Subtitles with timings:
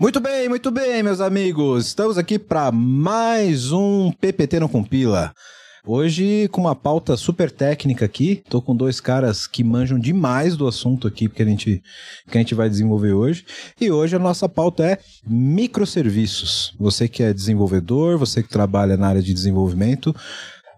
[0.00, 1.88] Muito bem, muito bem, meus amigos.
[1.88, 5.32] Estamos aqui para mais um PPT não compila.
[5.84, 8.40] Hoje com uma pauta super técnica aqui.
[8.48, 11.82] Tô com dois caras que manjam demais do assunto aqui que a gente
[12.30, 13.44] que a gente vai desenvolver hoje.
[13.80, 16.76] E hoje a nossa pauta é microserviços.
[16.78, 20.14] Você que é desenvolvedor, você que trabalha na área de desenvolvimento,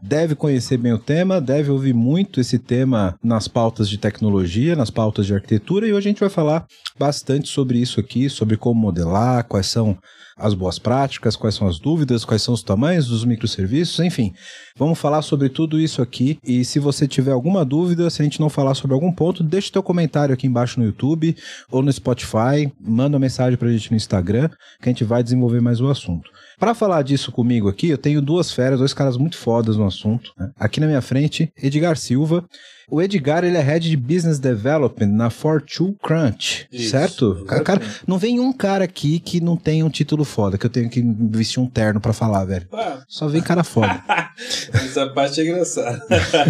[0.02, 4.90] deve conhecer bem o tema, deve ouvir muito esse tema nas pautas de tecnologia, nas
[4.90, 6.66] pautas de arquitetura, e hoje a gente vai falar
[6.98, 9.98] bastante sobre isso aqui, sobre como modelar, quais são
[10.40, 14.32] as boas práticas, quais são as dúvidas, quais são os tamanhos dos microserviços, enfim.
[14.76, 18.40] Vamos falar sobre tudo isso aqui e se você tiver alguma dúvida, se a gente
[18.40, 21.37] não falar sobre algum ponto, deixe teu comentário aqui embaixo no YouTube
[21.70, 24.48] ou no Spotify, manda uma mensagem pra gente no Instagram
[24.80, 26.30] que a gente vai desenvolver mais o assunto.
[26.60, 30.35] Para falar disso comigo aqui, eu tenho duas feras, dois caras muito fodas no assunto.
[30.38, 30.52] Né?
[30.59, 32.46] Aqui na minha frente, Edgar Silva.
[32.91, 37.45] O Edgar, ele é head de business development na Fortune Crunch, Isso, certo?
[37.47, 40.71] Cara, cara, não vem um cara aqui que não tenha um título foda, que eu
[40.71, 42.66] tenho que vestir um terno pra falar, velho.
[42.73, 44.02] Ah, Só vem cara foda.
[44.73, 46.01] essa parte é engraçada.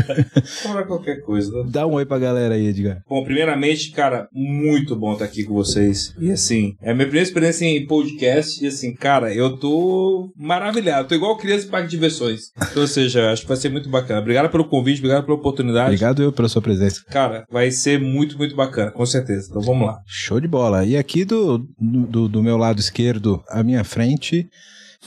[0.63, 1.51] Fala qualquer coisa.
[1.53, 1.65] né?
[1.69, 3.03] Dá um oi pra galera aí, Edgar.
[3.09, 6.15] Bom, primeiramente, cara, muito bom estar aqui com vocês.
[6.19, 8.63] E assim, é a minha primeira experiência em podcast.
[8.65, 11.09] E assim, cara, eu tô maravilhado.
[11.09, 12.51] Tô igual criança em parque de diversões.
[12.71, 14.21] Então, ou seja, acho que vai ser muito bacana.
[14.21, 15.87] Obrigado pelo convite, obrigado pela oportunidade.
[15.95, 17.03] Obrigado eu pela sua presença.
[17.09, 19.49] Cara, vai ser muito, muito bacana, com certeza.
[19.51, 20.01] Então vamos lá.
[20.07, 20.85] Show de bola.
[20.85, 24.49] E aqui do, do, do meu lado esquerdo, à minha frente,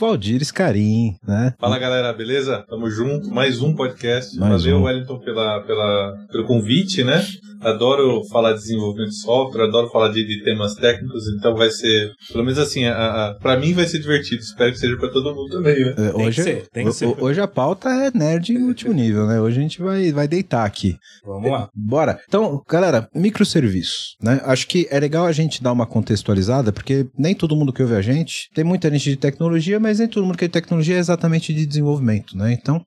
[0.04, 1.54] Valdir Scarim, né?
[1.60, 2.66] Fala galera, beleza?
[2.68, 4.36] Tamo junto, mais um podcast.
[4.40, 4.84] Mais Valeu, um.
[4.84, 7.24] Wellington, pela, pela, pelo convite, né?
[7.62, 12.12] Adoro falar de desenvolvimento de software, adoro falar de, de temas técnicos, então vai ser,
[12.32, 14.42] pelo menos assim, a, a, pra mim vai ser divertido.
[14.42, 15.92] Espero que seja pra todo mundo também, né?
[15.92, 17.16] É, Tem Hoje, que ser, tem que ser.
[17.24, 19.40] hoje a pauta é nerd em último nível, né?
[19.40, 20.98] Hoje a gente vai, vai deitar aqui.
[21.24, 21.70] Vamos lá.
[21.74, 22.20] Bora.
[22.28, 24.42] Então, galera, microserviços, né?
[24.44, 27.96] Acho que é legal a gente dar uma contextualizada, porque nem todo mundo que ouve
[27.96, 31.00] a gente tem muita gente de tecnologia, mas todo mundo que é de tecnologia é
[31.00, 32.54] exatamente de desenvolvimento, né?
[32.54, 32.84] Então,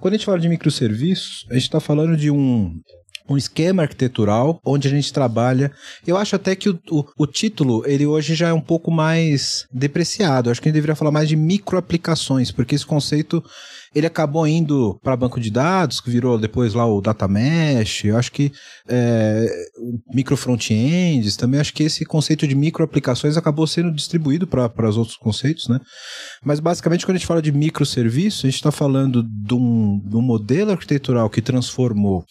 [0.00, 2.74] quando a gente fala de microserviços, a gente está falando de um
[3.28, 5.72] um esquema arquitetural onde a gente trabalha.
[6.06, 9.66] Eu acho até que o, o, o título, ele hoje já é um pouco mais
[9.72, 10.50] depreciado.
[10.50, 13.42] Acho que a gente deveria falar mais de microaplicações, porque esse conceito
[13.94, 18.04] ele acabou indo para banco de dados, que virou depois lá o data mesh.
[18.04, 18.52] Eu acho que
[18.88, 19.46] é,
[20.12, 21.60] micro front-ends também.
[21.60, 25.78] Acho que esse conceito de microaplicações acabou sendo distribuído para os outros conceitos, né?
[26.44, 30.16] Mas basicamente, quando a gente fala de microserviço, a gente está falando de um, de
[30.16, 32.24] um modelo arquitetural que transformou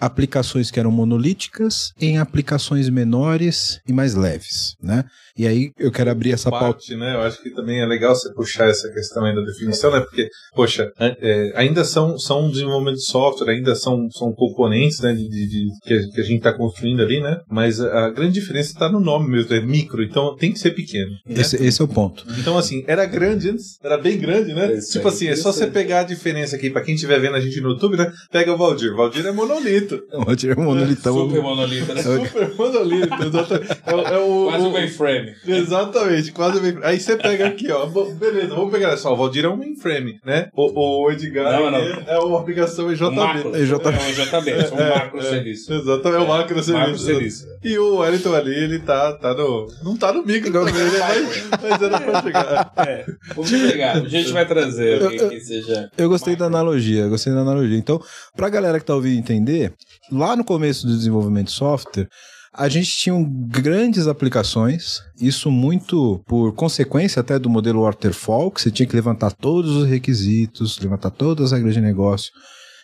[0.00, 5.04] aplicações que eram monolíticas em aplicações menores e mais leves, né?
[5.36, 6.66] E aí eu quero abrir essa pauta.
[6.74, 7.14] Parte, né?
[7.14, 10.00] Eu acho que também é legal você puxar essa questão aí da definição, né?
[10.00, 15.12] Porque, poxa, é, é, ainda são, são desenvolvimento de software, ainda são, são componentes né,
[15.14, 17.38] de, de- de- que, a, que a gente está construindo ali, né?
[17.48, 21.10] Mas a, grande diferença está no nome mesmo, é micro, então tem que ser pequeno.
[21.24, 21.40] né?
[21.40, 22.24] Esse, esse é o ponto.
[22.36, 24.74] Então, assim, era grande antes, era bem grande, né?
[24.74, 27.36] Isso tipo aí, assim, é só você pegar a diferença aqui, pra quem estiver vendo
[27.36, 28.12] a gente no YouTube, né?
[28.32, 28.92] Pega o Valdir.
[28.96, 29.87] Valdir é monolito.
[30.12, 31.14] Vou tirar um monolitão.
[31.28, 32.02] Super monolito, né?
[32.02, 33.72] Super monolito, exatamente.
[33.86, 35.34] É, o- é o, Quase o- um mainframe.
[35.46, 36.78] Exatamente, quase bem.
[36.82, 37.86] Aí você pega aqui, ó.
[37.86, 39.12] Beleza, vamos pegar só.
[39.12, 40.48] O Valdir é um mainframe, né?
[40.54, 41.78] O, o Edgar Não, não.
[41.78, 43.04] é, é uma aplicação EJB.
[43.06, 43.56] Um macro.
[43.56, 43.84] EJB.
[43.84, 45.72] É um JB, são um macro serviço.
[45.72, 47.04] Exatamente, é o macro Macro serviço.
[47.04, 47.46] serviço.
[47.64, 49.66] E o Wellington ali, ele tá, tá no.
[49.82, 50.98] Não tá no micro também, né?
[50.98, 52.72] Mas, mas era pra chegar.
[52.76, 53.92] É, vamos pegar.
[53.96, 55.90] A gente vai trazer alguém que seja.
[55.96, 57.76] Eu gostei da analogia, eu gostei da analogia.
[57.78, 58.00] Então,
[58.36, 59.72] pra galera que tá ouvindo entender,
[60.10, 62.08] lá no começo do desenvolvimento de software,
[62.52, 63.14] a gente tinha
[63.46, 69.32] grandes aplicações, isso muito por consequência até do modelo waterfall, que você tinha que levantar
[69.32, 72.32] todos os requisitos, levantar todas as regras de negócio,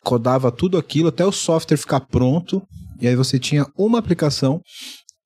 [0.05, 2.63] codava tudo aquilo até o software ficar pronto,
[3.01, 4.61] e aí você tinha uma aplicação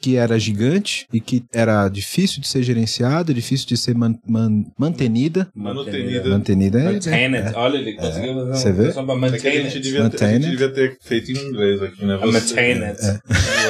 [0.01, 4.65] que era gigante e que era difícil de ser gerenciada, difícil de ser man- man-
[4.79, 5.49] mantenida.
[5.55, 6.29] Manutenida.
[6.29, 7.53] Mantenida é, Maintained.
[7.55, 8.83] Olha, ele conseguiu fazer Você vê?
[8.85, 9.81] versão pra É que a gente, maintained.
[9.81, 10.51] devia ter, a gente Maintained.
[10.51, 12.15] devia ter feito em inglês aqui, né?
[12.23, 12.97] A maintained.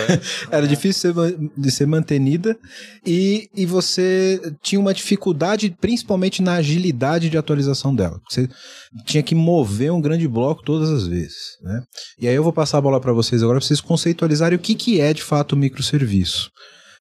[0.51, 1.13] Era difícil
[1.57, 2.57] de ser mantenida
[3.05, 8.21] e, e você tinha uma dificuldade, principalmente na agilidade de atualização dela.
[8.29, 8.49] Você
[9.05, 11.59] tinha que mover um grande bloco todas as vezes.
[11.63, 11.83] Né?
[12.21, 14.75] E aí eu vou passar a bola para vocês agora para vocês conceitualizarem o que,
[14.75, 16.51] que é de fato o microserviço.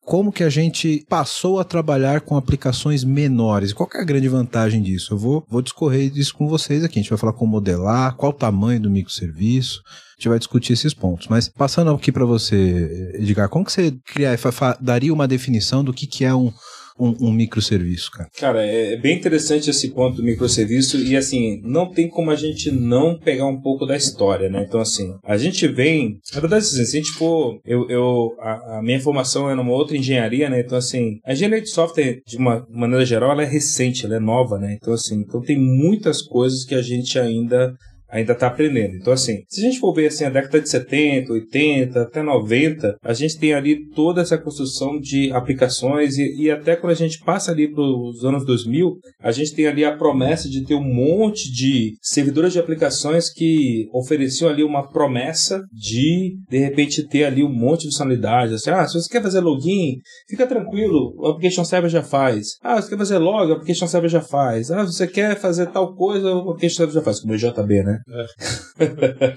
[0.08, 3.74] Como que a gente passou a trabalhar com aplicações menores?
[3.74, 5.14] Qual é a grande vantagem disso?
[5.14, 6.98] Eu vou, vou discorrer disso com vocês aqui.
[6.98, 9.82] A gente vai falar como modelar, qual o tamanho do microserviço,
[10.18, 11.28] a gente vai discutir esses pontos.
[11.28, 14.36] Mas passando aqui para você, Edgar, como que você criar,
[14.82, 16.52] daria uma definição do que, que é um,
[17.00, 18.30] um, um microserviço, cara?
[18.36, 22.72] Cara, é bem interessante esse ponto do microserviço e assim, não tem como a gente
[22.72, 24.66] não pegar um pouco da história, né?
[24.68, 28.80] Então assim, a gente vem, na verdade assim, se a gente for, eu, eu a,
[28.80, 30.62] a minha formação é numa outra engenharia, né?
[30.62, 34.20] Então assim, a engenharia de software de uma maneira geral ela é recente, ela é
[34.20, 34.76] nova, né?
[34.82, 37.76] Então assim, então tem muitas coisas que a gente ainda
[38.10, 38.96] ainda está aprendendo.
[38.96, 42.98] Então, assim, se a gente for ver assim, a década de 70, 80, até 90,
[43.04, 47.20] a gente tem ali toda essa construção de aplicações e, e até quando a gente
[47.20, 50.84] passa ali para os anos 2000, a gente tem ali a promessa de ter um
[50.84, 57.44] monte de servidores de aplicações que ofereciam ali uma promessa de, de repente, ter ali
[57.44, 58.54] um monte de funcionalidades.
[58.54, 62.58] Assim, ah, se você quer fazer login, fica tranquilo, o Application Server já faz.
[62.64, 64.72] Ah, você quer fazer log, o Application Server já faz.
[64.72, 67.97] Ah, você quer fazer tal coisa, o Application Server já faz, como o JB, né?
[68.10, 69.34] É.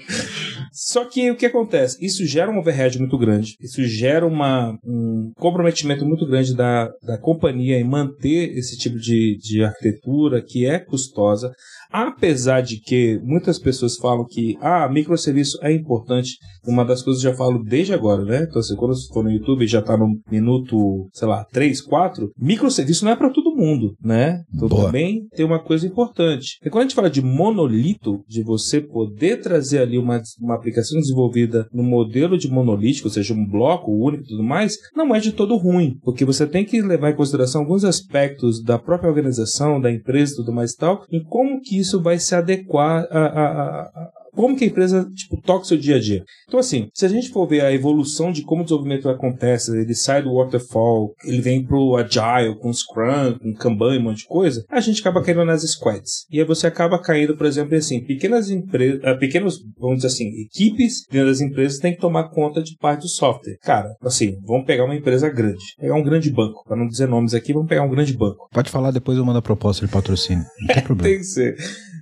[0.71, 2.03] Só que o que acontece?
[2.03, 7.17] Isso gera um overhead muito grande, isso gera uma, um comprometimento muito grande da, da
[7.17, 11.51] companhia em manter esse tipo de, de arquitetura que é custosa.
[11.91, 17.27] Apesar de que muitas pessoas falam que ah, microserviço é importante, uma das coisas que
[17.27, 18.45] eu já falo desde agora, né?
[18.47, 22.31] Então, assim, quando você for no YouTube já está no minuto, sei lá, 3, 4,
[22.37, 24.43] microserviço não é para todo mundo, né?
[24.53, 24.85] Então Boa.
[24.85, 26.57] também tem uma coisa importante.
[26.65, 30.99] E quando a gente fala de monolito, de você poder trazer ali uma, uma aplicação
[30.99, 35.19] desenvolvida no modelo de monolítico, ou seja, um bloco único e tudo mais, não é
[35.19, 39.79] de todo ruim, porque você tem que levar em consideração alguns aspectos da própria organização,
[39.79, 43.19] da empresa e tudo mais e tal, em como que isso vai se adequar a,
[43.19, 46.23] a, a, como que a empresa tipo, toca o seu dia a dia.
[46.47, 49.95] Então, assim, se a gente for ver a evolução de como o desenvolvimento acontece, ele
[49.95, 54.27] sai do waterfall, ele vem pro agile, com Scrum, com Kanban e um monte de
[54.27, 56.25] coisa, a gente acaba caindo nas squads.
[56.31, 60.29] E aí você acaba caindo, por exemplo, assim, pequenas empresas, uh, pequenos, vamos dizer assim,
[60.41, 63.57] equipes dentro das empresas têm que tomar conta de parte do software.
[63.61, 67.33] Cara, assim, vamos pegar uma empresa grande, pegar um grande banco, para não dizer nomes
[67.33, 68.47] aqui, vamos pegar um grande banco.
[68.51, 70.45] Pode falar, depois eu mando a proposta de patrocínio.
[70.61, 71.09] Não tem problema.
[71.09, 71.55] tem que ser.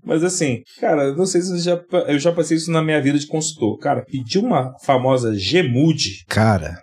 [0.03, 3.17] Mas assim, cara, não sei se eu já, eu já passei isso na minha vida
[3.17, 3.77] de consultor.
[3.79, 6.25] Cara, pedir uma famosa Gmood.
[6.27, 6.81] Cara,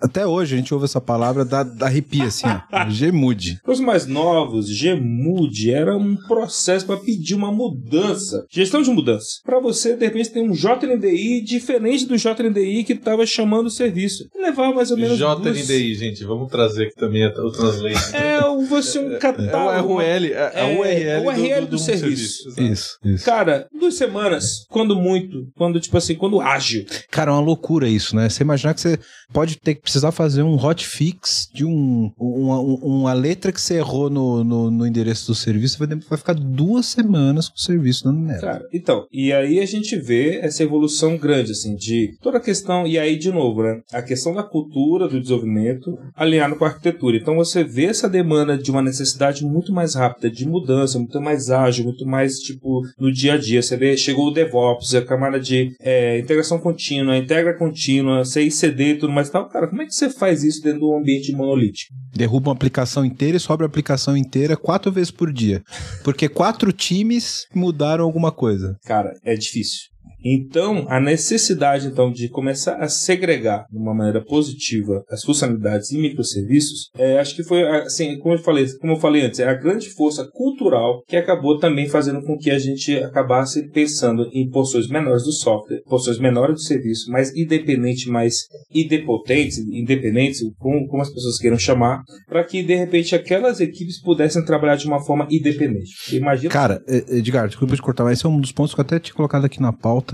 [0.00, 2.88] até hoje a gente ouve essa palavra da, da arrepia, assim, ó.
[2.90, 3.58] Gemude.
[3.66, 8.44] Os mais novos, Gemude era um processo para pedir uma mudança.
[8.50, 9.40] Gestão de mudança.
[9.44, 14.28] Para você, de repente, ter um JNDI diferente do JNDI que estava chamando o serviço.
[14.34, 15.18] Levava mais ou menos.
[15.18, 15.98] JNDI, duas...
[15.98, 18.16] gente, vamos trazer aqui também o translate.
[18.16, 19.72] É, você um catálogo.
[19.72, 22.50] É o URL, é, é, URL, o URL do, do, do, do serviço.
[22.50, 23.24] serviço isso, isso.
[23.24, 26.84] Cara, duas semanas, quando muito, quando, tipo assim, quando ágil.
[27.10, 28.28] Cara, é uma loucura isso, né?
[28.28, 28.98] Você imaginar que você
[29.32, 34.10] pode ter que precisar fazer um hotfix de um, uma, uma letra que você errou
[34.10, 38.20] no, no, no endereço do serviço, vai, vai ficar duas semanas com o serviço dando
[38.20, 38.40] merda.
[38.40, 42.86] Cara, então, e aí a gente vê essa evolução grande, assim, de toda a questão,
[42.86, 43.80] e aí de novo, né?
[43.92, 47.16] A questão da cultura do desenvolvimento alinhado com a arquitetura.
[47.16, 51.50] Então você vê essa demanda de uma necessidade muito mais rápida de mudança, muito mais
[51.50, 53.62] ágil, muito mais, tipo, no dia a dia.
[53.62, 58.98] Você vê, chegou o DevOps, a camada de é, integração contínua, integra contínua, CICD e
[58.98, 59.48] tudo mais e tal.
[59.48, 61.92] Cara, como é que você faz isso dentro de um ambiente monolítico?
[62.14, 65.62] Derruba uma aplicação inteira e sobra a aplicação inteira quatro vezes por dia.
[66.04, 68.76] Porque quatro times mudaram alguma coisa.
[68.84, 69.91] Cara, é difícil.
[70.24, 75.98] Então, a necessidade então de começar a segregar de uma maneira positiva as funcionalidades e
[75.98, 79.54] microserviços, é, acho que foi assim, como eu falei, como eu falei antes, é a
[79.54, 84.88] grande força cultural que acabou também fazendo com que a gente acabasse pensando em porções
[84.88, 91.12] menores do software, porções menores do serviço, mais independente, mais idempotentes, independentes, como, como as
[91.12, 96.16] pessoas queiram chamar, para que de repente aquelas equipes pudessem trabalhar de uma forma independente.
[96.16, 96.50] Imagina.
[96.50, 99.14] Cara, Edgar, desculpa te cortar, mas esse é um dos pontos que eu até tinha
[99.14, 100.11] colocado aqui na pauta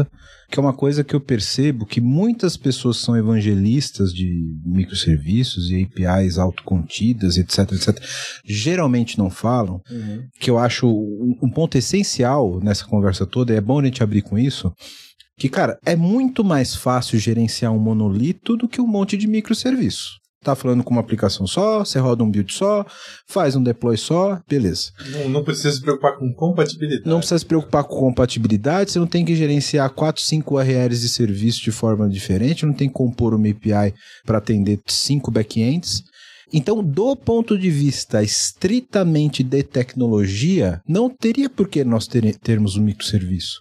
[0.50, 5.82] que é uma coisa que eu percebo que muitas pessoas são evangelistas de microserviços e
[5.82, 8.02] APIs autocontidas, etc, etc.
[8.44, 10.26] Geralmente não falam, uhum.
[10.38, 14.22] que eu acho um ponto essencial nessa conversa toda, e é bom a gente abrir
[14.22, 14.72] com isso,
[15.38, 20.18] que, cara, é muito mais fácil gerenciar um monolito do que um monte de microserviço
[20.42, 22.86] tá falando com uma aplicação só, você roda um build só,
[23.26, 24.92] faz um deploy só, beleza.
[25.10, 27.08] Não, não precisa se preocupar com compatibilidade.
[27.08, 31.08] Não precisa se preocupar com compatibilidade, você não tem que gerenciar 4, 5 URLs de
[31.08, 36.04] serviço de forma diferente, não tem que compor uma API para atender 5 backends.
[36.52, 42.76] Então, do ponto de vista estritamente de tecnologia, não teria por que nós ter, termos
[42.76, 43.60] um microserviço.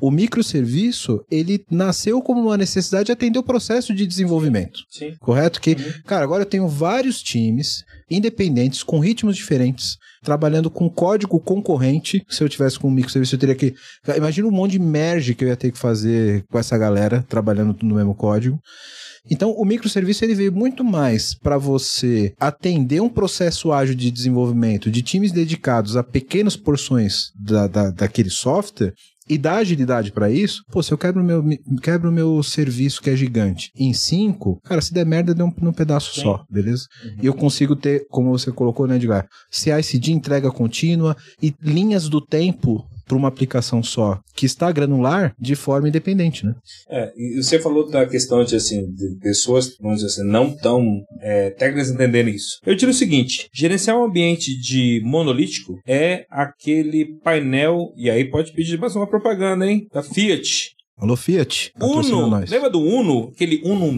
[0.00, 4.80] O microserviço, ele nasceu como uma necessidade de atender o processo de desenvolvimento.
[4.90, 5.14] Sim.
[5.20, 5.60] Correto?
[5.60, 6.02] Que, uhum.
[6.04, 12.24] cara, agora eu tenho vários times independentes, com ritmos diferentes, trabalhando com código concorrente.
[12.28, 13.74] Se eu tivesse com um microserviço, eu teria que.
[14.16, 17.76] Imagina um monte de merge que eu ia ter que fazer com essa galera trabalhando
[17.82, 18.58] no mesmo código.
[19.30, 24.90] Então, o microserviço ele veio muito mais para você atender um processo ágil de desenvolvimento
[24.90, 28.92] de times dedicados a pequenas porções da, da, daquele software
[29.28, 31.42] e dar agilidade para isso, pô, se eu quebro o meu,
[31.82, 35.72] quebro meu serviço que é gigante em cinco, cara, se der merda, deu um, num
[35.72, 36.22] pedaço Sim.
[36.22, 36.84] só, beleza?
[37.04, 37.16] Uhum.
[37.22, 42.20] E eu consigo ter, como você colocou, né, Edgar, CICD entrega contínua e linhas do
[42.20, 46.54] tempo para uma aplicação só que está granular de forma independente, né?
[46.90, 51.02] É, e você falou da questão de assim de pessoas, vamos dizer assim, não tão
[51.20, 52.58] é, técnicas entenderem isso.
[52.66, 58.52] Eu digo o seguinte: gerenciar um ambiente de monolítico é aquele painel e aí pode
[58.52, 59.86] pedir mais uma propaganda, hein?
[59.92, 61.72] Da Fiat Alô, Fiat.
[61.78, 62.26] Uno.
[62.26, 62.50] Nós.
[62.50, 63.30] Lembra do Uno?
[63.34, 63.92] Aquele Uno,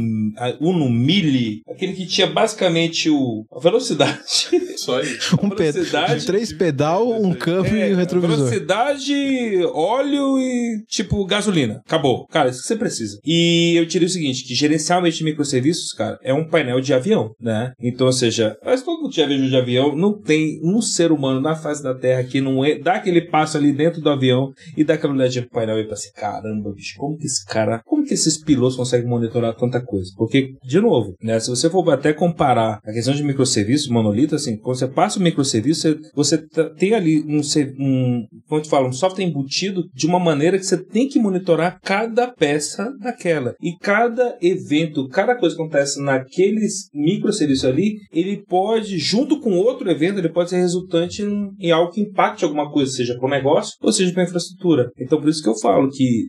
[0.61, 1.63] Uno Mille?
[1.69, 4.19] Aquele que tinha basicamente o, a velocidade.
[4.77, 5.39] Só isso.
[5.49, 8.37] Um velocidade, três pedal, um câmbio é, e um retrovisor.
[8.37, 11.81] Velocidade, óleo e tipo gasolina.
[11.87, 12.27] Acabou.
[12.27, 13.21] Cara, isso que você precisa.
[13.25, 17.31] E eu tirei o seguinte, que gerenciar de microserviços, cara, é um painel de avião,
[17.41, 17.73] né?
[17.81, 21.41] Então, ou seja, mas todo mundo já viajou de avião, não tem um ser humano
[21.41, 24.83] na face da Terra que não é, dá aquele passo ali dentro do avião e
[24.83, 28.05] dá aquela olhadinha pro painel e pensa assim, caramba, bicho, como que esse cara, como
[28.05, 30.11] que esses pilotos conseguem monitorar tanta coisa?
[30.17, 34.57] Porque, de novo, né, se você for até comparar a questão de microserviços, monolito, assim,
[34.57, 36.39] quando você passa o microserviço, você, você
[36.77, 37.41] tem ali um,
[37.79, 41.81] um, como te fala, um software embutido de uma maneira que você tem que monitorar
[41.83, 43.55] cada peça daquela.
[43.61, 49.91] E cada evento, cada coisa que acontece naqueles microserviços ali, ele pode, junto com outro
[49.91, 53.31] evento, ele pode ser resultante em, em algo que impacte alguma coisa, seja para o
[53.31, 54.91] negócio ou seja para a infraestrutura.
[54.99, 56.29] Então, por isso que eu falo que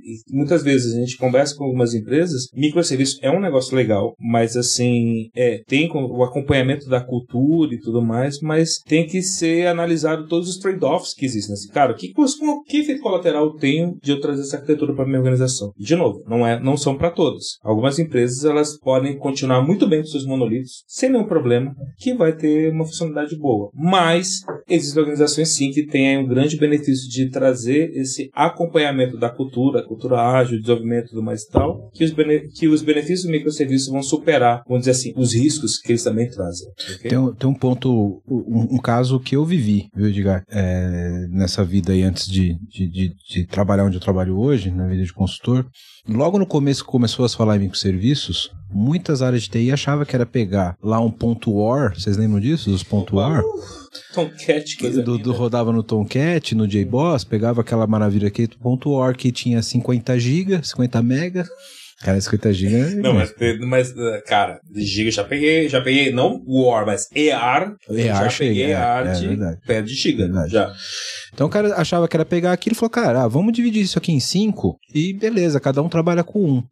[0.49, 5.29] muitas vezes a gente conversa com algumas empresas, microserviço é um negócio legal, mas assim,
[5.35, 10.49] é, tem o acompanhamento da cultura e tudo mais, mas tem que ser analisado todos
[10.49, 11.53] os trade-offs que existem.
[11.53, 12.11] Assim, cara, que,
[12.67, 15.71] que efeito colateral eu tenho de eu trazer essa arquitetura para minha organização?
[15.77, 17.59] De novo, não, é, não são para todas.
[17.63, 22.35] Algumas empresas elas podem continuar muito bem com seus monolitos, sem nenhum problema, que vai
[22.35, 23.69] ter uma funcionalidade boa.
[23.73, 29.85] Mas existem organizações sim que têm um grande benefício de trazer esse acompanhamento da cultura,
[29.85, 32.13] cultura ágil, desenvolvimento tudo mais tal, que os,
[32.57, 36.29] que os benefícios do microserviço vão superar, vamos dizer assim, os riscos que eles também
[36.29, 36.67] trazem.
[36.95, 37.09] Okay?
[37.09, 41.63] Tem, um, tem um ponto, um, um, caso que eu vivi, viu, Edgar, é, nessa
[41.63, 45.13] vida aí antes de, de, de, de trabalhar onde eu trabalho hoje, na vida de
[45.13, 45.65] consultor.
[46.07, 50.15] Logo no começo que começou a falar em microserviços, muitas áreas de TI achavam que
[50.15, 52.71] era pegar lá um ponto .or, vocês lembram disso?
[52.71, 53.43] Os ponto .or?
[54.13, 59.15] Tomcat, que do, do, rodava no Tomcat, no JBoss, pegava aquela maravilha aqui, ponto .or
[59.15, 61.43] que tinha 50 GB, 50 MB.
[62.01, 62.75] Cara, 50 GB.
[62.75, 63.93] É não, mas, mas,
[64.25, 67.75] cara, giga já peguei, já peguei, não War, mas EAR.
[67.89, 70.51] EAR já peguei EAR é, de é pé de giga, verdade.
[70.51, 70.73] já.
[71.33, 73.97] Então o cara achava que era pegar aquilo e falou, cara, ah, vamos dividir isso
[73.97, 76.63] aqui em cinco e beleza, cada um trabalha com um.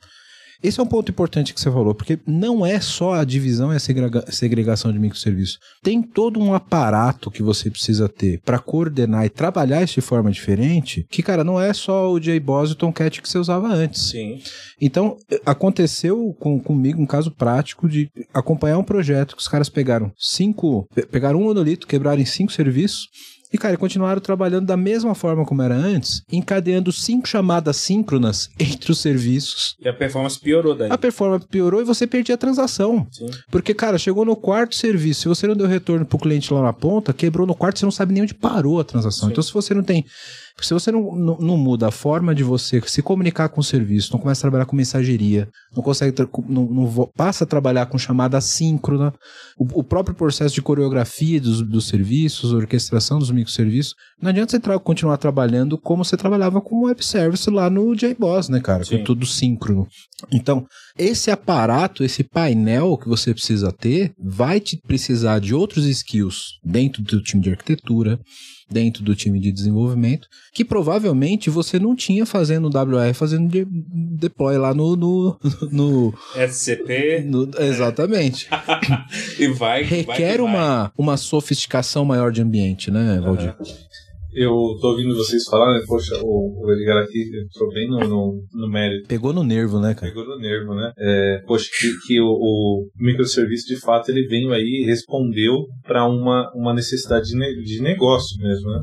[0.63, 3.75] Esse é um ponto importante que você falou, porque não é só a divisão e
[3.75, 5.59] a segrega segregação de microserviços.
[5.83, 10.31] Tem todo um aparato que você precisa ter para coordenar e trabalhar isso de forma
[10.31, 14.09] diferente, que, cara, não é só o JBoss e o Tomcat que você usava antes.
[14.09, 14.39] Sim.
[14.81, 20.11] Então, aconteceu com, comigo um caso prático de acompanhar um projeto que os caras pegaram
[20.17, 23.07] cinco, pegaram um monolito, quebraram em cinco serviços,
[23.51, 28.91] e, cara, continuaram trabalhando da mesma forma como era antes, encadeando cinco chamadas síncronas entre
[28.91, 29.75] os serviços.
[29.79, 30.91] E a performance piorou daí.
[30.91, 33.07] A performance piorou e você perdia a transação.
[33.11, 33.29] Sim.
[33.49, 36.73] Porque, cara, chegou no quarto serviço, se você não deu retorno pro cliente lá na
[36.73, 39.27] ponta, quebrou no quarto, você não sabe nem onde parou a transação.
[39.27, 39.31] Sim.
[39.31, 40.05] Então, se você não tem
[40.59, 44.11] se você não, não, não, muda a forma de você se comunicar com o serviço,
[44.11, 46.15] não começa a trabalhar com mensageria, não consegue
[46.49, 49.13] não, não passa a trabalhar com chamada síncrona,
[49.57, 54.59] o, o próprio processo de coreografia dos, dos serviços, orquestração dos microserviços, não adianta você
[54.59, 58.83] tra continuar trabalhando como você trabalhava com web service lá no JBoss, né, cara?
[58.83, 58.97] Sim.
[58.97, 59.87] Com tudo síncrono.
[60.31, 60.65] Então,
[60.97, 67.03] esse aparato, esse painel que você precisa ter, vai te precisar de outros skills dentro
[67.03, 68.19] do time de arquitetura,
[68.69, 74.57] dentro do time de desenvolvimento, que provavelmente você não tinha fazendo WR, fazendo de, deploy
[74.57, 74.95] lá no.
[74.95, 75.39] no,
[75.71, 76.13] no
[76.49, 77.23] SCP.
[77.25, 78.49] No, exatamente.
[79.39, 79.83] e vai.
[79.83, 80.91] Requer vai uma, vai.
[80.97, 83.55] uma sofisticação maior de ambiente, né, Valdir?
[83.59, 83.87] Uhum
[84.37, 85.83] eu tô ouvindo vocês falar, né?
[85.87, 89.07] Poxa, o, o Edgar aqui entrou bem no, no, no, mérito.
[89.07, 90.07] Pegou no nervo, né, cara?
[90.07, 90.91] Pegou no nervo, né?
[90.97, 96.05] É, poxa, que, que o, o, microserviço, de fato, ele veio aí e respondeu para
[96.05, 98.79] uma, uma necessidade de, ne, de negócio mesmo, né?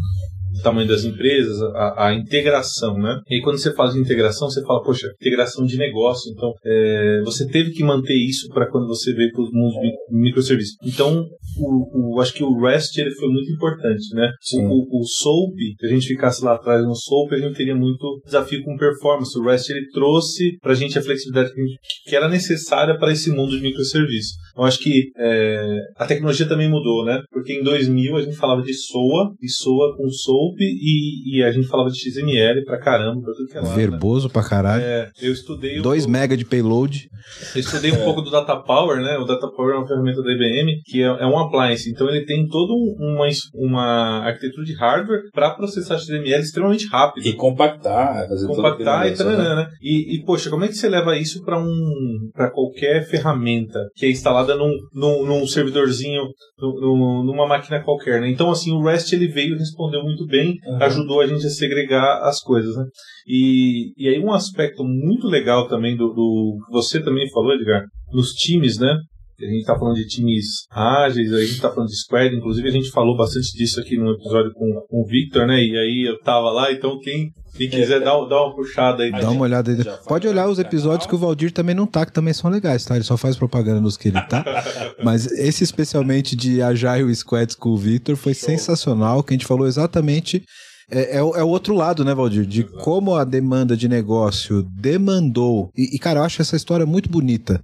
[0.59, 3.21] O tamanho das empresas, a, a, integração, né?
[3.29, 6.31] E aí, quando você fala de integração, você fala, poxa, integração de negócio.
[6.33, 9.75] Então, é, você teve que manter isso para quando você veio para os mundos
[10.11, 10.77] microserviços.
[10.85, 11.25] Então,
[11.59, 14.31] o, o, acho que o REST ele foi muito importante, né?
[14.55, 18.21] O, o, SOAP, se a gente ficasse lá atrás no SOAP, a gente teria muito
[18.25, 19.39] desafio com performance.
[19.39, 23.13] O REST ele trouxe para a gente a flexibilidade que, gente, que era necessária para
[23.13, 24.37] esse mundo de microserviços.
[24.57, 27.21] Eu acho que é, a tecnologia também mudou, né?
[27.31, 30.09] Porque em 2000 a gente falava de SOA, e SOA com
[30.45, 33.71] SOAP, e, e a gente falava de XML pra caramba, pra tudo que é lado.
[33.71, 33.77] Né?
[33.77, 34.33] Verboso né?
[34.33, 34.83] pra caralho.
[34.85, 35.81] É, eu estudei...
[35.81, 37.09] 2 um mega de payload.
[37.55, 39.17] Eu estudei um pouco do Data Power, né?
[39.19, 41.91] O Data Power é uma ferramenta da IBM, que é, é um appliance.
[41.91, 47.27] Então ele tem toda uma, uma arquitetura de hardware para processar XML extremamente rápido.
[47.27, 48.29] E compactar.
[48.29, 49.69] Fazer compactar e, taranã, né?
[49.81, 54.07] E, e, poxa, como é que você leva isso para um, pra qualquer ferramenta que
[54.07, 56.23] é instalada num, num, num servidorzinho,
[56.59, 58.29] num, numa máquina qualquer, né?
[58.31, 60.83] Então, assim, o REST ele veio, respondeu muito bem, uhum.
[60.83, 62.85] ajudou a gente a segregar as coisas, né?
[63.27, 67.85] E, e aí um aspecto muito legal também do, do que você também falou, Edgar,
[68.13, 68.97] nos times, né?
[69.41, 72.73] A gente está falando de times ágeis, a gente está falando de squad, inclusive a
[72.73, 75.57] gente falou bastante disso aqui no episódio com, com o Victor, né?
[75.57, 79.11] E aí eu tava lá, então quem, quem quiser dar, dar uma puxada aí.
[79.11, 79.79] Dá uma olhada aí.
[80.07, 82.95] Pode olhar os episódios que o Valdir também não tá, que também são legais, tá?
[82.95, 84.45] Ele só faz propaganda nos que ele tá.
[85.03, 88.51] Mas esse especialmente de Agile Squads com o Victor foi Show.
[88.51, 90.45] sensacional, que a gente falou exatamente
[90.91, 92.47] é, é, é, o outro lado, né, Valdir?
[92.47, 95.71] De como a demanda de negócio demandou.
[95.77, 97.61] E, e, cara, eu acho essa história muito bonita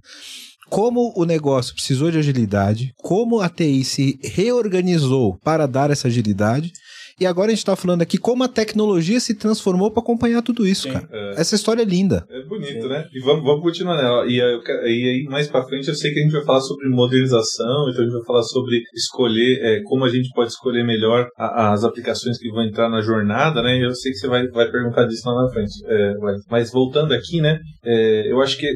[0.71, 6.71] como o negócio precisou de agilidade, como a TI se reorganizou para dar essa agilidade.
[7.19, 10.65] E agora a gente está falando aqui como a tecnologia se transformou para acompanhar tudo
[10.65, 11.07] isso, Sim, cara.
[11.11, 11.41] É.
[11.41, 12.25] Essa história é linda.
[12.31, 12.87] É bonito, Sim.
[12.87, 13.05] né?
[13.13, 14.25] E vamos, vamos continuar nela.
[14.25, 17.89] E, e aí, mais para frente, eu sei que a gente vai falar sobre modernização,
[17.89, 21.73] então a gente vai falar sobre escolher, é, como a gente pode escolher melhor a,
[21.73, 23.77] as aplicações que vão entrar na jornada, né?
[23.77, 25.73] E eu sei que você vai, vai perguntar disso lá na frente.
[25.85, 26.13] É,
[26.49, 27.59] mas voltando aqui, né?
[27.83, 28.67] É, eu acho que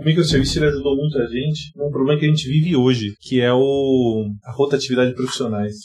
[0.00, 3.40] o microserviço ele ajudou muito a gente num problema que a gente vive hoje, que
[3.40, 5.76] é o, a rotatividade de profissionais.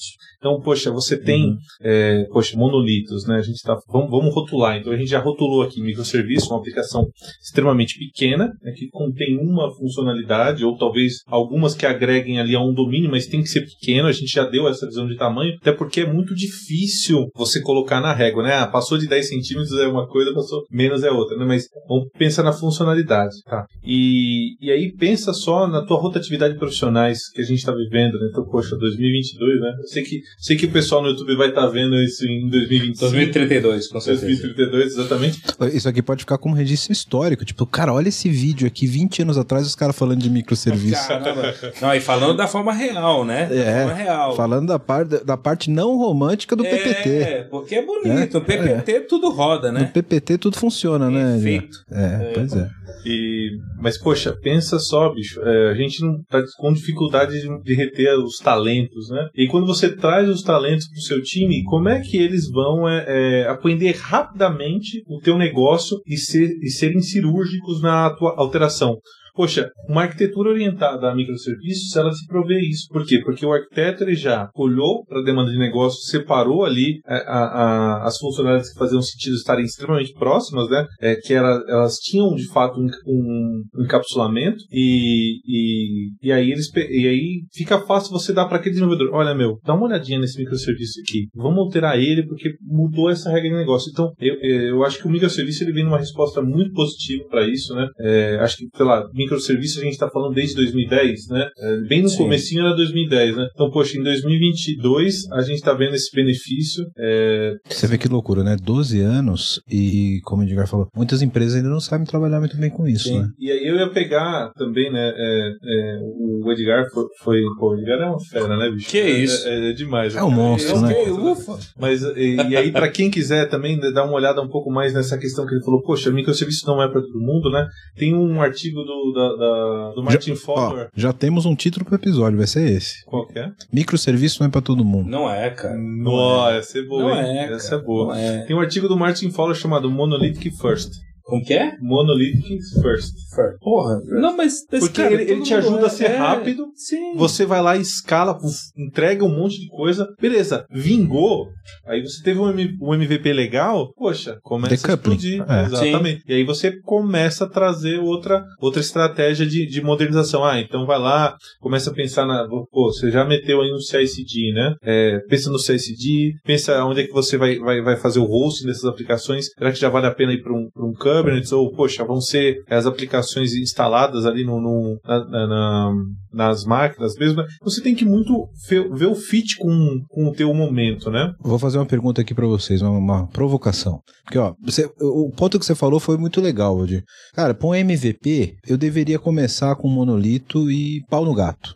[0.46, 1.58] Então, poxa, você tem, uhum.
[1.82, 3.38] é, poxa, monolitos, né?
[3.38, 4.78] A gente tá, vamos, vamos rotular.
[4.78, 7.08] Então, a gente já rotulou aqui microserviço, uma aplicação
[7.44, 12.76] extremamente pequena, né, que contém uma funcionalidade, ou talvez algumas que agreguem ali a um
[12.76, 14.08] domínio, mas tem que ser pequeno.
[14.08, 18.00] A gente já deu essa visão de tamanho, até porque é muito difícil você colocar
[18.00, 18.54] na régua, né?
[18.54, 21.46] Ah, passou de 10 centímetros é uma coisa, passou menos é outra, né?
[21.46, 23.66] Mas vamos pensar na funcionalidade, tá?
[23.84, 28.20] E, e aí pensa só na tua rotatividade de profissionais que a gente está vivendo,
[28.20, 28.28] né?
[28.30, 29.74] Então, poxa, 2022, né?
[29.80, 32.50] Eu sei que Sei que o pessoal no YouTube vai estar tá vendo isso em
[32.50, 33.00] 2025.
[33.00, 34.28] 2032, com certeza.
[34.28, 35.42] 2032, exatamente.
[35.74, 37.44] Isso aqui pode ficar como registro histórico.
[37.46, 41.08] Tipo, cara, olha esse vídeo aqui, 20 anos atrás, os caras falando de microserviço.
[41.08, 41.54] Caramba.
[41.82, 43.46] Não, e falando da forma real, né?
[43.48, 44.36] Da é, forma real.
[44.36, 47.10] falando da, par, da parte não romântica do é, PPT.
[47.10, 48.38] É, porque é bonito.
[48.38, 49.00] É, no PPT é.
[49.02, 49.82] tudo roda, né?
[49.82, 51.34] No PPT tudo funciona, né?
[51.34, 51.86] Perfeito.
[51.92, 52.70] É, é, pois é.
[53.06, 55.42] E, mas, poxa, pensa só, bicho.
[55.42, 59.28] É, a gente não tá com dificuldade de, reter os talentos, né?
[59.36, 62.88] E quando você traz os talentos para o seu time, como é que eles vão
[62.88, 68.98] é, é, aprender rapidamente o teu negócio e, ser, e serem cirúrgicos na tua alteração?
[69.36, 72.88] Poxa, uma arquitetura orientada a microserviços, ela se provê isso.
[72.90, 73.20] Por quê?
[73.24, 77.44] Porque o arquiteto ele já olhou para a demanda de negócio, separou ali a, a,
[77.44, 80.86] a, as funcionalidades que faziam sentido estarem extremamente próximas, né?
[81.02, 86.72] É, que era, elas tinham de fato um, um encapsulamento e, e, e, aí eles,
[86.74, 90.38] e aí fica fácil você dar para aquele desenvolvedor: olha, meu, dá uma olhadinha nesse
[90.38, 93.90] microserviço aqui, vamos alterar ele porque mudou essa regra de negócio.
[93.92, 97.74] Então, eu, eu acho que o microserviço ele vem numa resposta muito positiva para isso,
[97.76, 97.88] né?
[98.00, 101.50] É, acho que, sei lá, microserviços a gente está falando desde 2010, né?
[101.58, 102.18] É, bem no Sim.
[102.18, 103.48] comecinho era 2010, né?
[103.54, 106.86] Então, poxa, em 2022 a gente está vendo esse benefício.
[106.98, 107.54] É...
[107.68, 108.56] Você vê que loucura, né?
[108.62, 112.70] 12 anos e, como o Edgar falou, muitas empresas ainda não sabem trabalhar muito bem
[112.70, 113.20] com isso, Sim.
[113.20, 113.30] né?
[113.40, 115.12] E aí eu ia pegar também, né?
[115.16, 118.90] É, é, o Edgar foi, foi, Pô, o Edgar é uma fera, né, bicho?
[118.90, 119.48] Que é isso?
[119.48, 120.16] É, é demais.
[120.16, 120.94] É um monstro, né?
[121.10, 121.58] Ufa.
[121.80, 125.18] Mas, e, e aí, para quem quiser também dar uma olhada um pouco mais nessa
[125.18, 127.68] questão que ele falou, poxa, microserviço não é para todo mundo, né?
[127.96, 130.86] Tem um artigo do, da, da, do Martin já, Fowler.
[130.86, 133.04] Ó, já temos um título pro episódio, vai ser esse.
[133.06, 133.52] Qual que é?
[133.72, 135.10] Microserviço não é pra todo mundo.
[135.10, 135.76] Não é, cara.
[135.76, 136.58] Não, é.
[136.58, 137.38] essa é boa, não hein?
[137.38, 138.20] É, essa é boa.
[138.20, 138.42] É.
[138.42, 140.92] Tem um artigo do Martin Fowler chamado Monolithic First.
[141.26, 141.76] Como que é?
[141.82, 143.14] Monolithic first.
[143.60, 144.00] Porra.
[144.06, 144.64] Não, mas.
[144.68, 146.68] Porque cara, ele, ele te ajuda a é- ser é, rápido.
[146.76, 147.16] Sim.
[147.16, 148.38] Você vai lá, escala,
[148.78, 150.08] entrega um monte de coisa.
[150.22, 151.48] Beleza, vingou.
[151.88, 153.92] Aí você teve um, um MVP legal.
[153.96, 155.14] Poxa, começa Decoupling.
[155.14, 155.46] a explodir.
[155.50, 155.66] É.
[155.66, 156.24] Exatamente.
[156.28, 160.46] E aí você começa a trazer outra, outra estratégia de, de modernização.
[160.46, 162.48] Ah, então vai lá, começa a pensar na.
[162.48, 164.76] Pô, você já meteu aí um CICD, né?
[164.84, 168.68] É, pensa no CICD, pensa onde é que você vai, vai, vai fazer o hosting
[168.68, 169.48] dessas aplicações.
[169.58, 171.52] Será que já vale a pena ir para um, pra um Kubernetes?
[171.52, 175.94] Ou, poxa, vão ser as aplicações instaladas ali no, no- na- na- na-
[176.34, 177.44] nas máquinas mesmo.
[177.64, 178.48] Você tem que muito
[178.94, 181.32] ver o fit com, com o teu momento, né?
[181.40, 184.00] Vou fazer uma pergunta aqui pra vocês, uma, uma provocação.
[184.24, 187.04] Porque, ó, você- o ponto que você falou foi muito legal, Valdir.
[187.34, 191.74] Cara, pra um MVP, eu deveria começar com monolito e pau no gato.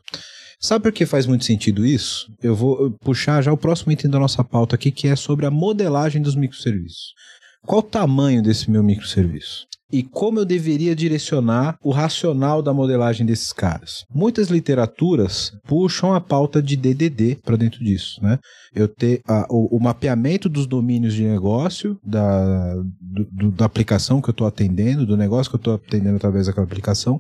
[0.61, 2.25] Sabe por que faz muito sentido isso?
[2.43, 5.51] Eu vou puxar já o próximo item da nossa pauta aqui, que é sobre a
[5.51, 7.13] modelagem dos microserviços.
[7.65, 9.67] Qual o tamanho desse meu microserviço?
[9.91, 14.03] E como eu deveria direcionar o racional da modelagem desses caras?
[14.13, 18.37] Muitas literaturas puxam a pauta de DDD para dentro disso, né?
[18.75, 24.21] eu ter a- o, o mapeamento dos domínios de negócio da, do- do- da aplicação
[24.21, 27.19] que eu estou atendendo, do negócio que eu estou atendendo através daquela aplicação,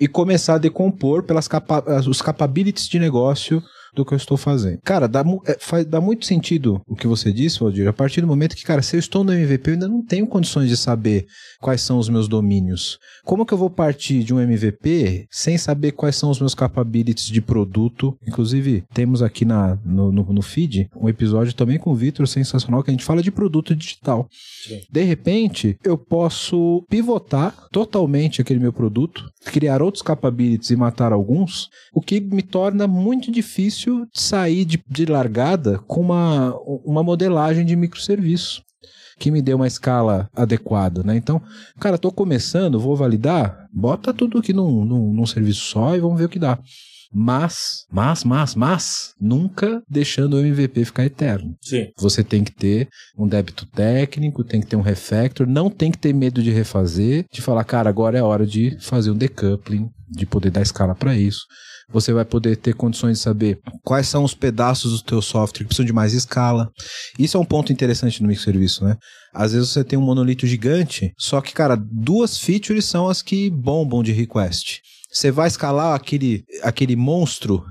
[0.00, 3.62] e começar a decompor pelas capa os capabilities de negócio
[3.94, 4.78] do que eu estou fazendo.
[4.84, 8.26] Cara, dá, é, faz, dá muito sentido o que você disse, Valdir, a partir do
[8.26, 11.26] momento que, cara, se eu estou no MVP, eu ainda não tenho condições de saber
[11.60, 12.98] quais são os meus domínios.
[13.24, 17.26] Como que eu vou partir de um MVP sem saber quais são os meus capabilities
[17.26, 18.16] de produto?
[18.26, 22.82] Inclusive, temos aqui na, no, no, no feed um episódio também com o Vitor sensacional
[22.82, 24.28] que a gente fala de produto digital.
[24.66, 24.80] Sim.
[24.90, 31.68] De repente, eu posso pivotar totalmente aquele meu produto, criar outros capabilities e matar alguns,
[31.92, 37.76] o que me torna muito difícil sair de, de largada com uma, uma modelagem de
[37.76, 38.62] microserviço
[39.18, 41.16] que me dê uma escala adequada, né?
[41.16, 41.40] Então,
[41.78, 46.18] cara, tô começando, vou validar, bota tudo aqui num, num, num serviço só e vamos
[46.18, 46.58] ver o que dá.
[47.16, 51.54] Mas, mas, mas, mas, nunca deixando o MVP ficar eterno.
[51.62, 51.86] Sim.
[51.96, 55.98] Você tem que ter um débito técnico, tem que ter um refactor, não tem que
[55.98, 60.26] ter medo de refazer, de falar, cara, agora é hora de fazer um decoupling, de
[60.26, 61.42] poder dar escala para isso.
[61.94, 65.68] Você vai poder ter condições de saber quais são os pedaços do teu software que
[65.68, 66.68] precisam de mais escala.
[67.16, 68.96] Isso é um ponto interessante no microserviço, né?
[69.32, 73.48] Às vezes você tem um monolito gigante, só que, cara, duas features são as que
[73.48, 74.80] bombam de request.
[75.08, 77.64] Você vai escalar aquele, aquele monstro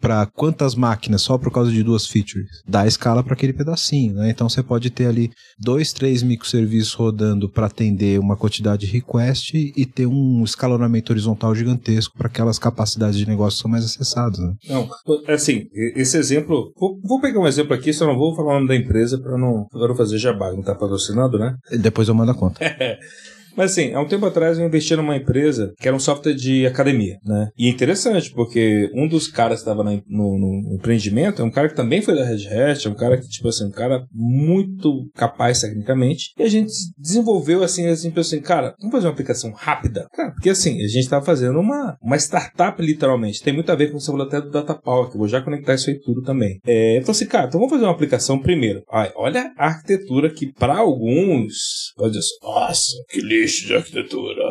[0.00, 2.48] para quantas máquinas só por causa de duas features?
[2.66, 4.30] Dá escala para aquele pedacinho, né?
[4.30, 9.54] Então você pode ter ali dois, três microserviços rodando para atender uma quantidade de request
[9.54, 14.38] e ter um escalonamento horizontal gigantesco para aquelas capacidades de negócio que são mais acessadas.
[14.38, 14.52] Né?
[14.68, 14.88] Não,
[15.28, 16.72] assim, esse exemplo.
[16.76, 19.36] Vou, vou pegar um exemplo aqui, só não vou falar o nome da empresa para
[19.38, 21.56] não, pra não fazer jabá, não tá patrocinado, né?
[21.80, 22.60] Depois eu mando a conta.
[23.58, 26.64] Mas assim, há um tempo atrás eu investi numa empresa que era um software de
[26.64, 27.48] academia, né?
[27.58, 31.68] E é interessante, porque um dos caras que estava no, no empreendimento é um cara
[31.68, 35.10] que também foi da Red Hat, é um cara que, tipo assim, um cara muito
[35.12, 36.32] capaz tecnicamente.
[36.38, 40.06] E a gente desenvolveu, assim, assim, pensou assim, cara, vamos fazer uma aplicação rápida?
[40.14, 43.42] Cara, porque assim, a gente estava fazendo uma, uma startup, literalmente.
[43.42, 45.40] Tem muito a ver com o falou até do Data Power, que eu vou já
[45.40, 46.60] conectar isso aí tudo também.
[46.64, 48.84] É, então assim, cara, então vamos fazer uma aplicação primeiro.
[48.88, 54.42] Ai, olha a arquitetura que para alguns dizer assim, nossa, que lixo de arquitetura.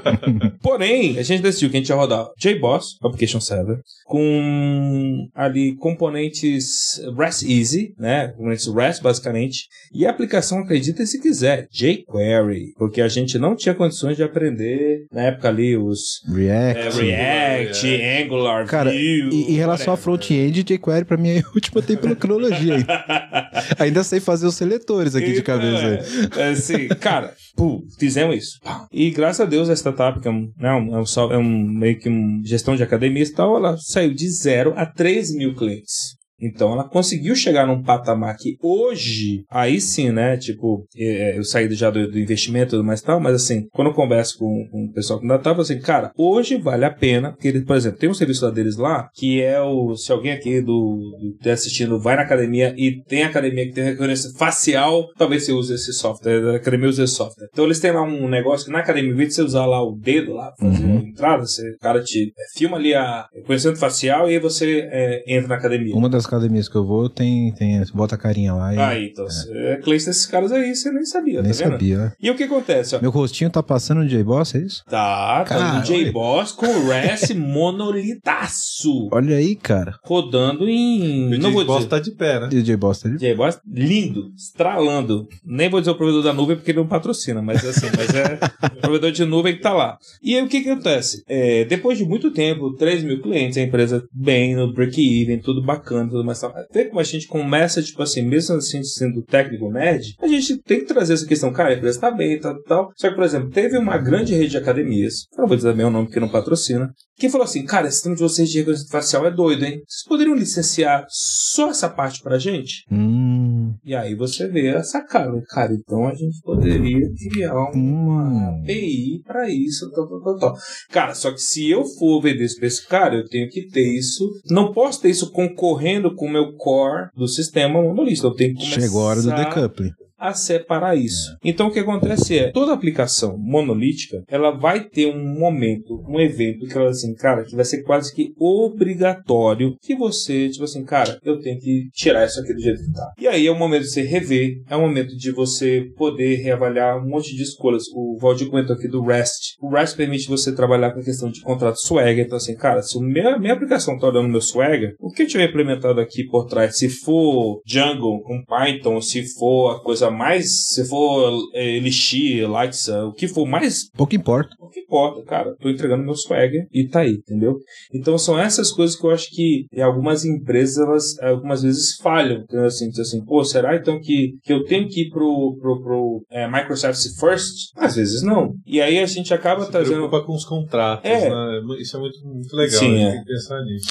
[0.62, 7.00] Porém, a gente decidiu que a gente ia rodar JBoss, Application Server, com ali componentes
[7.16, 8.28] REST Easy, né?
[8.28, 9.66] Componentes REST, basicamente.
[9.92, 12.72] E a aplicação, acredita se quiser, jQuery.
[12.76, 17.10] Porque a gente não tinha condições de aprender, na época ali, os React.
[17.10, 21.50] é, React, Angular, Cara, Vue, e em relação a front-end, jQuery pra mim é a
[21.54, 23.04] última tecnologia ainda.
[23.78, 26.38] ainda sei fazer os seletores aqui de Então, cabeça.
[26.38, 28.58] É, é assim, cara, pô, fizemos isso.
[28.62, 28.86] Pá.
[28.92, 31.98] E graças a Deus a startup, que é um, né, um, é um, é meio
[31.98, 36.16] que um gestão de academias e tal, ela saiu de zero a 3 mil clientes.
[36.46, 40.36] Então ela conseguiu chegar num patamar que hoje, aí sim, né?
[40.36, 43.66] Tipo, é, eu saí já do, do investimento e tudo mais e tal, mas assim,
[43.72, 46.90] quando eu converso com, com o pessoal que ainda tava, assim, cara, hoje vale a
[46.90, 50.12] pena, porque eles, por exemplo, tem um serviço lá deles lá, que é o, se
[50.12, 54.38] alguém aqui do, do tá assistindo vai na academia e tem academia que tem reconhecimento
[54.38, 57.48] facial, talvez você use esse software, a academia usa esse software.
[57.52, 59.82] Então eles têm lá um negócio que na academia, em vez de você usar lá
[59.82, 60.98] o dedo lá, fazer Uhum.
[60.98, 64.88] a entrada, você, o cara te é, filma ali a reconhecimento facial e aí você
[64.90, 65.94] é, entra na academia.
[65.94, 69.24] Uma das academias que eu vou, tem, tem bota a carinha lá e Aí, então,
[69.24, 71.70] você é cliente desses caras aí, você nem sabia, nem tá vendo?
[71.72, 71.98] sabia.
[71.98, 72.12] né?
[72.20, 73.00] E o que acontece, ó?
[73.00, 74.84] Meu rostinho tá passando no J-Boss, é isso?
[74.84, 75.82] Tá, tá Cara, no olha.
[75.84, 79.08] J-Boss com o RES monolitaço.
[79.12, 79.98] Olha aí, cara.
[80.04, 81.34] Rodando em.
[81.34, 81.88] O não vou Boss dizer.
[81.90, 82.48] tá de pé, né?
[82.52, 83.18] E o J-Boss tá ali?
[83.18, 85.26] J-Boss lindo, estralando.
[85.44, 88.38] Nem vou dizer o provedor da nuvem porque ele não patrocina, mas assim, mas é
[88.76, 89.96] o provedor de nuvem que tá lá.
[90.22, 91.22] E aí o que que acontece?
[91.28, 96.08] É, depois de muito tempo, 3 mil clientes, a empresa bem no break-even, tudo bacana,
[96.10, 96.50] tudo mais tal.
[96.56, 100.80] Até como a gente começa, tipo assim, mesmo assim sendo técnico médio, a gente tem
[100.80, 102.92] que trazer essa questão, cara, a empresa tá bem, tal, tal.
[102.96, 105.90] Só que, por exemplo, teve uma grande rede de academias, não vou dizer também o
[105.90, 109.26] nome porque não patrocina, que falou assim, cara, esse sistema de vocês de reconhecimento facial
[109.26, 109.80] é doido, hein?
[109.86, 112.84] Vocês poderiam licenciar só essa parte pra gente?
[112.90, 113.53] Hum.
[113.84, 115.72] E aí você vê a sacada, cara.
[115.72, 118.60] Então a gente poderia criar uma Hum.
[118.62, 120.54] API para isso, tal, tal, tal, tal.
[120.90, 124.28] Cara, só que se eu for vender isso esse cara, eu tenho que ter isso.
[124.50, 128.26] Não posso ter isso concorrendo com o meu core do sistema monolista.
[128.26, 129.90] Eu tenho que começar Chegou a hora do decoupling.
[130.24, 131.36] A separar isso.
[131.44, 136.66] Então o que acontece é, toda aplicação monolítica, ela vai ter um momento, um evento
[136.66, 141.18] que ela assim, cara, que vai ser quase que obrigatório que você, tipo assim, cara,
[141.24, 143.12] eu tenho que tirar isso aqui do jeito que tá.
[143.18, 146.98] E aí é o momento de você rever, é o momento de você poder reavaliar
[146.98, 147.84] um monte de escolhas.
[147.94, 149.56] O Valdir comentou aqui do REST.
[149.60, 152.24] O REST permite você trabalhar com a questão de contrato Swagger.
[152.24, 155.26] Então, assim, cara, se a minha, minha aplicação tá olhando meu Swagger, o que eu
[155.26, 160.68] tiver implementado aqui por trás, se for Django com Python, se for a coisa mais,
[160.68, 164.54] se for é, Elixir, Lighsa, o que for mais Pouco importa.
[164.60, 165.54] o que importa, cara.
[165.60, 167.58] Tô entregando meu swagger e tá aí, entendeu?
[167.92, 172.40] Então são essas coisas que eu acho que em algumas empresas, elas algumas vezes falham.
[172.42, 172.66] Entendeu?
[172.66, 176.24] Assim, diz assim, pô, será então que, que eu tenho que ir pro, pro, pro
[176.30, 177.70] é, Microsoft First?
[177.76, 178.54] Às vezes não.
[178.66, 179.94] E aí a gente acaba Se trazendo.
[180.08, 181.28] preocupa com os contratos, É.
[181.28, 181.60] né?
[181.80, 183.10] Isso é muito, muito legal, Sim, gente é.
[183.12, 183.90] tem que pensar nisso.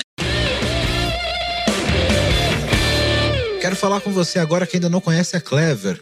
[3.62, 6.02] Quero falar com você agora que ainda não conhece a Clever.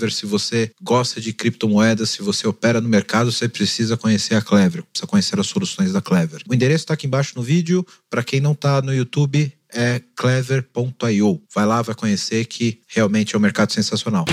[0.09, 4.83] Se você gosta de criptomoedas, se você opera no mercado, você precisa conhecer a Clever,
[4.83, 6.41] precisa conhecer as soluções da Clever.
[6.49, 7.85] O endereço está aqui embaixo no vídeo.
[8.09, 11.41] Para quem não está no YouTube, é clever.io.
[11.53, 14.25] Vai lá, vai conhecer que realmente é um mercado sensacional.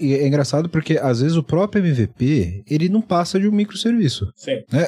[0.00, 4.32] E é engraçado porque às vezes o próprio MVP ele não passa de um microserviço.
[4.36, 4.62] Sim.
[4.72, 4.86] né?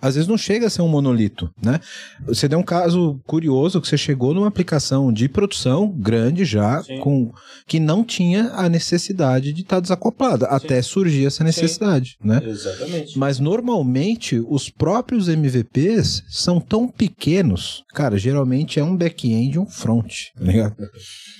[0.00, 1.80] Às vezes não chega a ser um monolito, né?
[2.26, 6.98] Você deu um caso curioso que você chegou numa aplicação de produção grande já, Sim.
[7.00, 7.32] com
[7.66, 12.40] que não tinha a necessidade de estar desacoplada, até surgir essa necessidade, né?
[12.44, 13.18] Exatamente.
[13.18, 19.66] Mas normalmente os próprios MVPs são tão pequenos, cara, geralmente é um back-end e um
[19.66, 20.76] front, tá ligado?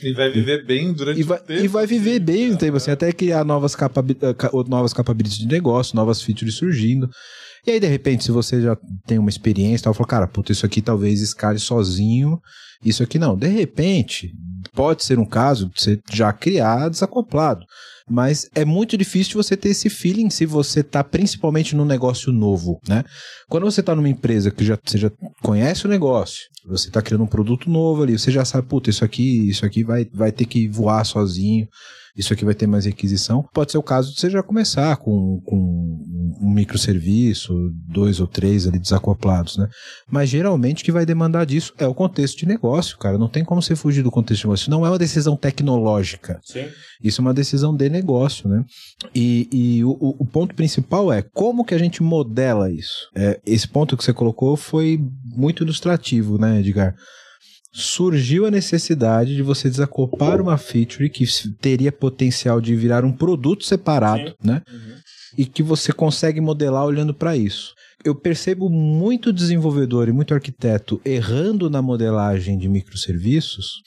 [0.03, 1.65] E vai viver bem durante E vai, o tempo.
[1.65, 2.59] e vai viver bem cara.
[2.59, 4.35] tempo, assim, até criar novas, capabi- eh,
[4.69, 7.09] novas capabilities de negócio, novas features surgindo.
[7.67, 10.65] E aí, de repente, se você já tem uma experiência, tal, fala, cara, puta, isso
[10.65, 12.41] aqui talvez escale sozinho,
[12.85, 13.37] isso aqui não.
[13.37, 14.33] De repente,
[14.73, 17.65] pode ser um caso de você já criar desacoplado.
[18.09, 22.81] Mas é muito difícil você ter esse feeling se você tá principalmente num negócio novo,
[22.89, 23.05] né?
[23.49, 27.23] Quando você tá numa empresa que já, você já conhece o negócio, você tá criando
[27.23, 30.45] um produto novo ali, você já sabe, puta, isso aqui, isso aqui vai, vai ter
[30.45, 31.69] que voar sozinho,
[32.17, 33.45] isso aqui vai ter mais requisição.
[33.53, 35.57] Pode ser o caso de você já começar com, com
[36.41, 37.53] um microserviço,
[37.89, 39.69] dois ou três ali desacoplados, né?
[40.11, 43.19] Mas geralmente o que vai demandar disso é o contexto de negócio, cara.
[43.19, 44.63] Não tem como você fugir do contexto de negócio.
[44.65, 46.41] Isso não é uma decisão tecnológica.
[46.43, 46.67] Sim.
[47.03, 48.65] Isso é uma decisão de negócio, né?
[49.15, 53.09] E, e o, o- o ponto principal é como que a gente modela isso.
[53.17, 54.99] É, esse ponto que você colocou foi
[55.37, 56.95] muito ilustrativo, né, Edgar?
[57.73, 61.25] Surgiu a necessidade de você desacoplar uma feature que
[61.61, 64.35] teria potencial de virar um produto separado, Sim.
[64.43, 64.63] né?
[64.69, 64.95] Uhum.
[65.39, 67.75] E que você consegue modelar olhando para isso.
[68.05, 73.83] Eu percebo muito desenvolvedor e muito arquiteto errando na modelagem de microserviços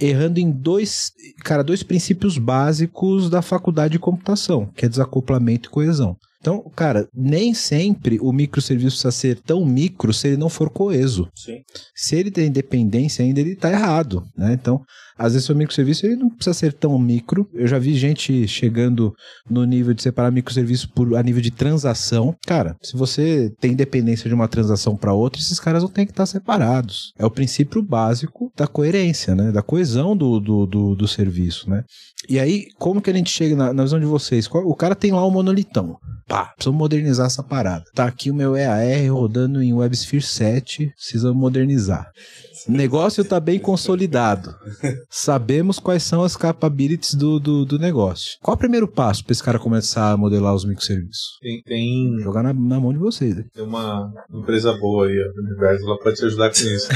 [0.00, 1.12] errando em dois,
[1.44, 6.16] cara, dois princípios básicos da faculdade de computação, que é desacoplamento e coesão.
[6.42, 11.30] Então, cara, nem sempre o microserviço precisa ser tão micro se ele não for coeso.
[11.36, 11.62] Sim.
[11.94, 14.52] Se ele tem dependência ainda, ele está errado, né?
[14.52, 14.82] Então,
[15.22, 17.48] às vezes o microserviço ele não precisa ser tão micro.
[17.54, 19.14] Eu já vi gente chegando
[19.48, 22.34] no nível de separar microserviço por a nível de transação.
[22.44, 26.12] Cara, se você tem dependência de uma transação para outra, esses caras não têm que
[26.12, 27.12] estar separados.
[27.16, 29.52] É o princípio básico da coerência, né?
[29.52, 31.84] Da coesão do, do, do, do serviço, né?
[32.28, 34.48] E aí, como que a gente chega na, na visão de vocês?
[34.52, 35.96] O cara tem lá um monolitão.
[36.26, 37.84] Pá, precisamos modernizar essa parada.
[37.94, 42.10] Tá aqui o meu EAR rodando em WebSphere 7, precisamos modernizar.
[42.68, 44.54] O negócio tá bem consolidado.
[45.10, 48.36] Sabemos quais são as capabilities do, do, do negócio.
[48.42, 51.38] Qual o primeiro passo para esse cara começar a modelar os microserviços?
[51.40, 53.36] Tem, tem, Jogar na, na mão de vocês.
[53.36, 53.44] né?
[53.54, 56.88] tem uma empresa boa aí, a Universo, ela pode te ajudar com isso.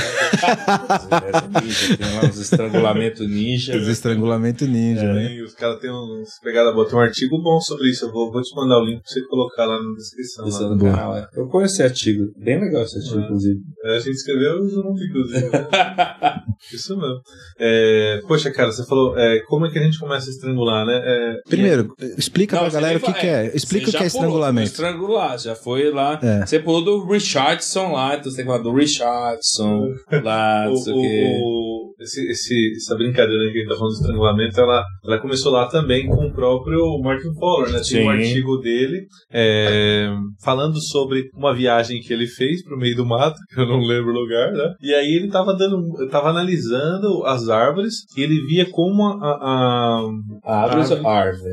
[1.63, 3.77] ninja, tem lá uns estrangulamentos ninja.
[3.77, 5.29] Os estrangulamento ninja, né?
[5.29, 6.87] Tem, os caras têm uns pegadas boa.
[6.89, 8.05] Tem um artigo bom sobre isso.
[8.07, 10.47] Eu vou, vou te mandar o link pra você colocar lá na descrição.
[10.49, 10.75] Lá.
[10.77, 11.29] no canal, é.
[11.35, 12.33] Eu conheci esse artigo.
[12.39, 13.25] Bem legal esse artigo, Ah.
[13.25, 13.61] inclusive.
[13.85, 15.51] É, a gente escreveu junto, inclusive.
[16.73, 17.21] Isso mesmo.
[17.59, 21.01] É, poxa, cara, você falou é, como é que a gente começa a estrangular, né?
[21.05, 23.51] É, Primeiro, explica Não, pra galera o que, que é.
[23.55, 24.67] Explica você o que é estrangulamento.
[24.69, 26.19] Estrangular, já foi lá.
[26.23, 26.45] É.
[26.47, 29.89] Você pulou do Richardson lá, então você tem que falar do Richardson
[30.25, 31.41] lá, o, não sei o quê.
[31.43, 35.53] o- esse, esse- essa brincadeira que a gente tá falando de estrangulamento, ela, ela começou
[35.53, 37.81] lá também com o próprio Martin Fowler, né?
[37.89, 40.09] Tem um artigo dele é,
[40.43, 44.11] falando sobre uma viagem que ele fez pro meio do mato, que eu não lembro
[44.13, 44.75] o lugar, né?
[44.83, 50.01] E aí ele tava dando, tava analisando as árvores e ele via como a, a-
[50.45, 51.01] a- Árvores Árvore.
[51.07, 51.53] ou árvore?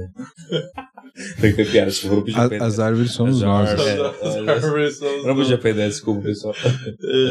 [1.40, 3.70] tem que ter piada, se for pedir A- as árvores somos As nós.
[3.70, 3.90] árvores.
[4.00, 6.54] as, É, as árvores são- Eu não podia perder, desculpa, pessoal.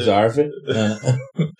[0.01, 0.51] As árvores.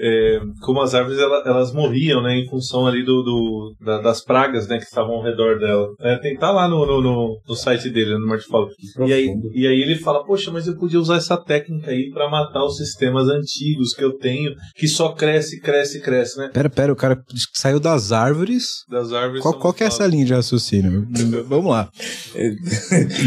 [0.00, 4.22] É, como as árvores ela- elas morriam, né, em função ali do, do- da- das
[4.22, 5.88] pragas, né, que estavam ao redor dela.
[6.00, 8.70] É, tem tá lá no, no, no, no site dele, no Martifalco.
[9.06, 12.30] E aí, e aí ele fala, poxa, mas eu podia usar essa técnica aí pra
[12.30, 16.48] matar os sistemas antigos que eu tenho, que só cresce, cresce, cresce, né?
[16.52, 17.20] Pera, pera, o cara
[17.54, 18.84] saiu das árvores.
[18.88, 19.42] Das árvores.
[19.42, 21.08] Qual, qual que é essa linha de raciocínio?
[21.48, 21.88] Vamos lá.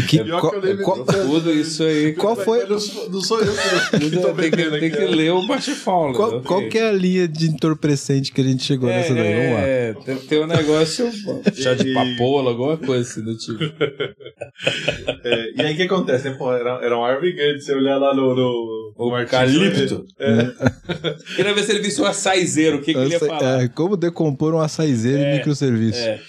[0.08, 2.12] Que- Pior qual, que lembro- qual- Tudo isso aí.
[2.14, 5.06] qual foi, Não sou, não sou eu que, que tô tem, que, tem que né?
[5.06, 6.14] ler o Bate-Fowler.
[6.16, 9.34] qual, qual que é a linha de entorpecente que a gente chegou nessa daí?
[9.34, 9.60] Vamos lá.
[9.60, 11.10] É, tem, tem um negócio.
[11.54, 13.62] chá de papoula, alguma coisa assim do tipo.
[15.24, 16.36] É, e aí o que acontece, né?
[16.38, 20.04] Pô, era, era uma árvore grande, você olhar lá no, no, O no artigo, eucalipto.
[20.18, 20.52] É,
[21.36, 23.62] Queria ver se ele visse o açaizeiro, o que, que ele ia falar.
[23.62, 25.98] é, como decompor um açaizeiro em É, microserviço.
[26.00, 26.20] É.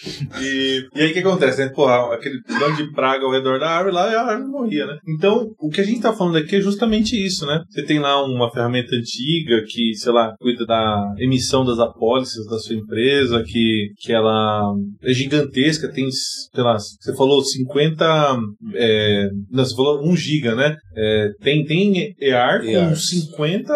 [0.41, 1.69] E, e aí o que acontece, né?
[1.69, 4.97] Porra, aquele bando de praga ao redor da árvore lá e a árvore morria, né?
[5.07, 7.61] Então, o que a gente tá falando aqui é justamente isso, né?
[7.69, 12.57] Você tem lá uma ferramenta antiga que, sei lá, cuida da emissão das apólices da
[12.57, 18.37] sua empresa, que, que ela é gigantesca, tem, sei lá, você falou 50.
[18.75, 20.75] É, não, você falou 1 giga, né?
[20.95, 23.09] É, tem, tem EAR com EARs.
[23.09, 23.73] 50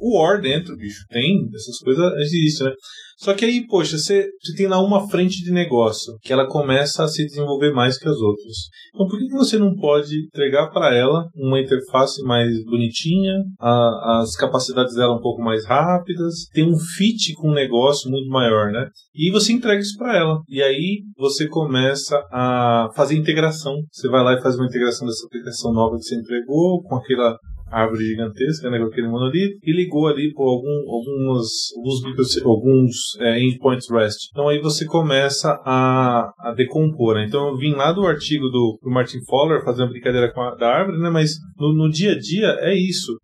[0.00, 1.04] UOR dentro, bicho.
[1.10, 2.72] Tem, essas coisas existem, né?
[3.18, 7.02] Só que aí, poxa, você, você tem lá uma frente de negócio que ela começa
[7.02, 8.54] a se desenvolver mais que as outras.
[8.94, 14.36] Então, por que, você não pode entregar para ela uma interface mais bonitinha, a- as
[14.36, 18.88] capacidades dela um pouco mais rápidas, tem um fit com o negócio muito maior, né?
[19.14, 20.40] E você entrega isso para ela.
[20.48, 23.74] E aí você começa a fazer integração.
[23.90, 27.36] Você vai lá e faz uma integração dessa aplicação nova que você entregou com aquela
[27.70, 33.40] árvore gigantesca, né, com aquele monolito, e ligou ali por algum, algumas, alguns, alguns é,
[33.40, 34.28] endpoints REST.
[34.30, 37.14] Então aí você começa a, a decompor.
[37.14, 37.26] Né?
[37.26, 40.68] Então eu vim lá do artigo do, do Martin Fowler fazendo brincadeira com a da
[40.68, 43.18] árvore, né, mas no, no dia a dia é isso.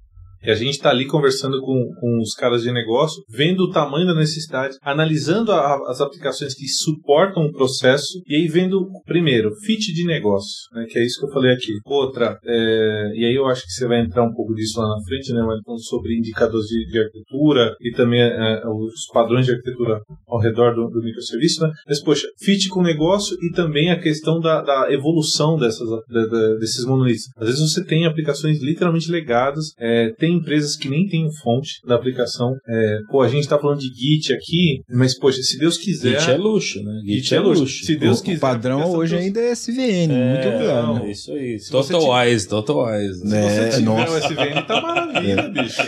[0.44, 4.06] E a gente está ali conversando com, com os caras de negócio, vendo o tamanho
[4.06, 9.92] da necessidade, analisando a- as aplicações que suportam o processo e aí vendo, primeiro, fit
[9.92, 11.72] de negócio, né, que é isso que eu falei aqui.
[11.84, 15.02] Outra, é, e aí eu acho que você vai entrar um pouco disso lá na
[15.04, 20.00] frente, né, Wellington, sobre indicadores de, de arquitetura e também é, os padrões de arquitetura
[20.26, 21.70] ao redor do, do microserviço, né?
[21.88, 26.26] Mas, poxa, fit com o negócio e também a questão da, da evolução dessas, da-
[26.26, 27.24] da- desses monolitos.
[27.36, 31.94] Às vezes você tem aplicações literalmente legadas, é, tem empresas que nem têm fonte da
[31.94, 32.52] aplicação.
[32.68, 36.18] É, pô, a gente tá falando de Git aqui, mas, poxa, se Deus quiser.
[36.20, 37.00] Git é luxo, né?
[37.06, 37.84] Git, é luxo.
[37.84, 38.36] Se Deus o, quiser.
[38.36, 40.86] o padrão hoje ainda é SVN, muito É, claro.
[40.86, 41.58] não, isso aí.
[41.58, 43.20] Se você Totalwise, Totalwise.
[43.20, 44.12] Se É, você tiver nossa.
[44.12, 45.82] o SVN, tá maravilha, bicho.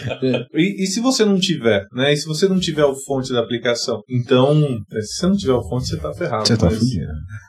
[0.55, 2.13] E, e se você não tiver, né?
[2.13, 4.03] E se você não tiver o fonte da aplicação?
[4.09, 6.47] Então, é, se você não tiver o fonte, você tá ferrado.
[6.47, 7.07] Você tá mas, fudido.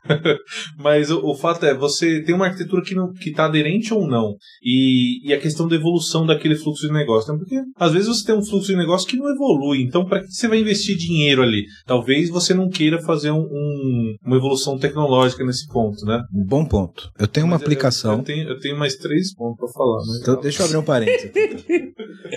[0.78, 4.08] mas o, o fato é, você tem uma arquitetura que, não, que tá aderente ou
[4.08, 4.36] não.
[4.64, 7.32] E, e a questão da evolução daquele fluxo de negócio.
[7.34, 7.39] Né?
[7.39, 9.82] Porque às vezes você tem um fluxo de negócio que não evolui.
[9.84, 11.65] Então, para que você vai investir dinheiro ali?
[11.86, 16.21] Talvez você não queira fazer um- um- uma evolução tecnológica nesse ponto, né?
[16.32, 17.10] Bom ponto.
[17.19, 18.17] Eu tenho uma Mas eu- aplicação.
[18.17, 20.19] Eu, tenho, eu tenho mais três pontos pra falar, né?
[20.21, 21.93] Então, deixa eu abrir um parênteses aqui.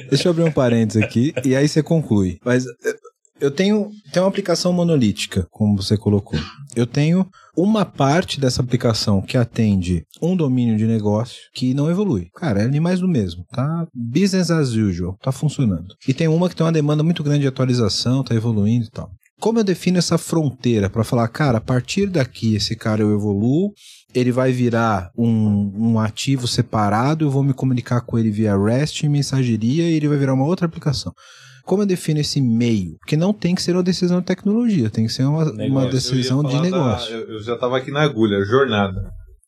[0.09, 2.39] deixa eu abrir um parênteses aqui e aí você conclui.
[2.45, 2.95] Mas eh,
[3.41, 6.39] Eu tenho, tenho uma aplicação monolítica, como você colocou.
[6.77, 7.27] Eu tenho
[7.57, 12.29] uma parte dessa aplicação que atende um domínio de negócio que não evolui.
[12.35, 13.87] Cara, é ali mais do mesmo, tá?
[13.95, 15.95] Business as usual, tá funcionando.
[16.07, 19.11] E tem uma que tem uma demanda muito grande de atualização, tá evoluindo e tal.
[19.41, 23.73] Como eu defino essa fronteira para falar, cara, a partir daqui esse cara eu evoluo,
[24.15, 29.05] ele vai virar um, um ativo separado, eu vou me comunicar com ele via REST,
[29.09, 31.11] mensageria, e ele vai virar uma outra aplicação.
[31.71, 32.97] Como eu defino esse meio?
[32.99, 36.43] Porque não tem que ser uma decisão de tecnologia, tem que ser uma, uma decisão
[36.43, 37.13] de negócio.
[37.25, 39.01] Da, eu, já estava aqui na agulha, jornada.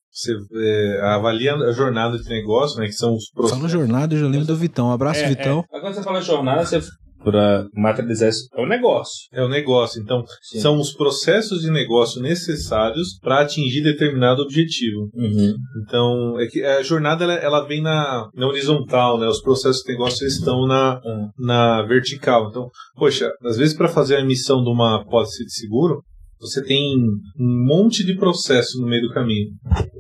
[0.09, 2.87] Você é, avalia a jornada de negócio, né?
[2.87, 3.59] Que são os processos.
[3.59, 4.91] Fala jornada, eu já lembro do Vitão.
[4.91, 5.65] Um abraço, é, Vitão.
[5.73, 5.77] É.
[5.77, 6.81] Agora você fala jornada, você
[7.23, 9.29] para materializar isso é o negócio.
[9.33, 10.01] É o negócio.
[10.03, 10.61] Então, Sim.
[10.61, 15.09] são os processos de negócio necessários para atingir determinado objetivo.
[15.15, 15.55] Uhum.
[15.83, 19.27] Então, é que a jornada ela, ela, vem na, na horizontal, né?
[19.27, 21.29] Os processos de negócio estão na, uhum.
[21.39, 22.49] na vertical.
[22.49, 26.03] Então, poxa, às vezes para fazer a emissão de uma pólice de seguro,
[26.43, 26.99] você tem
[27.39, 29.49] um monte de processo no meio do caminho.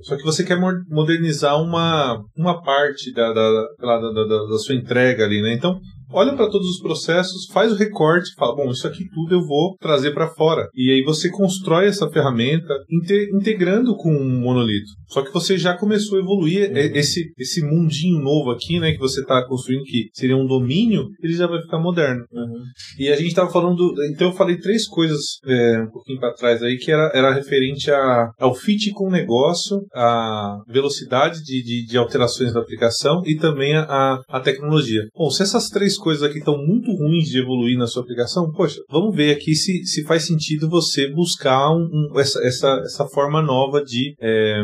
[0.02, 0.58] Só que você quer
[0.88, 5.54] modernizar uma, uma parte da, da, da, da, da sua entrega ali, né?
[5.54, 5.78] Então,
[6.12, 9.76] olha para todos os processos, faz o recorte, fala, bom, isso aqui tudo eu vou
[9.80, 10.68] trazer para fora.
[10.74, 12.74] E aí você constrói essa ferramenta
[13.34, 14.90] integrando com um monolito.
[15.08, 16.76] Só que você já começou a evoluir uhum.
[16.76, 21.34] esse, esse mundinho novo aqui, né, que você está construindo, que seria um domínio, ele
[21.34, 22.24] já vai ficar moderno.
[22.32, 22.62] Uhum.
[22.98, 26.62] E a gente estava falando, então eu falei três coisas é, um pouquinho para trás
[26.62, 31.86] aí, que era, era referente a, ao fit com o negócio, a velocidade de, de,
[31.86, 35.02] de alterações da aplicação e também a, a tecnologia.
[35.14, 38.80] Bom, se essas três coisas aqui estão muito ruins de evoluir na sua aplicação, poxa,
[38.90, 43.40] vamos ver aqui se, se faz sentido você buscar um, um, essa, essa, essa forma
[43.40, 44.62] nova de é,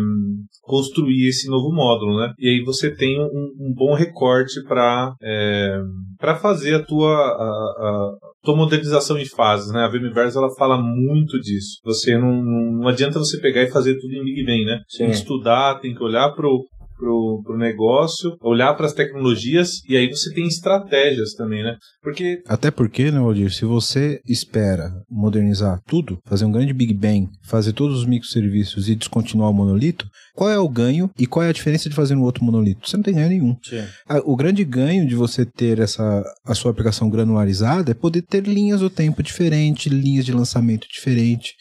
[0.63, 2.33] construir esse novo módulo, né?
[2.39, 5.81] E aí você tem um, um bom recorte para é,
[6.19, 8.13] para fazer a tua a, a,
[8.43, 9.85] tua modernização em fases, né?
[9.85, 11.79] A VMware ela fala muito disso.
[11.85, 14.81] Você não, não adianta você pegar e fazer tudo em Big Bang, né?
[14.89, 14.99] Sim.
[14.99, 16.65] Tem que estudar, tem que olhar pro
[16.99, 21.77] pro, pro negócio, olhar para as tecnologias e aí você tem estratégias também, né?
[22.03, 27.29] Porque até porque, né, Valdir, se você espera modernizar tudo, fazer um grande Big Bang,
[27.45, 31.49] fazer todos os microserviços e descontinuar o monolito, qual é o ganho e qual é
[31.49, 32.89] a diferença de fazer um outro monolito?
[32.89, 33.57] Você não tem ganho nenhum.
[33.63, 33.85] Sim.
[34.25, 38.81] O grande ganho de você ter essa a sua aplicação granularizada é poder ter linhas
[38.81, 41.55] do tempo diferente, linhas de lançamento diferente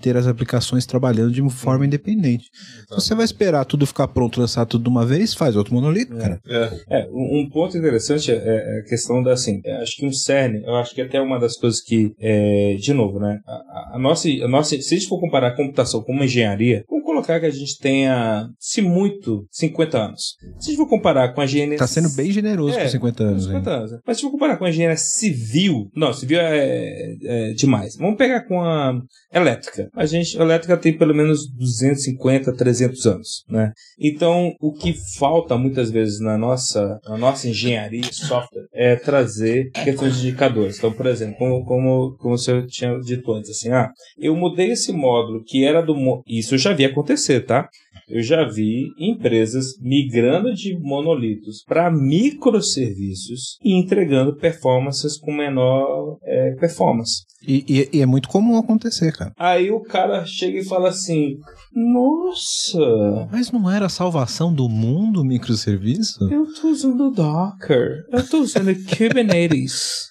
[0.00, 2.50] ter as aplicações trabalhando de forma independente.
[2.88, 6.14] Se você vai esperar tudo ficar pronto, lançar tudo de uma vez, faz outro monolito,
[6.16, 6.20] é.
[6.20, 6.40] cara.
[6.46, 7.00] É.
[7.00, 7.08] é.
[7.10, 10.74] um ponto interessante é, é, a questão da, assim, é, acho que um CERN, eu
[10.76, 14.48] acho que até uma das coisas que, é, de novo, né, a, a, nossa, a
[14.48, 16.84] nossa, se a gente for comparar a computação com uma engenharia,
[17.14, 20.36] colocar que a gente tenha, se muito, 50 anos.
[20.58, 21.78] Se a gente for comparar com a engenharia...
[21.78, 23.44] Tá sendo bem generoso é, com 50 anos.
[23.44, 23.90] 50 anos.
[24.06, 27.96] Mas se for comparar com a engenharia civil, não, civil é, é demais.
[27.96, 29.00] Vamos pegar com a
[29.32, 29.88] elétrica.
[29.94, 33.72] A gente, a elétrica tem pelo menos 250, 300 anos, né?
[33.98, 40.16] Então, o que falta muitas vezes na nossa, na nossa engenharia software é trazer questões
[40.16, 40.78] de indicadores.
[40.78, 44.92] Então, por exemplo, como, como, como você tinha dito antes, assim, ah, eu mudei esse
[44.92, 45.94] módulo que era do...
[46.26, 47.13] Isso eu já vi acontecer,
[47.46, 47.68] tá?
[48.08, 56.54] Eu já vi empresas migrando de monolitos para microserviços e entregando performances com menor é,
[56.56, 57.22] performance.
[57.46, 59.32] E, e, e, é muito comum acontecer, cara.
[59.38, 61.36] Aí o cara chega e fala assim:
[61.74, 63.28] Nossa!
[63.30, 66.28] Mas não era a salvação do mundo o microserviço?
[66.30, 68.04] Eu tô usando Docker.
[68.10, 70.08] Eu tô usando Kubernetes.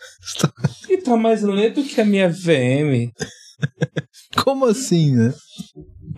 [0.89, 3.12] e tá mais lento que a minha VM.
[4.43, 5.34] Como assim, né?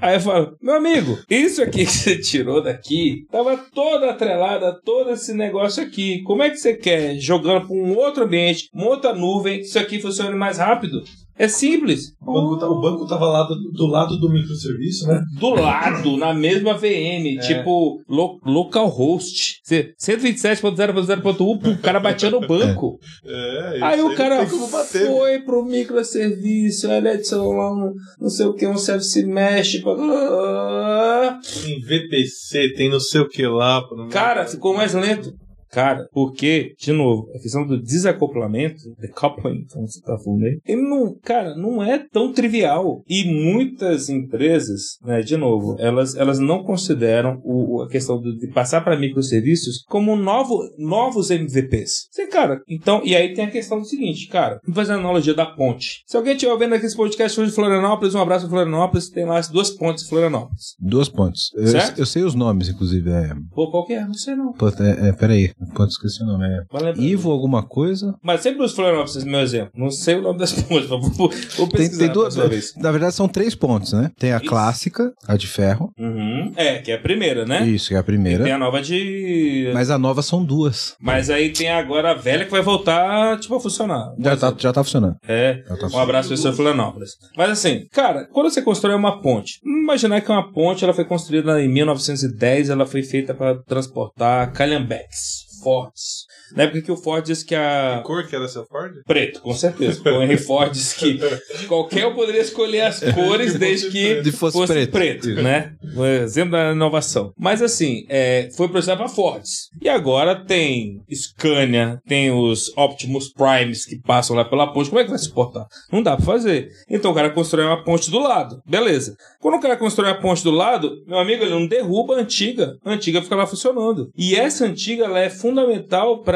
[0.02, 5.12] Aí eu falo, meu amigo, isso aqui que você tirou daqui, tava toda atrelada, todo
[5.12, 6.22] esse negócio aqui.
[6.24, 10.00] Como é que você quer, jogando para um outro ambiente, uma outra nuvem, isso aqui
[10.00, 11.04] funcione mais rápido?
[11.38, 12.14] É simples.
[12.22, 15.22] O banco, tá, o banco tava lá do, do, lado do microserviço, né?
[15.38, 17.40] Do lado, na mesma VM, é.
[17.42, 19.62] tipo lo, localhost.
[20.02, 23.00] 127.0.0.1, o cara batia no banco.
[23.28, 28.68] É, aí o cara foi pro microserviço, ele adicionou lá um, não sei o que,
[28.68, 29.82] um service mesh.
[29.82, 31.40] Pra...
[31.64, 33.84] Tem VPC, tem não sei o que lá.
[34.12, 35.34] Cara, ficou mais lento.
[35.76, 40.82] Cara, porque, de novo, a questão do desacoplamento, decoupling, como você tá falando aí, ele
[40.82, 43.04] não, cara, não é tão trivial.
[43.10, 48.86] E muitas empresas, né, de novo, elas, elas não consideram o, a questão de passar
[48.86, 52.08] para microserviços como novo, novos MVPs.
[52.10, 55.34] Você, cara, então, e aí tem a questão do seguinte, cara, vamos fazer a analogia
[55.34, 56.04] da ponte.
[56.08, 59.40] Se alguém estiver vendo aqui esse podcast de Florianópolis, um abraço para Florianópolis, tem lá
[59.40, 60.76] as duas pontes de Florianópolis.
[60.80, 61.50] Duas pontes.
[61.54, 61.66] Eu,
[61.98, 63.10] eu, sei os nomes, inclusive.
[63.10, 63.36] É...
[63.54, 64.06] Pô, qual que é?
[64.06, 64.54] Não sei não.
[64.54, 65.52] Pô, é, é, peraí.
[65.76, 66.46] Pode esquecer o nome.
[66.48, 67.02] É.
[67.02, 68.14] Ivo alguma coisa.
[68.24, 69.72] Mas sempre os Florianópolis, meu exemplo.
[69.76, 71.30] Não sei o nome das pontes, vou, vou
[71.70, 72.36] Tem, tem duas.
[72.78, 74.12] Na verdade, são três pontes, né?
[74.18, 74.46] Tem a Isso.
[74.46, 75.92] clássica, a de ferro.
[75.98, 76.52] Uhum.
[76.56, 77.66] É, que é a primeira, né?
[77.68, 78.56] Isso, que é a E tem primeira.
[78.56, 79.72] a nova de.
[79.74, 80.96] Mas a nova são duas.
[81.00, 84.14] Mas aí tem agora a velha que vai voltar, tipo, a funcionar.
[84.20, 85.16] Já tá, já tá funcionando.
[85.28, 85.56] É.
[85.80, 87.12] Tá Um abraço pro seu Florianópolis.
[87.38, 91.62] Mas assim, cara, quando você constrói uma ponte, imaginar que uma ponte ela foi construída
[91.62, 96.28] em 1910, ela foi feita para transportar calhambeques, fortes.
[96.54, 97.98] Na época que o Ford disse que a.
[98.02, 98.94] Que cor que era essa Ford?
[99.06, 100.02] Preto, com certeza.
[100.06, 101.20] O Henry Ford disse que
[101.68, 104.24] qualquer um poderia escolher as cores Que desde fosse que preto.
[104.24, 105.28] De fosse preto.
[105.42, 105.74] né?
[105.96, 107.32] O exemplo da inovação.
[107.38, 109.70] Mas assim, é, foi projetado para Fords.
[109.82, 114.90] E agora tem Scania, tem os Optimus Primes que passam lá pela ponte.
[114.90, 115.66] Como é que vai suportar?
[115.92, 116.70] Não dá para fazer.
[116.90, 118.62] Então o cara constrói uma ponte do lado.
[118.68, 119.16] Beleza.
[119.40, 122.76] Quando o cara constrói a ponte do lado, meu amigo, ele não derruba a antiga.
[122.84, 124.10] A antiga fica lá funcionando.
[124.18, 126.35] E essa antiga, ela é fundamental para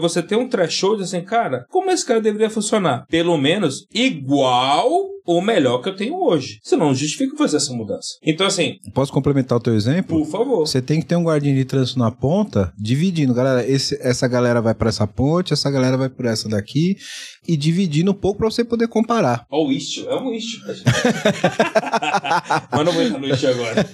[0.00, 3.06] você ter um threshold assim, cara, como esse cara deveria funcionar?
[3.08, 6.58] Pelo menos igual ou melhor que eu tenho hoje.
[6.62, 8.08] Senão não justifica fazer essa mudança.
[8.24, 10.18] Então, assim, Posso complementar o teu exemplo?
[10.18, 10.66] por favor.
[10.66, 13.34] Você tem que ter um guardinha de trânsito na ponta, dividindo.
[13.34, 16.96] Galera, esse- essa galera vai pra essa ponte, essa galera vai por essa daqui,
[17.46, 19.44] e dividindo um pouco pra você poder comparar.
[19.50, 20.08] Ó, o istio.
[20.08, 20.60] É um istio.
[22.72, 23.86] Mas não vou entrar no istio agora.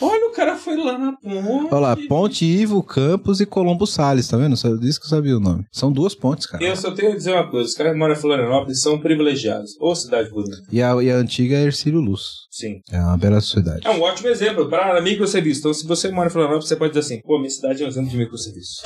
[0.00, 1.68] Olha, o cara foi lá na ponte.
[1.70, 4.56] Olha lá, Ponte Ivo Campos e Colombo Salles, tá vendo?
[4.56, 5.64] Só disse que eu sabia o nome.
[5.70, 6.62] São duas pontes, cara.
[6.62, 9.72] Eu só tenho a dizer uma coisa: os caras que moram em Florianópolis são privilegiados.
[9.80, 10.62] Ô, cidade bonita.
[10.72, 12.46] E a, e a antiga é Ercílio Luz.
[12.50, 12.80] Sim.
[12.90, 13.86] É uma bela sociedade.
[13.86, 15.60] É um ótimo exemplo para microserviço.
[15.60, 17.88] Então, se você mora em Florianópolis, você pode dizer assim: pô, minha cidade é um
[17.88, 18.82] exemplo de microserviço.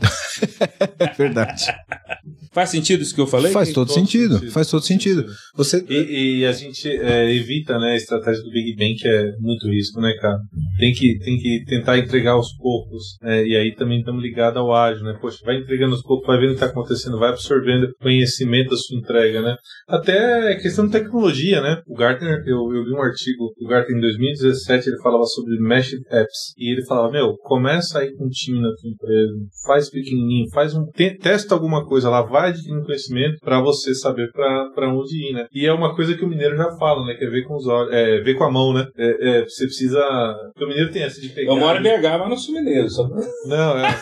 [0.98, 1.66] É verdade.
[2.54, 3.50] Faz sentido isso que eu falei?
[3.52, 4.34] Faz todo todo sentido.
[4.34, 4.52] sentido.
[4.52, 5.26] Faz todo sentido.
[5.56, 5.84] Você.
[5.88, 9.68] E, e a gente é, evita, né, a estratégia do Big Bang, que é muito
[9.68, 10.38] risco, né, cara?
[10.78, 13.16] Tem que, tem que tentar entregar aos poucos.
[13.22, 15.18] é, e aí também estamos ligados ao ágil, né?
[15.20, 18.76] Poxa, vai entregando aos poucos, vai vendo o que está acontecendo, vai absorvendo conhecimento da
[18.76, 19.56] sua entrega, né?
[19.88, 21.82] Até questão de tecnologia, né?
[21.86, 26.00] O Gartner, eu, eu li um artigo do Gartner em 2017, ele falava sobre Meshed
[26.10, 26.54] Apps.
[26.56, 29.32] E ele falava, meu, começa aí com um time na tua empresa,
[29.66, 34.30] faz pequenininho, faz um, te- testa alguma coisa lá, vai adquirindo conhecimento para você saber
[34.32, 35.46] para onde ir, né?
[35.52, 37.14] E é uma coisa que o mineiro já fala, né?
[37.14, 38.86] Que é ver com os olhos, é, ver com a mão, né?
[38.96, 40.00] É, é, você precisa.
[40.52, 41.52] Porque o mineiro tem essa de pegar.
[41.52, 42.88] Eu moro em BH, mas não sou mineiro.
[42.90, 43.08] Só...
[43.46, 43.94] Não, é.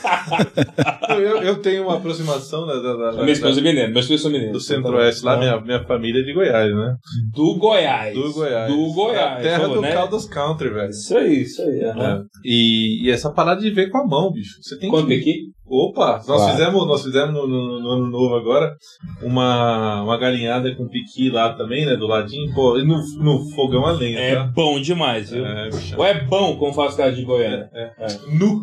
[1.10, 4.22] eu, eu tenho uma aproximação da, da, da- A minha esposa é mineira, meus filhos
[4.22, 4.52] são mineiros.
[4.54, 6.94] do centro-oeste lá, Então, minha, minha família é de Goiás, né?
[7.34, 8.14] Do Goiás.
[8.14, 8.72] Do Goiás.
[8.72, 9.38] Do Goiás.
[9.38, 9.92] A terra pô, do né?
[9.92, 10.90] Caldas Country, velho.
[10.90, 11.80] Isso aí, isso aí.
[11.80, 12.20] É.
[12.44, 14.62] E, e essa parada de ver com a mão, bicho.
[14.62, 15.14] Você tem Quanto que.
[15.14, 15.36] aqui?
[15.74, 16.50] Opa, nós Claro.
[16.52, 18.76] fizemos, nós fizemos no, no- no ano novo agora
[19.22, 21.96] uma, uma galinhada com piqui lá também, né?
[21.96, 22.52] Do ladinho.
[22.54, 24.44] Pô, e no, no fogão a lenha, É tá?
[24.54, 25.46] bom demais, viu?
[25.46, 25.70] É.
[25.96, 27.70] Ou é bom, como faz o cara de Goiânia?
[27.72, 28.06] É, É.
[28.38, 28.62] Nu.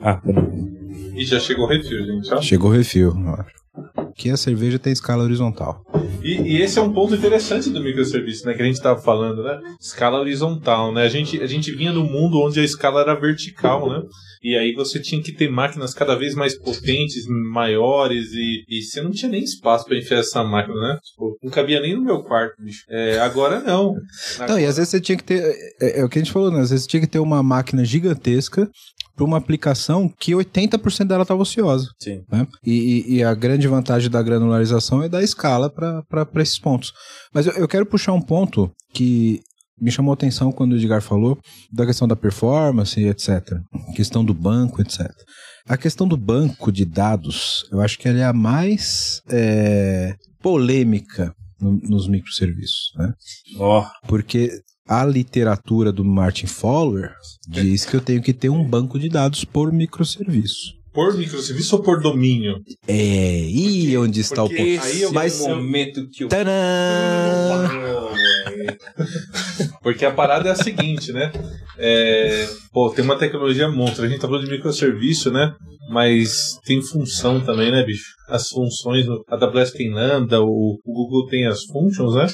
[0.00, 0.20] Ah,
[1.14, 2.32] E já chegou o refil, gente.
[2.32, 2.40] ó.
[2.40, 3.65] Chegou o refil, eu acho.
[4.16, 5.84] Que a cerveja tem escala horizontal.
[6.22, 8.54] E, e esse é um ponto interessante do microserviço, né?
[8.54, 9.60] Que a gente estava falando, né?
[9.80, 11.02] Escala horizontal, né?
[11.02, 14.02] A gente, a gente vinha num mundo onde a escala era vertical, né?
[14.42, 19.02] E aí você tinha que ter máquinas cada vez mais potentes, maiores, e, e você
[19.02, 20.98] não tinha nem espaço para enfiar essa máquina, né?
[21.02, 22.84] Tipo, não cabia nem no meu quarto, bicho.
[22.88, 23.94] É, agora não.
[24.48, 25.42] Não, e às vezes você tinha que ter.
[25.80, 26.60] É, é o que a gente falou, né?
[26.60, 28.70] Às vezes você tinha que ter uma máquina gigantesca
[29.16, 31.88] para uma aplicação que 80% dela estava ociosa.
[31.98, 32.20] Sim.
[32.30, 32.46] né?
[32.64, 36.92] E, e- a grande vantagem da granularização é dar escala para esses pontos.
[37.32, 39.40] Mas eu, eu quero puxar um ponto que
[39.80, 41.38] me chamou a atenção quando o Edgar falou
[41.72, 43.42] da questão da performance etc.
[43.94, 45.10] Questão do banco, etc.
[45.68, 51.34] A questão do banco de dados, eu acho que ela é a mais é, polêmica
[51.60, 53.12] no- nos microserviços, né?
[53.58, 54.50] Ó, Porque
[54.88, 57.12] a literatura do Martin Fowler
[57.48, 60.74] diz que eu tenho que ter um banco de dados por microserviço.
[60.92, 62.56] Por microserviço ou por domínio?
[62.88, 64.86] É, e onde está o porque ponto?
[64.86, 66.28] Aí é mas- o momento que eu...
[66.28, 66.48] Tadã!
[69.82, 71.32] Porque a parada é a seguinte, né?
[71.78, 74.04] É, pô, tem uma tecnologia monstro.
[74.04, 75.54] A gente tá falando de microserviço, né?
[75.88, 78.04] Mas tem função também, né, bicho?
[78.28, 82.26] As funções, a AWS tem Lambda, o, Google tem as functions, né?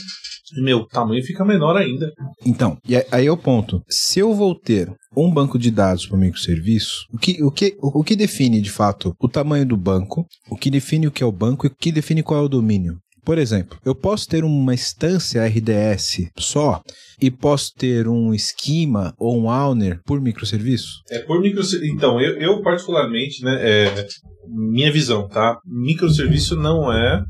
[0.58, 2.10] E, meu, o tamanho fica menor ainda.
[2.44, 3.84] Então, e aí- é o ponto.
[3.88, 7.76] Se eu vou ter um banco de dados para o microserviço, o que, o, que,
[7.80, 11.26] o que define de fato o tamanho do banco, o que define o que é
[11.26, 12.98] o banco e o que define qual é o domínio?
[13.24, 16.82] Por exemplo, eu posso ter uma instância RDS só
[17.20, 20.88] e posso ter um esquema ou um owner por microserviço?
[21.10, 21.94] É por microserviço.
[21.94, 23.58] Então, eu, eu particularmente, né?
[23.62, 24.06] É,
[24.48, 25.56] minha visão, tá?
[25.64, 27.22] Microserviço não é,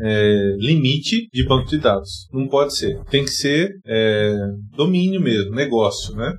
[0.00, 2.26] é, limite de banco de dados.
[2.32, 2.98] Não pode ser.
[3.08, 4.34] Tem que ser é,
[4.76, 6.32] domínio mesmo, negócio, né?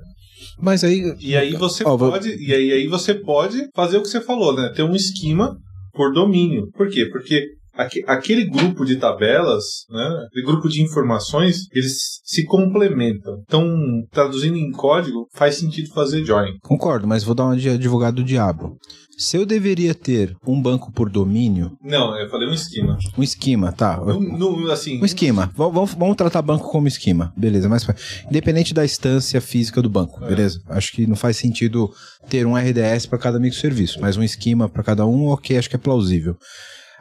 [0.60, 1.14] Mas aí.
[1.18, 4.20] E aí você Ó, vou- pode, e aí, aí você pode fazer o que você
[4.20, 4.70] falou, né?
[4.76, 5.56] Ter um esquema
[5.94, 6.70] por domínio.
[6.72, 7.06] Por quê?
[7.06, 7.46] Porque
[8.06, 10.24] aquele grupo de tabelas, né?
[10.28, 13.42] Aquele grupo de informações, eles se complementam.
[13.46, 13.66] Então,
[14.10, 16.56] traduzindo em código, faz sentido fazer join.
[16.62, 18.76] Concordo, mas vou dar uma de advogado do diabo.
[19.18, 22.98] Se eu deveria ter um banco por domínio, Não, eu falei um esquema.
[23.16, 23.96] um esquema, tá?
[23.96, 25.50] No, no- assim, Um esquema.
[25.56, 27.32] Vamos, vamos tratar banco como esquema.
[27.34, 27.86] Beleza, mas
[28.28, 30.28] independente da instância física do banco, É.
[30.28, 30.60] beleza?
[30.68, 31.90] Acho que não faz sentido
[32.28, 35.76] ter um RDS para cada microserviço, mas um esquema para cada um, ok, acho que
[35.76, 36.36] é plausível.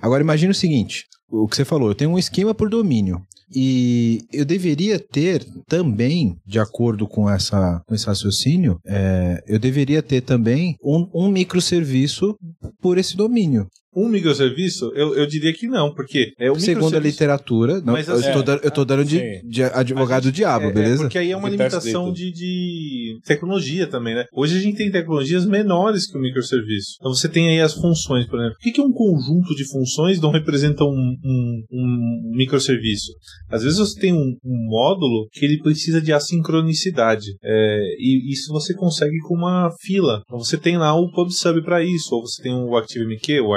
[0.01, 3.21] Agora imagine o seguinte: o que você falou, eu tenho um esquema por domínio.
[3.53, 10.01] E eu deveria ter também, de acordo com, essa, com esse raciocínio, é, eu deveria
[10.01, 12.35] ter também um, um microserviço
[12.81, 13.67] por esse domínio.
[13.95, 18.07] Um microserviço, eu, eu diria que não, porque é o Segundo a literatura, não, Mas
[18.07, 19.47] eu, assim- tô dando, eu tô dando de, Sim.
[19.47, 21.03] de advogado do diabo, É, beleza?
[21.03, 24.25] É porque aí é uma limitação de, de tecnologia também, né?
[24.33, 26.97] Hoje a gente tem tecnologias menores que o microserviço.
[26.99, 28.55] Então você tem aí as funções, por exemplo.
[28.59, 33.11] O que, que um conjunto de funções não representa um, um, um microserviço?
[33.49, 37.35] Às vezes você tem um, um módulo que ele precisa de assincronicidade.
[37.43, 40.21] É, e isso você consegue com uma fila.
[40.25, 43.53] Então você tem lá o PubSub para isso, ou você tem o ActiveMQ, o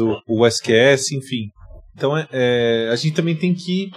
[0.00, 1.50] O, o SQS, enfim.
[1.94, 3.90] Então é, é, a gente também tem que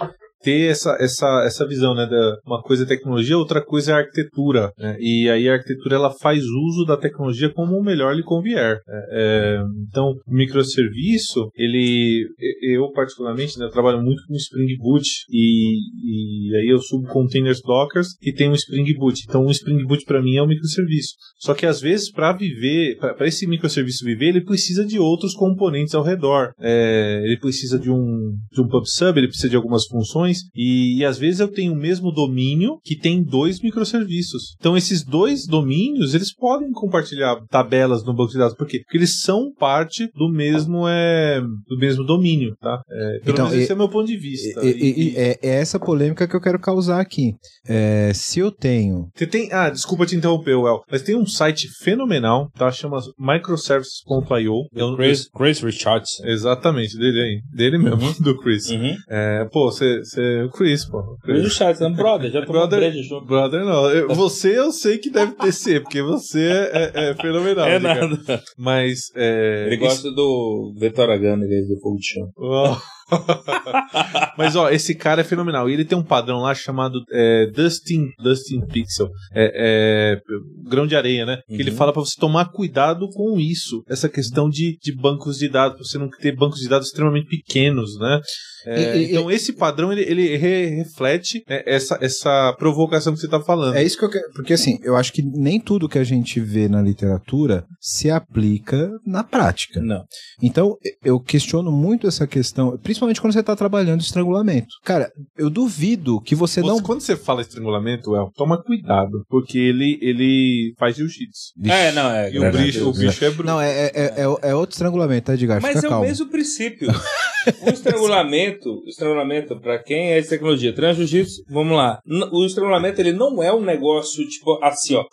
[0.44, 2.06] ter essa, essa, essa visão, né?
[2.06, 4.70] Da, uma coisa é tecnologia, outra coisa é arquitetura.
[4.78, 4.96] né?
[5.00, 8.78] E aí a arquitetura ela faz uso da tecnologia como o melhor lhe convier.
[8.86, 12.26] É, é, então, o microserviço, ele.
[12.62, 17.60] Eu, particularmente, né, eu trabalho muito com Spring Boot e, e aí eu subo containers
[17.62, 19.20] Dockers e tem um Spring Boot.
[19.26, 21.14] Então, o Spring Boot para mim é um microserviço.
[21.38, 25.94] Só que às vezes, para viver, para esse microserviço viver, ele precisa de outros componentes
[25.94, 26.52] ao redor.
[26.60, 31.04] É, ele precisa de um, de um PubSub, ele precisa de algumas funções, e, e
[31.04, 34.54] às vezes eu tenho o mesmo domínio que tem dois microserviços.
[34.58, 38.56] Então, esses dois domínios, eles podem compartilhar tabelas no banco de dados.
[38.56, 38.80] Por quê?
[38.84, 42.80] Porque eles são parte do mesmo, é, do mesmo domínio, tá?
[42.90, 44.64] É, pelo Então, menos e- esse é o meu ponto de vista.
[44.64, 47.32] E- e- E- e é, é essa polêmica que eu quero causar aqui.
[47.68, 49.08] É, se eu tenho.
[49.14, 49.52] Você tem.
[49.52, 50.82] Ah, desculpa te interromper, Well.
[50.90, 52.70] Mas tem um site fenomenal, tá?
[52.70, 54.68] Chama microservices.io.
[54.74, 56.24] É um- Chris, Chris Richardson.
[56.26, 57.40] Exatamente, dele aí.
[57.52, 58.70] Dele mesmo, do Chris.
[58.70, 58.94] Uhum.
[59.08, 60.00] É, pô, você.
[60.46, 60.98] O Chris, pô.
[60.98, 61.42] o Chris Chris.
[61.52, 63.26] Richardson, brother, já tomou Brother- breja junto.
[63.26, 63.90] Brother, não.
[63.90, 67.66] Eu- você eu sei que deve ter ser, porque você é, é- é fenomenal.
[67.74, 68.42] É nada.
[68.58, 69.10] Mas.
[69.16, 72.28] É, Ele isso- gosta do Vitor Agano, do Fogo de Chão.
[72.38, 72.76] Uau.
[74.36, 75.68] Mas ó, esse cara é fenomenal.
[75.68, 79.08] E ele tem um padrão lá chamado é, Dustin, Dustin Pixel.
[79.34, 80.20] É, é,
[80.68, 81.38] grão de areia, né?
[81.48, 81.76] Que ele Uhum.
[81.76, 83.82] fala pra você tomar cuidado com isso.
[83.88, 87.26] Essa questão de, de bancos de dados, pra você não ter bancos de dados extremamente
[87.28, 88.20] pequenos, né?
[88.66, 93.20] É, E- e- então esse padrão ele, ele re- reflete né, essa, essa provocação que
[93.20, 93.74] você tá falando.
[93.76, 94.24] É isso que eu quero.
[94.34, 98.90] Porque assim, eu acho que nem tudo que a gente vê na literatura se aplica
[99.06, 99.80] na prática.
[99.80, 100.02] Não.
[100.42, 104.68] Então, eu questiono muito essa questão, principalmente quando você está trabalhando estrangulamento.
[104.84, 106.80] Cara, eu duvido que você Você- não.
[106.80, 111.52] Quando você fala estrangulamento, El, toma cuidado, porque ele, ele faz jiu-jitsu.
[111.64, 112.32] É, não, é.
[112.32, 113.44] E o bicho, o bicho é bruto.
[113.46, 115.60] Não, é, é, é, é- é outro estrangulamento, tá, Edgar?
[115.60, 116.04] Mas Fica é calmo.
[116.04, 116.88] o mesmo princípio.
[117.66, 122.00] O estrangulamento, o estrangulamento, pra quem é de tecnologia, treina jiu-jitsu, vamos lá.
[122.32, 125.04] O estrangulamento, ele não é um negócio, tipo, assim, ó.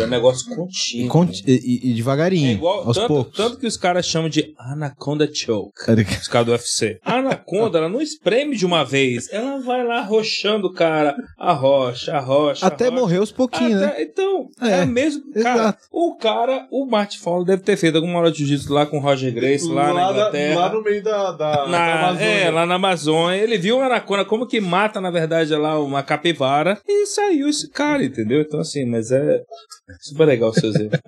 [0.00, 1.08] É um negócio contínuo.
[1.08, 1.52] Conti- e,
[1.86, 3.36] e- e devagarinho, É igual, aos tanto, poucos.
[3.36, 5.72] tanto que os caras chamam de Anaconda Choke.
[6.20, 6.98] Os caras do UFC.
[7.04, 9.32] A anaconda, ela não espreme de uma vez.
[9.32, 11.14] Ela vai lá arrochando o cara.
[11.38, 12.66] Arrocha, arrocha.
[12.66, 13.00] Até arrocha.
[13.00, 13.86] morrer aos pouquinhos, né?
[13.86, 15.22] Até- Então, É, é, mesmo.
[15.32, 15.78] Cara, exato.
[15.92, 19.00] o cara, o Martin Fowler deve ter feito alguma aula de jiu-jitsu lá com o
[19.00, 20.60] Roger Grace, lá, na da- Inglaterra.
[20.60, 22.26] lá no meio da, da, da Na, Amazônia.
[22.26, 23.36] é, lá na Amazônia.
[23.42, 26.78] Ele viu uma anaconda, como que mata, na verdade, lá uma capivara.
[26.86, 28.40] E saiu esse cara, entendeu?
[28.40, 29.42] Então, assim, mas é
[30.00, 30.98] super legal o seu exemplo.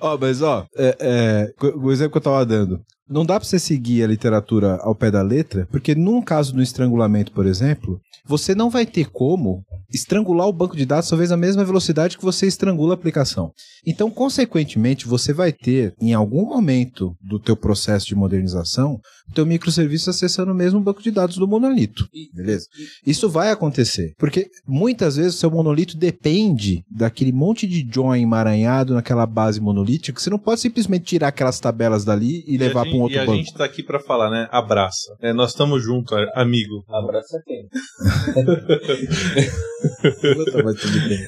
[0.00, 2.80] Ó, mas ó, é, é, o o exemplo que eu tava dando.
[3.08, 6.62] Não dá pra você seguir a literatura ao pé da letra, porque num caso do
[6.62, 11.36] estrangulamento, por exemplo, você não vai ter como estrangular o banco de dados talvez na
[11.36, 13.52] mesma velocidade que você estrangula a aplicação.
[13.84, 19.44] Então, consequentemente, você vai ter, em algum momento do teu processo de modernização, o teu
[19.44, 22.08] microserviço acessando o mesmo banco de dados do monolito.
[22.32, 22.66] Beleza?
[23.04, 28.94] Isso vai acontecer, porque muitas vezes o seu monolito depende daquele monte de join emaranhado
[28.94, 32.91] naquela base monolítica, que você não pode simplesmente tirar aquelas tabelas dali e a levar
[32.92, 33.38] pra um outro e a banco.
[33.38, 34.48] gente tá aqui pra falar, né?
[34.50, 35.14] Abraça.
[35.20, 36.84] É, nós estamos juntos, amigo.
[36.88, 37.68] Abraça quem?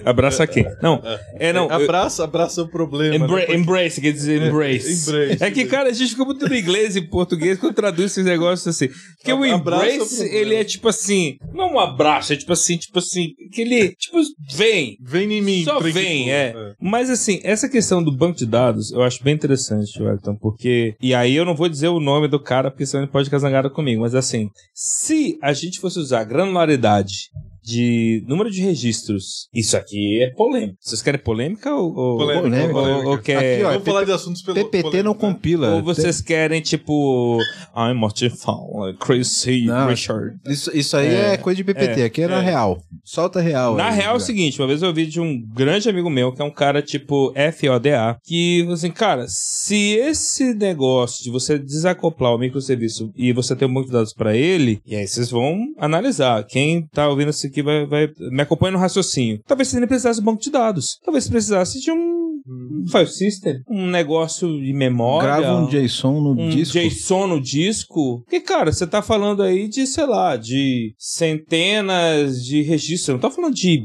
[0.04, 0.64] Abraça quem?
[0.82, 1.00] Não,
[1.38, 1.70] é não.
[1.70, 3.16] abraça, abraça o problema.
[3.16, 3.54] Embra- né?
[3.54, 5.08] embrace, quer dizer embrace.
[5.10, 5.42] embrace.
[5.44, 8.66] É que, cara, a gente fica muito no inglês e português quando traduz esses negócios
[8.68, 8.88] assim.
[9.16, 13.28] Porque o embrace, ele é tipo assim, não um abraço, é tipo assim, tipo assim,
[13.52, 14.18] que ele, tipo,
[14.54, 14.96] vem.
[15.00, 15.64] Vem em mim.
[15.64, 16.54] Só vem, é.
[16.80, 20.94] Mas assim, essa questão do banco de dados eu acho bem interessante, Wellington, porque.
[21.00, 23.38] E aí eu não vou dizer o nome do cara, porque senão ele pode ficar
[23.38, 27.30] zangado comigo, mas assim, se a gente fosse usar granularidade
[27.64, 30.76] de número de registros, isso aqui é polêmico.
[30.80, 31.94] Vocês querem polêmica ou.
[31.96, 32.74] ou- Polêmica, Polêmica.
[32.78, 33.08] ou- polêmica.
[33.08, 35.32] ou quer- Aqui, ó, Vamos falar de assuntos pelo PPT não polêmico, né?
[35.34, 35.74] compila.
[35.76, 37.38] Ou vocês querem, tipo.
[37.76, 38.66] I'm Mortifal,
[39.00, 39.88] Crazy Não.
[39.88, 40.36] Richard.
[40.46, 42.02] Isso, isso aí é, É, coisa de PPT.
[42.02, 42.44] Aqui é na é.
[42.44, 42.78] real.
[43.04, 43.74] Solta real.
[43.76, 46.32] Na aí, real é o seguinte, uma vez eu ouvi de um grande amigo meu,
[46.32, 51.58] que é um cara tipo FODA, que falou assim, cara, se esse negócio de você
[51.58, 55.30] desacoplar o microserviço e você ter um banco de dados pra ele, e aí vocês
[55.30, 56.44] vão analisar.
[56.44, 59.40] Quem tá ouvindo isso aqui vai, vai me acompanha no raciocínio.
[59.46, 60.98] Talvez você nem precisasse de banco de dados.
[61.04, 65.36] Talvez você precisasse de um, um file system, um negócio de memória.
[65.36, 66.78] Grava um JSON no um disco.
[66.78, 68.22] JSON no disco.
[68.24, 73.02] Porque, cara, você tá falando aí de, sei lá, de centenas de registros.
[73.02, 73.84] Você não tá falando de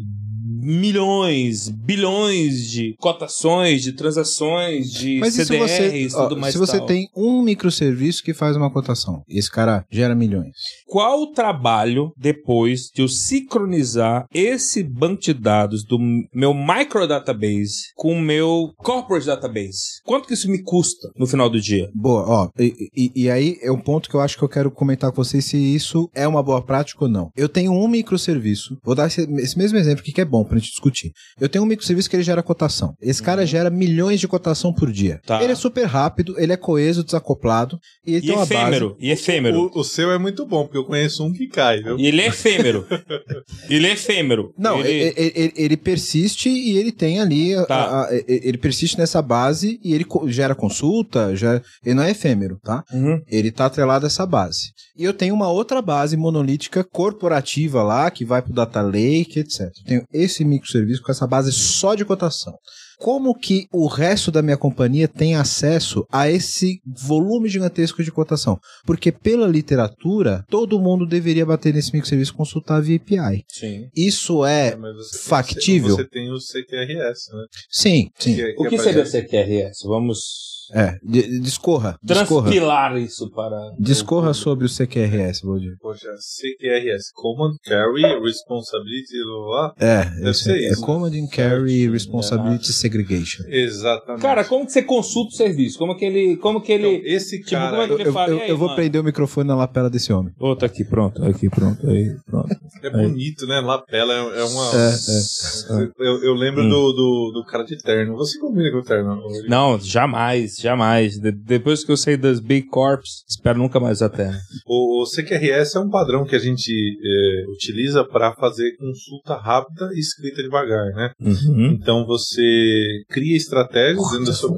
[0.62, 6.53] milhões, bilhões de cotações, de transações, de Mas e CDRs você, e ó, tudo mais
[6.53, 6.86] se você tal.
[6.86, 10.51] tem um microserviço que faz uma cotação, e esse cara gera milhões.
[10.88, 15.97] Qual o trabalho depois de eu sincronizar esse banco de dados do
[16.34, 20.01] meu microdatabase com o meu corporate database?
[20.05, 21.89] Quanto que isso me custa no final do dia?
[21.93, 24.72] Boa, ó, e, e- e aí é um ponto que eu acho que eu quero
[24.72, 27.30] comentar com vocês se isso é uma boa prática ou não.
[27.36, 30.72] Eu tenho um microserviço, vou dar esse, esse mesmo exemplo que é bom pra gente
[30.72, 31.12] discutir.
[31.39, 32.93] Eu tenho um microserviço que ele gera cotação.
[33.02, 35.14] Esse cara gera milhões de cotação por dia.
[35.16, 35.20] Uhum.
[35.26, 35.43] Tá.
[35.43, 39.06] Ele é super rápido, ele é coeso, desacoplado, e ele E tem uma efêmero, base.
[39.06, 39.70] e efêmero.
[39.74, 41.97] O, o seu é muito bom, porque eu conheço um que cai, viu?
[41.97, 42.86] E ele é efêmero.
[43.70, 44.54] ele é efêmero.
[44.58, 44.89] Não, ele...
[44.89, 45.14] ele...
[45.36, 47.56] Ele, ele- persiste e ele tem ali.
[47.66, 47.76] Tá.
[47.76, 52.58] a- a- ele persiste nessa base e ele gera consulta, gera, ele não é efêmero,
[52.64, 52.84] tá?
[52.91, 53.20] Uhum.
[53.28, 54.72] Ele tá atrelado a essa base.
[54.97, 59.62] E eu tenho uma outra base monolítica corporativa lá, que vai pro data lake, etc.
[59.62, 62.54] Eu tenho esse microserviço com essa base só de cotação.
[62.98, 68.60] Como que o resto da minha companhia tem acesso a esse volume gigantesco de cotação?
[68.86, 73.44] Porque pela literatura, todo mundo deveria bater nesse microserviço e consultar via API.
[73.48, 73.88] Sim.
[73.96, 75.96] Isso é, mas você tem- factível?
[75.96, 77.46] Você tem o CQRS, né?
[77.70, 78.36] sim, sim.
[78.36, 79.88] Que é- O que aparece- seria CQRS?
[79.88, 80.98] Vamos É,
[81.42, 82.44] discorra, discorra.
[82.50, 83.56] transpilar isso para.
[83.80, 85.76] Discorra sobre o CQRS, Valdir.
[85.80, 89.74] Poxa, CQRS, Command Carry Responsibility, blá, blá.
[89.80, 93.44] É, Deve isso ser é, isso, é Command and Carry Responsibility Segregation.
[93.48, 94.22] Exatamente.
[94.22, 95.78] Cara, como que você consulta o serviço?
[95.78, 96.38] Como que ele.
[96.38, 97.08] Como que Então, ele.
[97.10, 98.30] esse Tipo, cara como é que Eu, ele eu- fala?
[98.32, 98.76] eu- aí, eu vou mano?
[98.76, 100.34] prender o microfone na lapela desse homem.
[100.40, 102.50] Ô, tá aqui, pronto, aqui, pronto, aí, pronto.
[102.84, 103.60] é bonito, né?
[103.60, 104.66] Lapela é, é uma.
[104.76, 105.90] É, é.
[106.00, 106.70] Eu, eu lembro Hum.
[106.70, 108.16] do, do, do cara de terno.
[108.18, 109.20] Você combina com o terno?
[109.48, 111.18] Não, jamais, jamais.
[111.20, 114.32] De- depois que eu saí das Big Corps, espero nunca mais até.
[114.66, 119.89] O, o CQRS é um padrão que a gente é, utiliza para fazer consulta rápida
[119.93, 121.12] e escrita devagar, né?
[121.22, 121.78] Uhum.
[121.82, 124.57] Então você cria estratégias dentro da sua.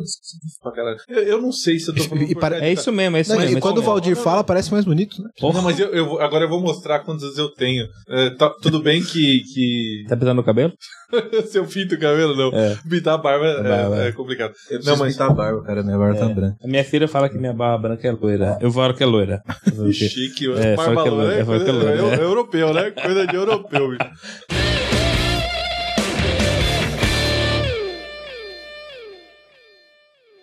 [1.07, 2.29] Eu, eu não sei se eu tô falando.
[2.29, 3.55] E para- É isso mesmo, é isso Não, mesmo.
[3.55, 3.81] e é quando o.
[3.81, 5.29] Valdir fala, parece mais bonito, né?
[5.39, 5.55] Porra.
[5.55, 7.85] Não, mas eu, eu agora eu vou mostrar quantas eu tenho.
[8.09, 10.71] É, tá- tudo bem que, que Tá pisando no cabelo?
[11.49, 12.57] se eu pinto o cabelo, não.
[12.57, 12.77] É.
[12.89, 14.07] Pintar a barba é, vai.
[14.07, 14.53] é complicado.
[14.69, 15.83] Eu Não, mas- pintar a barba, cara.
[15.91, 16.33] Minha barba tá É.
[16.33, 16.57] branca.
[16.63, 18.57] A minha filha fala que minha barba branca é loira.
[18.61, 19.41] Eu falo que é loira.
[19.91, 22.15] Chique, É, barba é loira, loiro, é é coisa- loiro, é, né?
[22.17, 22.91] é europeu, né?
[22.91, 24.90] Coisa de europeu, bicho.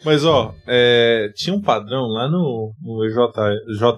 [0.05, 3.33] Mas, ó, é, tinha um padrão lá no, no J,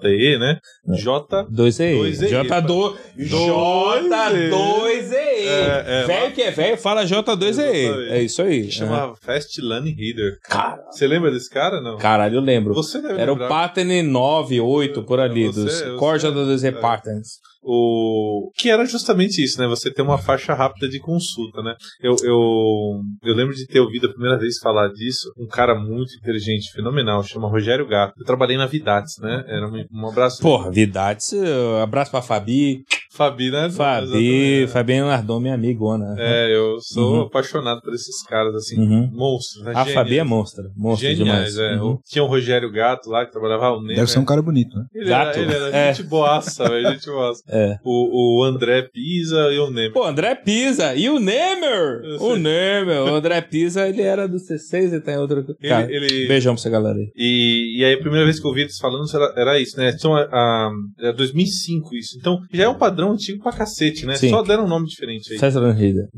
[0.03, 0.59] JE, né?
[0.97, 1.45] J.
[1.45, 1.95] 2E.
[2.01, 2.29] 2E.
[2.31, 2.95] J2.
[3.19, 5.15] J2E.
[5.15, 7.49] É, é, velho que é velho, fala J2E.
[7.49, 8.13] Exatamente.
[8.13, 8.65] É isso aí.
[8.65, 10.39] Que chamava Fast Learning Reader.
[10.45, 11.99] Cara, Você lembra desse cara, não?
[11.99, 12.75] caralho, eu lembro.
[12.75, 13.49] Você deve Era o lembrar.
[13.49, 16.73] Pattern 9, 8, por ali, Você- dos você- Core J2E é.
[16.73, 17.29] Patterns.
[17.63, 19.67] O que era justamente isso, né?
[19.67, 21.75] Você ter uma faixa rápida de consulta, né?
[22.01, 26.15] Eu, eu, eu lembro de ter ouvido a primeira vez falar disso um cara muito
[26.17, 28.15] inteligente, fenomenal, chama Rogério Gato.
[28.19, 29.45] Eu trabalhei na Vidates, né?
[29.47, 30.41] Era um, um abraço.
[30.41, 32.85] Porra, Vidates, uh, abraço pra Fabi.
[33.13, 33.69] Fabi, né?
[33.71, 36.15] Fabi, Fabi Nardon, minha amigona.
[36.19, 37.21] É, eu sou Uhum.
[37.23, 39.11] apaixonado por esses caras, assim, Uhum.
[39.13, 39.73] monstros, né?
[39.75, 39.95] A Gênios.
[39.95, 40.65] Fabi é monstra.
[40.77, 41.77] Monstra Geniais, demais.
[41.79, 41.83] é.
[41.83, 41.99] Uhum.
[42.09, 44.85] Tinha o Rogério Gato lá, que trabalhava o Ney, Deve ser um cara bonito, né?
[44.95, 45.39] Ele Gato.
[45.39, 45.93] era, ele era É.
[45.95, 47.43] gente boaça, velho, gente boaça.
[47.49, 47.77] É.
[47.85, 49.91] O, o André Pisa e o Ney.
[49.91, 52.03] Pô, André Pisa e o Nemer!
[52.21, 52.37] O.
[52.37, 53.03] Nemer.
[53.03, 55.45] O André Pisa, ele era do C6 e tá em outra...
[55.63, 57.11] Cara, Ele, ele- beijão pra essa galera aí.
[57.17, 59.93] E, e aí a primeira vez que eu ouvi eles falando era, era isso, né?
[59.97, 62.17] Então, a, a, era 2005 isso.
[62.19, 64.15] Então já é um padrão antigo pra cacete, né?
[64.15, 64.31] Sim.
[64.31, 65.39] Só deram um nome diferente aí.
[65.39, 66.09] Festa da Rida.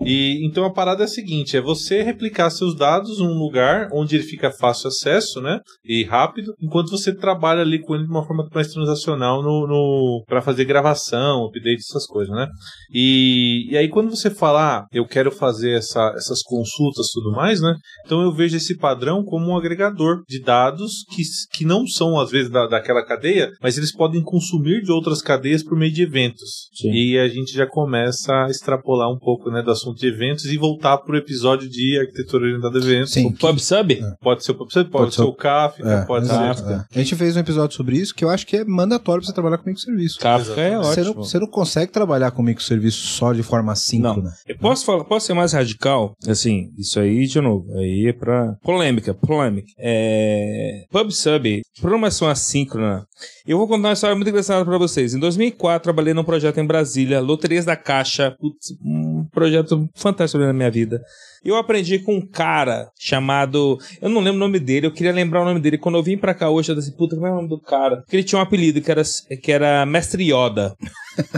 [0.00, 4.16] E então a parada é a seguinte: é você replicar seus dados num lugar onde
[4.16, 5.60] ele fica fácil acesso, né?
[5.84, 10.24] E rápido, enquanto você trabalha ali com ele de uma forma mais transacional no, no
[10.26, 12.46] para fazer gravação, update, essas coisas, né?
[12.92, 17.32] E, e aí quando você fala, ah, eu quero fazer essa, essas consultas e tudo
[17.32, 17.74] mais, né?
[18.04, 21.22] Então eu vejo esse padrão como um agregador de dados que,
[21.52, 25.62] que não são, às vezes, da, daquela cadeia, mas eles podem consumir de outras cadeias
[25.62, 26.68] por meio de eventos.
[26.74, 26.90] Sim.
[26.92, 30.56] E a gente já começa a extrapolar um pouco né, do assunto de eventos e
[30.56, 33.12] voltar para o episódio de arquitetura orientada a eventos.
[33.12, 33.26] Sim.
[33.26, 34.00] O PubSub?
[34.20, 36.72] Pode ser o pode, Pode ser o Kafka, É, pode exato, ser.
[36.72, 36.84] é.
[36.94, 39.34] A gente fez um episódio sobre isso que eu acho que é mandatório pra você
[39.34, 40.18] trabalhar com microserviço.
[40.20, 41.24] Kafka é Você não, ótimo.
[41.24, 44.30] você não consegue trabalhar com microserviço só de forma assíncrona.
[44.46, 46.14] Eu posso falar, posso ser mais radical?
[46.26, 48.54] Assim, isso aí, de novo, aí é pra.
[48.62, 49.68] Polêmica, polêmica.
[49.78, 50.84] É.
[50.90, 53.04] PubSub, programação assíncrona.
[53.46, 55.14] Eu vou contar uma história muito engraçada pra vocês.
[55.14, 58.32] Em 2004, trabalhei num projeto em Brasília, Loterias da Caixa.
[58.32, 61.02] Putz, um projeto fantástico na minha vida.
[61.44, 63.78] Eu aprendi com um cara chamado.
[64.00, 65.78] Eu não lembro o nome dele, eu queria lembrar o nome dele.
[65.78, 67.98] Quando eu vim pra cá hoje, eu disse, puta, como é o nome do cara?
[67.98, 69.02] Porque ele tinha um apelido que era,
[69.42, 70.74] que era Mestre Yoda.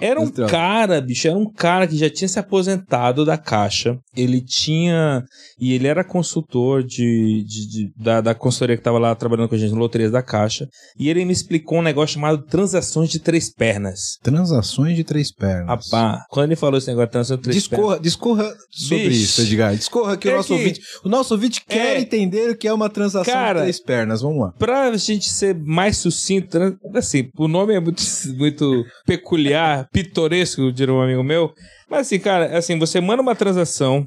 [0.00, 3.98] Era um cara, bicho, era um cara que já tinha se aposentado da Caixa.
[4.16, 5.24] Ele tinha.
[5.58, 9.56] E ele era consultor de, de- de- da, da consultoria que tava lá trabalhando com
[9.56, 10.68] a gente no Loterias da Caixa.
[10.96, 14.18] E ele me explicou um negócio chamado transações de três pernas.
[14.22, 15.66] Transações de três pernas.
[15.90, 17.80] Rapaz, quando ele falou esse negócio de transações de três pernas.
[18.00, 19.21] Discorra, discorra sobre Bicho.
[19.22, 19.74] Isso, Edgar.
[19.76, 20.80] Discorra que, É o nosso que- ouvinte.
[21.04, 22.00] O nosso ouvinte quer É.
[22.00, 24.22] entender o que é uma transação Cara, de três pernas.
[24.22, 24.52] Vamos lá.
[24.58, 26.74] Pra gente ser mais sucinto, né?
[26.94, 28.02] assim, o nome é muito,
[28.36, 31.52] muito peculiar, pitoresco, diria um amigo meu.
[31.90, 34.06] Mas assim, cara, assim, você manda uma transação,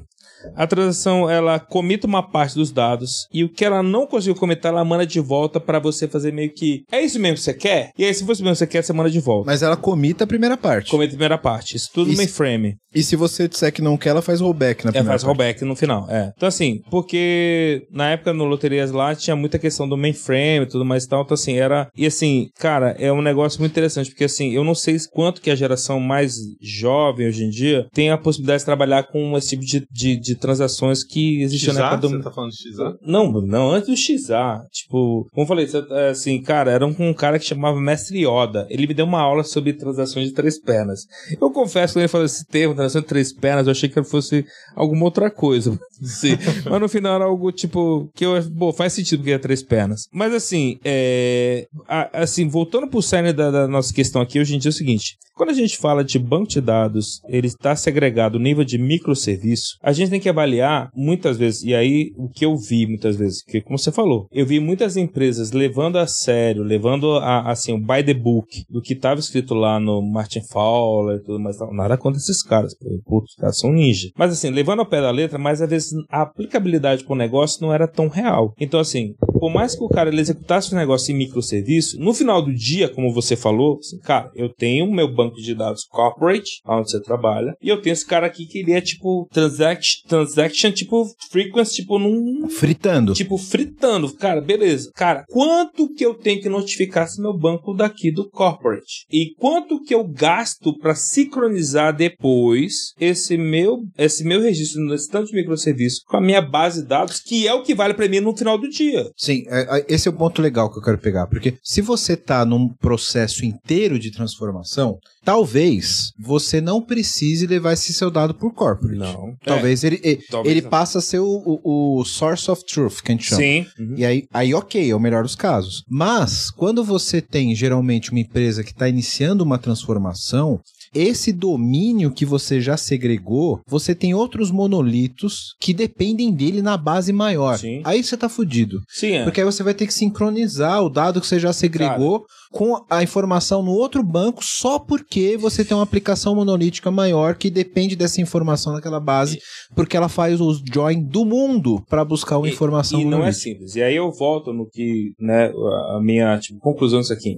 [0.54, 4.72] a transação ela comita uma parte dos dados e o que ela não conseguiu comitar,
[4.72, 7.90] ela manda de volta pra você fazer meio que é isso mesmo que você quer?
[7.98, 9.46] E aí, se fosse mesmo que você quer, você manda de volta.
[9.46, 10.90] Mas ela comita a primeira parte.
[10.90, 11.76] Comita a primeira parte.
[11.76, 12.76] Isso tudo no mainframe.
[12.94, 15.26] E se você disser que não quer, ela faz rollback na É, primeira faz parte.
[15.26, 16.32] rollback no final, é.
[16.34, 20.84] Então, assim, porque na época no Loterias lá tinha muita questão do mainframe e tudo
[20.84, 21.22] mais e tal.
[21.22, 21.88] Então, assim, era.
[21.96, 25.50] E assim, cara, é um negócio muito interessante, porque assim, eu não sei quanto que
[25.50, 29.64] a geração mais jovem hoje em dia tem a possibilidade de trabalhar com esse tipo
[29.64, 32.08] de, de, de transações que existiam na época do.
[32.10, 32.96] Você tá falando de XA?
[33.02, 34.62] Não, não, antes do XA.
[34.72, 38.66] Tipo, como eu falei, é, assim, cara, era um, um cara que chamava Mestre Yoda.
[38.70, 41.00] Ele me deu uma aula sobre transações de três pernas.
[41.40, 44.02] Eu confesso que quando ele falou esse termo, transação de três pernas, eu achei que
[44.04, 45.78] fosse alguma outra coisa.
[46.70, 50.02] Mas no final era algo tipo, que eu, pô, faz sentido porque é três pernas.
[50.12, 54.58] Mas assim, é, a- assim, voltando pro cerne da, da nossa questão aqui, hoje em
[54.58, 55.16] dia é o seguinte.
[55.34, 59.76] Quando a gente fala de banco de dados, ele está segregado no nível de microserviço,
[59.82, 63.42] a gente tem que avaliar muitas vezes, e aí o que eu vi muitas vezes,
[63.42, 67.78] que como você falou, eu vi muitas empresas levando a sério, levando a, assim, o
[67.78, 71.96] by the book do que estava escrito lá no Martin Fowler e tudo mais, nada
[71.96, 74.08] contra esses caras, putz, os caras são ninja.
[74.16, 77.62] Mas assim, levando ao pé da letra, mas às vezes a aplicabilidade para o negócio
[77.62, 78.52] não era tão real.
[78.60, 82.42] Então assim, por mais que o cara ele executasse o negócio em microserviço, no final
[82.42, 86.90] do dia, como você falou, assim, cara, eu tenho meu banco de dados corporate, onde
[86.90, 91.04] você trabalha, e eu tenho esse cara aqui que ele é tipo transact, transaction, tipo
[91.30, 93.12] frequency, tipo num Fritando.
[93.12, 94.12] Tipo, fritando.
[94.14, 94.90] Cara, beleza.
[94.94, 99.04] Cara, quanto que eu tenho que notificar esse meu banco daqui do corporate?
[99.10, 105.28] E quanto que eu gasto para sincronizar depois esse meu, esse meu registro nesse tanto
[105.30, 108.20] de microserviço com a minha base de dados, que é o que vale para mim
[108.20, 109.10] no final do dia.
[109.16, 112.16] Sim, é- é- esse é o ponto legal que eu quero pegar, porque se você
[112.16, 118.54] tá num processo inteiro de transformação, talvez você não precise levar esse seu dado por
[118.54, 118.96] corporate.
[118.96, 119.34] Não.
[119.44, 120.70] Talvez ele, ele, talvez ele não.
[120.70, 121.26] passa a ser o,
[121.64, 123.42] o- o source of truth, que a gente chama.
[123.42, 123.66] Sim.
[123.78, 123.94] Uhum.
[123.98, 125.82] E aí, aí, ok, é o melhor dos casos.
[125.88, 130.60] Mas, quando você tem geralmente uma empresa que está iniciando uma transformação,
[130.96, 137.12] esse domínio que você já segregou, você tem outros monolitos que dependem dele na base
[137.12, 137.58] maior.
[137.58, 137.80] Sim.
[137.84, 138.80] Aí você tá fudido.
[138.88, 139.24] Sim, é.
[139.24, 143.02] Porque aí você vai ter que sincronizar o dado que você já segregou com a
[143.02, 148.20] informação no outro banco só porque você tem uma aplicação monolítica maior que depende dessa
[148.20, 149.38] informação naquela base,
[149.74, 153.32] porque ela faz os join do mundo para buscar uma E- informação E não é
[153.32, 153.74] simples.
[153.76, 155.52] E aí eu volto no que, né,
[155.96, 157.36] a minha tipo, conclusão disso aqui.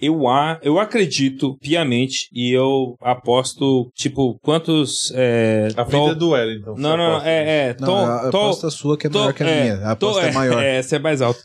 [0.00, 5.12] Eu, a, eu acredito piamente e eu aposto, tipo, quantos.
[5.14, 6.74] É, A Tol- vida do Wellington.
[6.76, 7.76] Não, não, não, é, é.
[7.78, 9.74] Não, Tol- a Tol- aposta sua que é Tô- maior que a é, minha.
[9.88, 10.62] A tô- aposta é, maior.
[10.62, 11.40] É, essa é mais alta.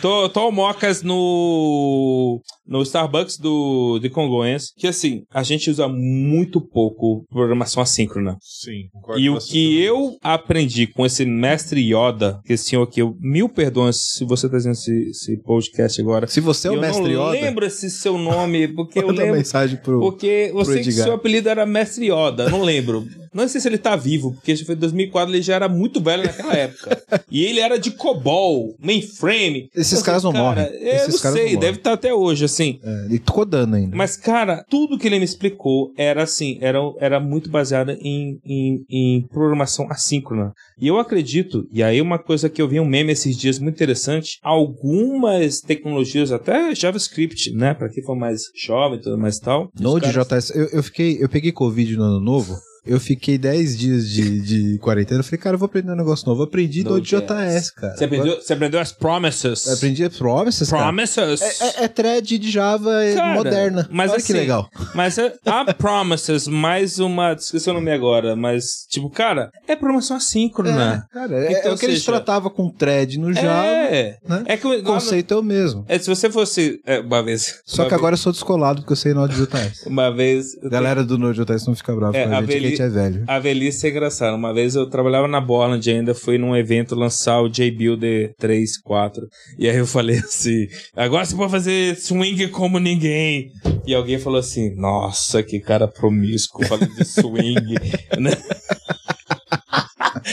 [0.00, 6.60] tô, tô mocas no, no Starbucks do, de Congonhas, que assim, a gente usa muito
[6.60, 8.36] pouco programação assíncrona.
[8.40, 12.82] Sim, concordo E o você que eu aprendi com esse mestre Yoda, que esse senhor
[12.82, 16.26] aqui, eu, mil perdões se você tá fazendo esse, esse podcast agora.
[16.26, 19.22] Se você é o eu mestre não Yoda, lembro esse seu nome, porque eu manda
[19.22, 19.36] lembro.
[19.36, 20.00] mensagem pro...
[20.00, 23.06] Porque eu pro sei que seu apelido era Mestre Yoda, não lembro.
[23.36, 26.00] Não sei se ele tá vivo, porque isso foi em 2004, ele já era muito
[26.00, 27.02] velho naquela época.
[27.30, 29.68] e ele era de COBOL, mainframe.
[29.74, 30.66] Esses Eu caras não cara, morrem.
[30.80, 32.78] Eu Esses não caras sei, não deve estar até hoje, assim.
[32.82, 33.96] É, ele codando ainda.
[33.96, 38.84] Mas, cara, tudo que ele me explicou era assim, era, era muito baseado em, em,
[38.90, 40.52] em programação assíncrona.
[40.80, 43.74] E eu acredito, e aí uma coisa que eu vi um meme esses dias muito
[43.76, 49.40] interessante, algumas tecnologias, até JavaScript, né, pra quem for mais jovem e tudo mais e
[49.40, 49.70] tal.
[49.74, 52.56] os Node.js, caras- eu, eu fiquei, eu peguei Covid no ano novo.
[52.86, 55.20] Eu fiquei 10 dias de, de quarentena.
[55.20, 56.42] Eu falei, cara, eu vou aprender um negócio novo.
[56.42, 57.12] Eu aprendi Node.js.
[57.28, 57.96] Node.js, cara.
[57.96, 59.66] Você aprendeu, você aprendeu as promises.
[59.66, 60.82] Eu aprendi promises, cara.
[60.84, 61.40] Promises.
[61.42, 63.88] É, é, é thread de Java é, Cara, moderna.
[63.90, 64.68] mas Olha assim, que legal.
[64.94, 67.32] Mas é, a Promises, mais uma.
[67.32, 71.06] Esqueci o nome agora, mas, tipo, cara, é programação assíncrona.
[71.10, 73.66] É, cara, é, Então, é o que eles seja, tratavam com thread no Java.
[73.66, 74.18] É.
[74.28, 74.44] né?
[74.46, 75.84] É que O no- conceito é o mesmo.
[75.88, 76.80] é, se você fosse.
[77.04, 77.60] Uma vez.
[77.64, 79.86] Só uma que agora eu sou descolado porque eu sei Node.js.
[79.86, 80.54] Uma vez.
[80.62, 83.24] Galera do Node.js não fica brava É, com a a gente, gente é velho.
[83.26, 84.36] A velhice é engraçada.
[84.36, 89.26] Uma vez eu trabalhava na Borland ainda, fui num evento lançar o JBuilder 3, 4.
[89.58, 93.50] E aí eu falei assim: agora você pode fazer swing como ninguém.
[93.86, 97.74] E alguém falou assim: nossa, que cara promíscuo, falando de swing.
[98.18, 98.32] né?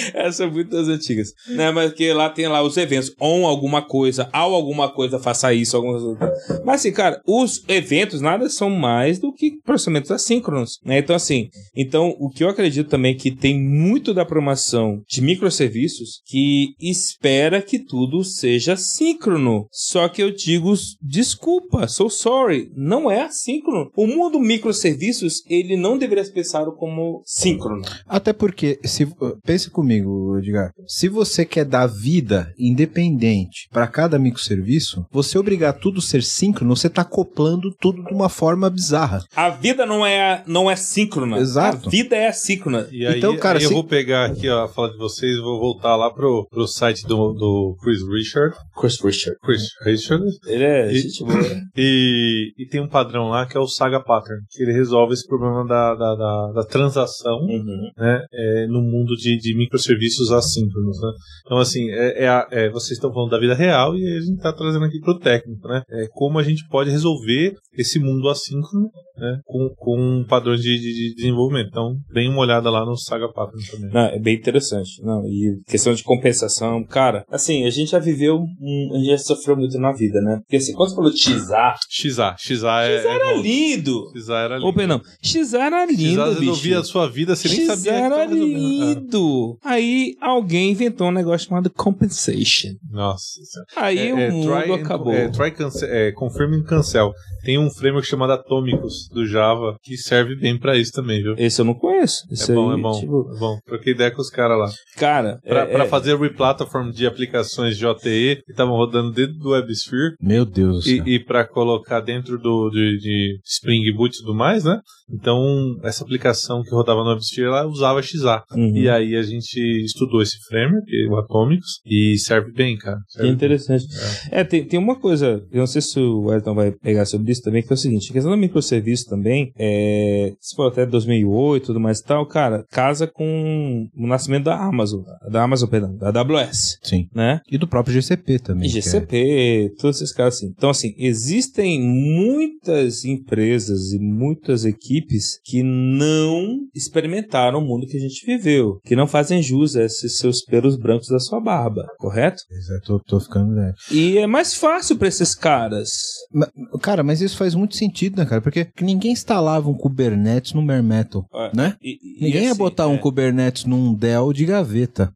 [0.14, 1.34] Essas são muito das antigas.
[1.50, 1.72] Né?
[1.72, 3.14] Mas que lá tem lá os eventos.
[3.20, 6.34] On alguma coisa, ao alguma coisa, faça isso, alguma coisa.
[6.66, 10.80] Mas assim, cara, os eventos nada são mais do que processamentos assíncronos.
[10.84, 11.00] Né?
[11.00, 15.22] Então, assim, então o que eu acredito também é que tem muito da programação de
[15.22, 19.68] microserviços que espera que tudo seja síncrono.
[19.72, 23.90] Só que eu digo, desculpa, sou sorry, não é assíncrono.
[23.96, 27.84] O mundo microserviços, ele não deveria ser pensado como síncrono.
[28.08, 29.08] Até porque, se,
[29.44, 29.93] pense comigo,
[30.38, 30.72] Edgar.
[30.88, 36.76] Se você quer dar vida independente para cada microserviço, você obrigar tudo a ser síncrono,
[36.76, 39.24] você tá acoplando tudo de uma forma bizarra.
[39.36, 41.38] A vida não é, não é síncrona.
[41.38, 41.88] Exato.
[41.88, 42.88] A vida é assíncrona.
[42.92, 45.60] E aí, Então, cara, aí eu vou pegar aqui ó, a fala de vocês, vou
[45.60, 48.56] voltar lá pro, pro site do, do Chris Richard.
[48.80, 49.38] Chris Richard.
[49.44, 50.24] Chris Richard.
[50.48, 51.34] Ele é E- gente boa.
[51.76, 55.26] E, e tem um padrão lá que é o Saga Pattern, que ele resolve esse
[55.28, 57.90] problema da, da, da, da transação Uhum.
[57.98, 60.98] né, é, no mundo de, de microserviços assíncronos.
[61.02, 61.12] Né?
[61.46, 64.36] Então, assim, é, é a- é, vocês estão falando da vida real e a gente
[64.38, 65.82] está trazendo aqui para o técnico, né?
[65.90, 70.94] É, como a gente pode resolver esse mundo assíncrono né, com, com padrões de, de-
[71.10, 71.68] de desenvolvimento.
[71.70, 73.90] Então, deem uma olhada lá no Saga Pattern também.
[73.92, 75.02] Não, é bem interessante.
[75.04, 79.18] Não, e questão de compensação, cara, assim, a gente já viveu, um- a gente já
[79.20, 80.38] sofreu muito na vida, né?
[80.44, 82.36] Porque assim, quando você falou Xar, XA.
[82.40, 83.02] XA é.
[83.02, 84.12] Xar era é, lindo.
[84.18, 84.66] XA era lindo.
[84.68, 88.22] Ou, perdão, Xar era lindo, XA resolvia a sua vida, você nem sabia Xar tava
[88.22, 89.58] era lindo.
[89.64, 92.70] Aí alguém inventou um negócio chamado compensation.
[92.90, 93.40] Nossa.
[93.76, 95.14] Aí É, o é, mundo try and- acabou.
[95.14, 97.12] É, try cancel, é, confirm and cancel.
[97.44, 101.36] Tem um framework chamado Atomicus do Java que serve bem pra isso também, viu?
[101.38, 102.24] Esse eu não conheço.
[102.32, 103.58] Esse é bom, aí, é bom, tipo, é bom.
[103.66, 104.70] Troquei ideia com os caras lá.
[104.98, 109.50] cara, Pra, é- pra é- fazer replatform de aplicações JTE que estavam rodando dentro do
[109.52, 114.34] WebSphere Meu Deus e, e para colocar dentro do de, de Spring Boot e tudo
[114.36, 114.80] mais, né?
[115.14, 118.44] Então, essa aplicação que rodava no WebSphere ela usava XA.
[118.52, 118.76] Uhum.
[118.76, 122.98] E aí a gente estudou esse framework, o Atomicus, e serve bem, cara.
[123.08, 123.36] Que Serve bem.
[123.36, 123.86] interessante.
[124.32, 127.42] É, tem, tem uma coisa, eu não sei se o Elton vai pegar sobre isso
[127.42, 131.64] também, que é o seguinte, a questão do microserviço também, é, se for até 2008
[131.64, 135.96] e tudo mais e tal, cara, casa com o nascimento da Amazon, da Amazon, perdão,
[135.96, 137.08] da AWS, Sim.
[137.14, 137.42] né?
[137.52, 138.68] E do próprio GCP também.
[138.68, 140.48] E que é- GCP, todos esses caras assim.
[140.56, 145.03] Então, assim, existem muitas empresas e muitas equipes
[145.44, 150.18] que não experimentaram o mundo que a gente viveu, que não fazem jus a esses
[150.18, 152.38] seus pelos brancos da sua barba, correto?
[152.52, 153.74] Exato, tô, tô ficando velho.
[153.92, 155.90] E é mais fácil pra esses caras.
[156.34, 156.50] Ma-
[156.82, 158.42] Cara, mas isso faz muito sentido, né, cara?
[158.42, 161.52] Porque ninguém instalava um Kubernetes no bare metal, É.
[161.56, 161.76] né?
[161.82, 165.12] E- e Ninguém ia assim, botar um é, Kubernetes num Dell de gaveta.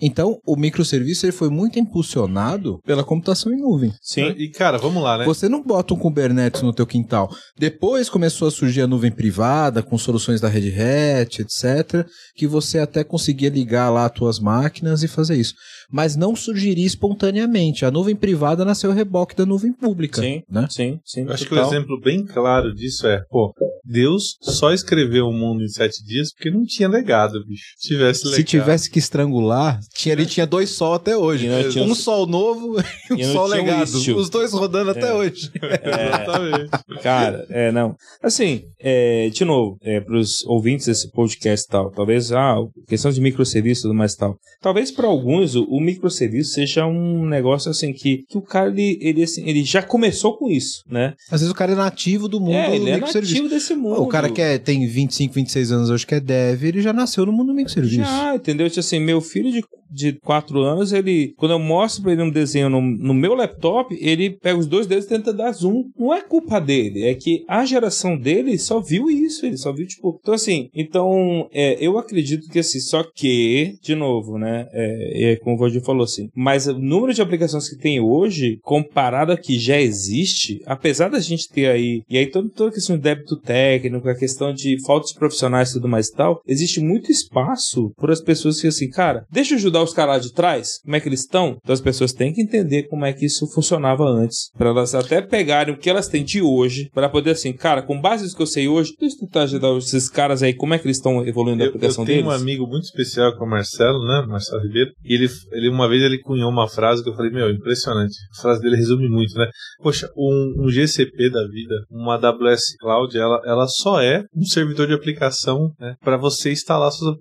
[0.00, 3.92] Então, o microserviço ele foi muito impulsionado pela computação em nuvem.
[4.00, 4.34] Sim.
[4.36, 5.24] E, cara, vamos lá, né?
[5.24, 7.30] Você não bota um Kubernetes no teu quintal.
[7.58, 12.78] Depois começou a surgir a nuvem privada, com soluções da Red Hat, etc., que você
[12.78, 15.54] até conseguia ligar lá as tuas máquinas e fazer isso.
[15.92, 17.84] Mas não surgiria espontaneamente.
[17.84, 20.22] A nuvem privada nasceu o reboque da nuvem pública.
[20.22, 20.66] Sim, né?
[20.70, 21.22] sim, sim.
[21.22, 25.62] Eu acho que o exemplo bem claro disso é, pô, Deus só escreveu o mundo
[25.62, 27.74] em sete dias porque não tinha legado, bicho.
[27.76, 28.36] Se tivesse legado.
[28.36, 31.48] Se tivesse que estrangular, tinha, ele tinha dois sol até hoje.
[31.70, 32.76] Tinha Um sol novo
[33.10, 33.84] e um E sol um legado.
[33.84, 34.16] istio.
[34.16, 35.14] Os dois rodando até É.
[35.14, 35.50] hoje.
[35.54, 36.70] Exatamente.
[37.02, 37.94] Cara, é, não.
[38.22, 42.56] Assim, é, de novo, é, para os ouvintes desse podcast e tal, talvez, ah,
[42.88, 44.36] questão de microserviço e tudo mais e tal.
[44.60, 48.98] Talvez para alguns o, o microserviço seja um negócio assim que, que o cara, ele,
[49.00, 51.14] ele, assim, ele já começou com isso, né?
[51.30, 54.00] Às vezes o cara é nativo do mundo é, do ele é nativo desse mundo.
[54.02, 57.26] O cara que é- tem 25, 26 anos hoje que é dev, ele já nasceu
[57.26, 57.96] no mundo do microserviço.
[58.04, 58.68] Já, entendeu?
[58.68, 59.62] Tipo assim, meu filho de,
[59.92, 61.34] de 4 anos, ele.
[61.36, 64.86] Quando eu mostro pra ele um desenho no, no meu laptop, ele pega os dois
[64.86, 65.84] dedos e tenta dar zoom.
[65.98, 69.86] Não é culpa dele, é que a geração dele só viu isso, ele só viu,
[69.86, 70.18] tipo.
[70.20, 74.66] Então, assim, então, é, eu acredito que assim, só que, de novo, né?
[74.72, 78.58] É, é como o Valdir falou assim, mas o número de aplicações que tem hoje,
[78.62, 82.74] comparado a que já existe, apesar da gente ter aí, e aí toda, toda a
[82.74, 86.80] questão de débito técnico, a questão de faltas profissionais e tudo mais e tal, existe
[86.80, 90.32] muito espaço para as pessoas que assim, cara, deixa eu ajudar os caras lá de
[90.32, 91.56] trás, como é que eles estão?
[91.62, 95.20] Então as pessoas têm que entender como é que isso funcionava antes, para elas até
[95.22, 98.42] pegarem o que elas têm de hoje, para poder assim, cara, com base nisso que
[98.42, 101.26] eu sei hoje, deixa eu tentar ajudar esses caras aí, como é que eles estão
[101.26, 102.32] evoluindo a Eu, eu aplicação tenho deles.
[102.32, 104.24] um amigo muito especial com o Marcelo, né?
[104.26, 104.90] Marcelo Ribeiro.
[105.04, 108.14] E ele, ele uma vez ele cunhou uma frase que eu falei, meu, impressionante.
[108.38, 109.48] A frase dele resume muito, né?
[109.82, 114.86] Poxa, um, um GCP da vida, uma AWS Cloud, ela, ela só é um servidor
[114.86, 117.16] de aplicação né, para você instalar seus,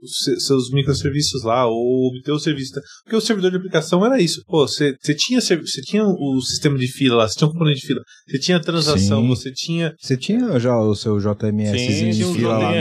[0.45, 2.81] seus microserviços lá ou obter o serviço.
[3.03, 4.43] Porque o servidor de aplicação era isso.
[4.47, 8.01] Pô, você, tinha, tinha o sistema de fila lá, você tinha um componente de fila,
[8.27, 9.27] você tinha transação, Sim.
[9.27, 12.77] você tinha Você tinha já o seu JMS Sim, de tinha um fila lá no-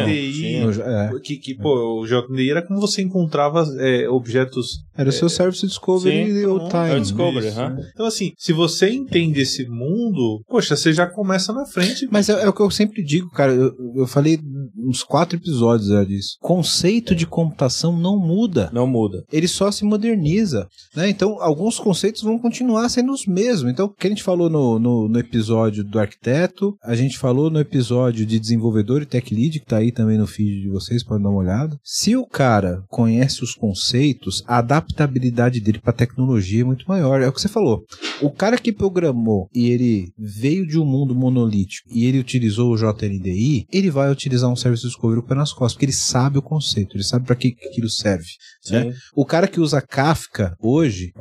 [1.16, 1.20] é.
[1.22, 4.78] que, que pô, o JDI era como você encontrava é, objetos.
[4.96, 6.90] Era o seu Service Discovery Sim, real pronto, time.
[6.90, 7.90] é o Discovery, né?
[7.92, 12.06] Então, assim, se você entende esse mundo, poxa, você já começa na frente.
[12.10, 13.52] Mas é, é o que eu sempre digo, cara.
[13.52, 14.38] Eu, eu falei
[14.76, 16.36] uns quatro episódios já disso.
[16.40, 18.70] Conceito de computação não muda.
[18.72, 19.22] Não muda.
[19.32, 20.66] Ele só se moderniza.
[20.94, 21.08] Né?
[21.11, 23.70] Então, alguns conceitos vão continuar sendo os mesmos.
[23.70, 27.50] Então, o que a gente falou no, no, no episódio do arquiteto, a gente falou
[27.50, 31.04] no episódio de desenvolvedor e tech lead, que tá aí também no feed de vocês,
[31.04, 31.78] podem dar uma olhada.
[31.84, 37.20] Se o cara conhece os conceitos, a adaptabilidade dele para tecnologia é muito maior.
[37.20, 37.84] É o que você falou.
[38.22, 42.76] O cara que programou e ele veio de um mundo monolítico e ele utilizou o
[42.76, 46.96] JNDI, ele vai utilizar um Service Discovery com nas costas, porque ele sabe o conceito,
[46.96, 48.28] ele sabe para que aquilo serve.
[48.70, 48.94] né?
[49.14, 51.12] O cara que usa Kafka hoje,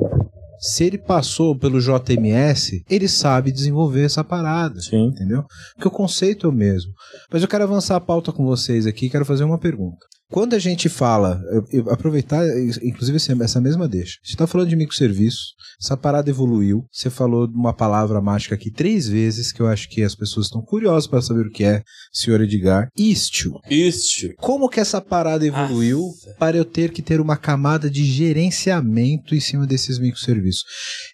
[0.60, 4.80] se ele passou pelo JMS, ele sabe desenvolver essa parada.
[4.80, 5.06] Sim.
[5.06, 5.44] Entendeu?
[5.74, 6.92] Porque o conceito é o mesmo.
[7.32, 10.06] Mas eu quero avançar a pauta com vocês aqui quero fazer uma pergunta.
[10.30, 12.44] Quando a gente fala, eu- eu- aproveitar,
[12.82, 14.14] inclusive essa mesma deixa.
[14.22, 16.84] Gente está falando de microserviços, essa parada evoluiu.
[16.92, 20.62] Você falou uma palavra mágica aqui três vezes, que eu acho que as pessoas estão
[20.62, 22.88] curiosas para saber o que é, senhor Edgar.
[22.96, 23.58] Istio.
[23.68, 24.28] Isso.
[24.38, 26.34] Como que essa parada evoluiu Nossa.
[26.38, 30.64] para eu ter que ter uma camada de gerenciamento em cima desses microserviços?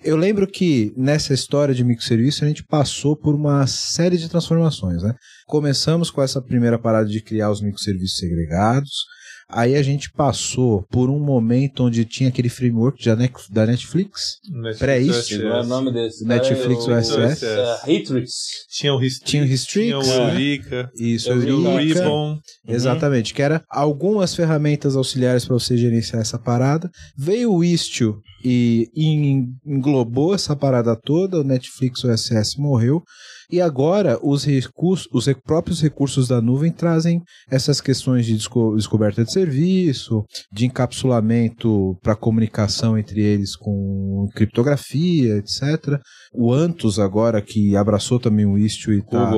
[0.04, 5.02] Eu lembro que nessa história de microserviço a gente passou por uma série de transformações,
[5.02, 5.14] né?
[5.46, 8.90] Começamos com essa primeira parada de criar os microserviços segregados.
[9.48, 14.38] Aí a gente passou por um momento onde tinha aquele framework da Net- da Netflix.
[14.76, 15.40] Pré-isso.
[15.40, 16.24] Qual é o nome desse?
[16.26, 17.44] Netflix é OSS.
[17.44, 18.30] É, Hatrix.
[18.76, 20.32] Tinha o Histrix, Tinha o Histrix, tinha o né?
[20.32, 22.00] Eurica, Isso, Eu vi o Eurica.
[22.00, 22.40] Ribbon.
[22.66, 26.90] Exatamente, que era algumas ferramentas auxiliares para você gerenciar essa parada.
[27.16, 33.00] Veio o Istio e en- englobou essa parada toda, o Netflix OSS morreu.
[33.50, 37.20] E agora os recursos, os próprios recursos da nuvem trazem
[37.50, 45.36] essas questões de desco- descoberta de serviço, de encapsulamento para comunicação entre eles com criptografia,
[45.36, 45.98] etc.
[46.34, 49.30] O Antus agora que abraçou também o Istio e tá,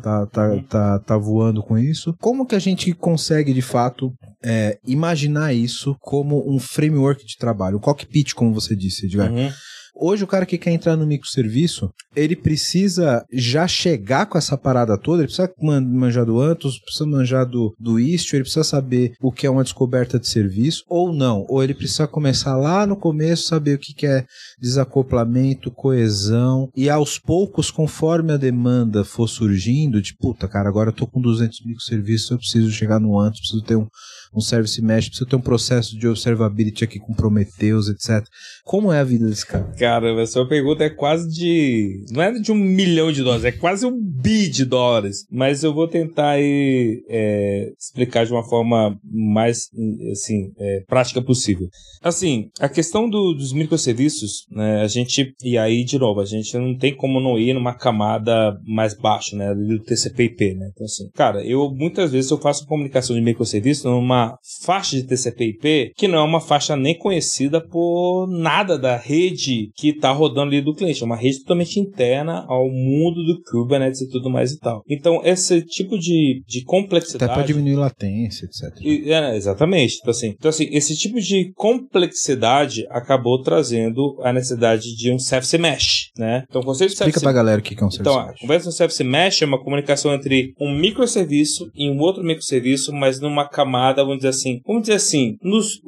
[0.00, 2.14] tá, tá, tá, tá voando com isso.
[2.20, 4.12] Como que a gente consegue, de fato,
[4.44, 9.32] é, imaginar isso como um framework de trabalho, um cockpit, como você disse, Edgar?
[9.32, 9.50] Uhum.
[9.94, 14.96] Hoje o cara que quer entrar no microserviço, ele precisa já chegar com essa parada
[14.96, 19.12] toda, ele precisa man- manjar do Antus, precisa manjar do, do Istio, ele precisa saber
[19.20, 22.96] o que é uma descoberta de serviço, ou não, ou ele precisa começar lá no
[22.96, 24.24] começo, saber o que que é
[24.58, 30.94] desacoplamento, coesão, e aos poucos, conforme a demanda for surgindo, de puta, cara, agora eu
[30.94, 33.86] tô com 200 microserviços, eu preciso chegar no Antus, preciso ter um,
[34.34, 38.24] um service mesh, preciso ter um processo de observability aqui com Prometheus, etc.
[38.64, 39.64] Como é a vida desse cara?
[39.78, 42.04] Cara, a sua pergunta é quase de.
[42.10, 45.26] Não é de um milhão de dólares, é quase um bi de dólares.
[45.30, 49.68] Mas eu vou tentar aí, é, explicar de uma forma mais
[50.12, 51.68] assim, é, prática possível.
[52.02, 56.56] Assim, a questão do, dos microserviços, né, a gente, e aí de novo, a gente
[56.56, 60.70] não tem como não ir numa camada mais baixa, né, do TCP/IP, né.
[60.72, 64.19] Então assim, cara, eu muitas vezes eu faço comunicação de microserviço numa
[64.64, 69.90] faixa de TCP/IP que não é uma faixa nem conhecida por nada da rede que
[69.90, 74.08] está rodando ali do cliente, é uma rede totalmente interna ao mundo do Kubernetes e
[74.08, 74.82] tudo mais e tal.
[74.88, 78.80] Então esse tipo de, de complexidade Até para diminuir latência, etc.
[78.80, 79.98] E, é, exatamente.
[80.00, 85.58] Então assim, então assim, esse tipo de complexidade acabou trazendo a necessidade de um CFC
[85.58, 86.44] Mesh, né?
[86.48, 87.24] Então, o conceito de Explica CFC...
[87.24, 88.34] pra galera o que é um Então, serviço.
[88.34, 92.92] a conversa do CFC Mesh é uma comunicação entre um microserviço e um outro microserviço,
[92.92, 95.80] mas numa camada, vamos dizer assim, vamos dizer assim, nos,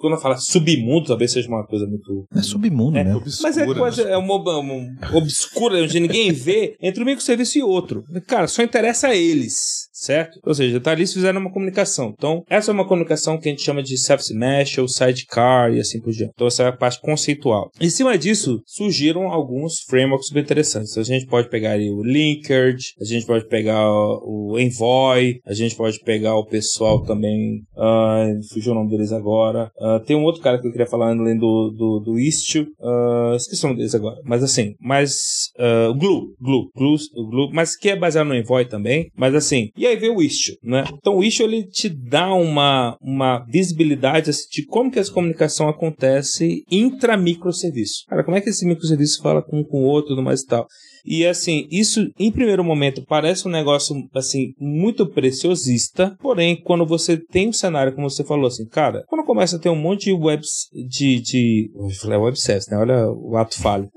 [0.00, 3.12] quando eu falo submundo, talvez seja uma coisa muito É submundo, É, né?
[3.42, 4.12] mas é Obscura, coisa, né?
[4.12, 8.02] é uma, uma obscura, onde ninguém vê, entre um microserviço e outro.
[8.26, 10.38] Cara, só interessa a eles, certo?
[10.44, 12.14] Ou seja, tá ali fizeram uma comunicação.
[12.16, 15.80] Então, essa é uma comunicação que a gente chama de Service Mesh ou Sidecar e
[15.80, 16.32] assim por diante.
[16.34, 17.70] Então, essa é a parte conceitual.
[17.80, 20.96] Em cima disso, surgiram alguns frameworks bem interessantes.
[20.96, 25.98] A gente pode pegar o Linkerd, a gente pode pegar o Envoy, a gente pode
[26.00, 29.70] pegar o pessoal também, ah, fugiu o nome deles agora.
[29.80, 33.34] Ah, tem um outro cara que eu queria falar além do, do, do Istio, ah,
[33.36, 34.16] esqueci o nome deles agora.
[34.24, 35.50] Mas assim, mas
[35.90, 36.96] o Glue, Glue, Glue,
[37.30, 39.10] Glue, mas que é baseado no Envoy também.
[39.16, 40.84] Mas assim, e aí veio o Istio, né?
[40.92, 45.68] Então o Istio ele te dá uma, uma visibilidade assim, de como que essa comunicação
[45.68, 48.04] acontece intra-microserviço.
[48.08, 50.66] Cara, como é que esse microserviço fala com, o outro tudo mais e tal.
[51.04, 57.16] E assim, isso em primeiro momento parece um negócio assim muito preciosista, porém quando você
[57.16, 60.12] tem um cenário como você falou assim, cara, quando começa a ter um monte de
[60.12, 61.70] webs de de,
[62.00, 62.78] falei web service, né?
[62.78, 63.88] Olha o ato falho.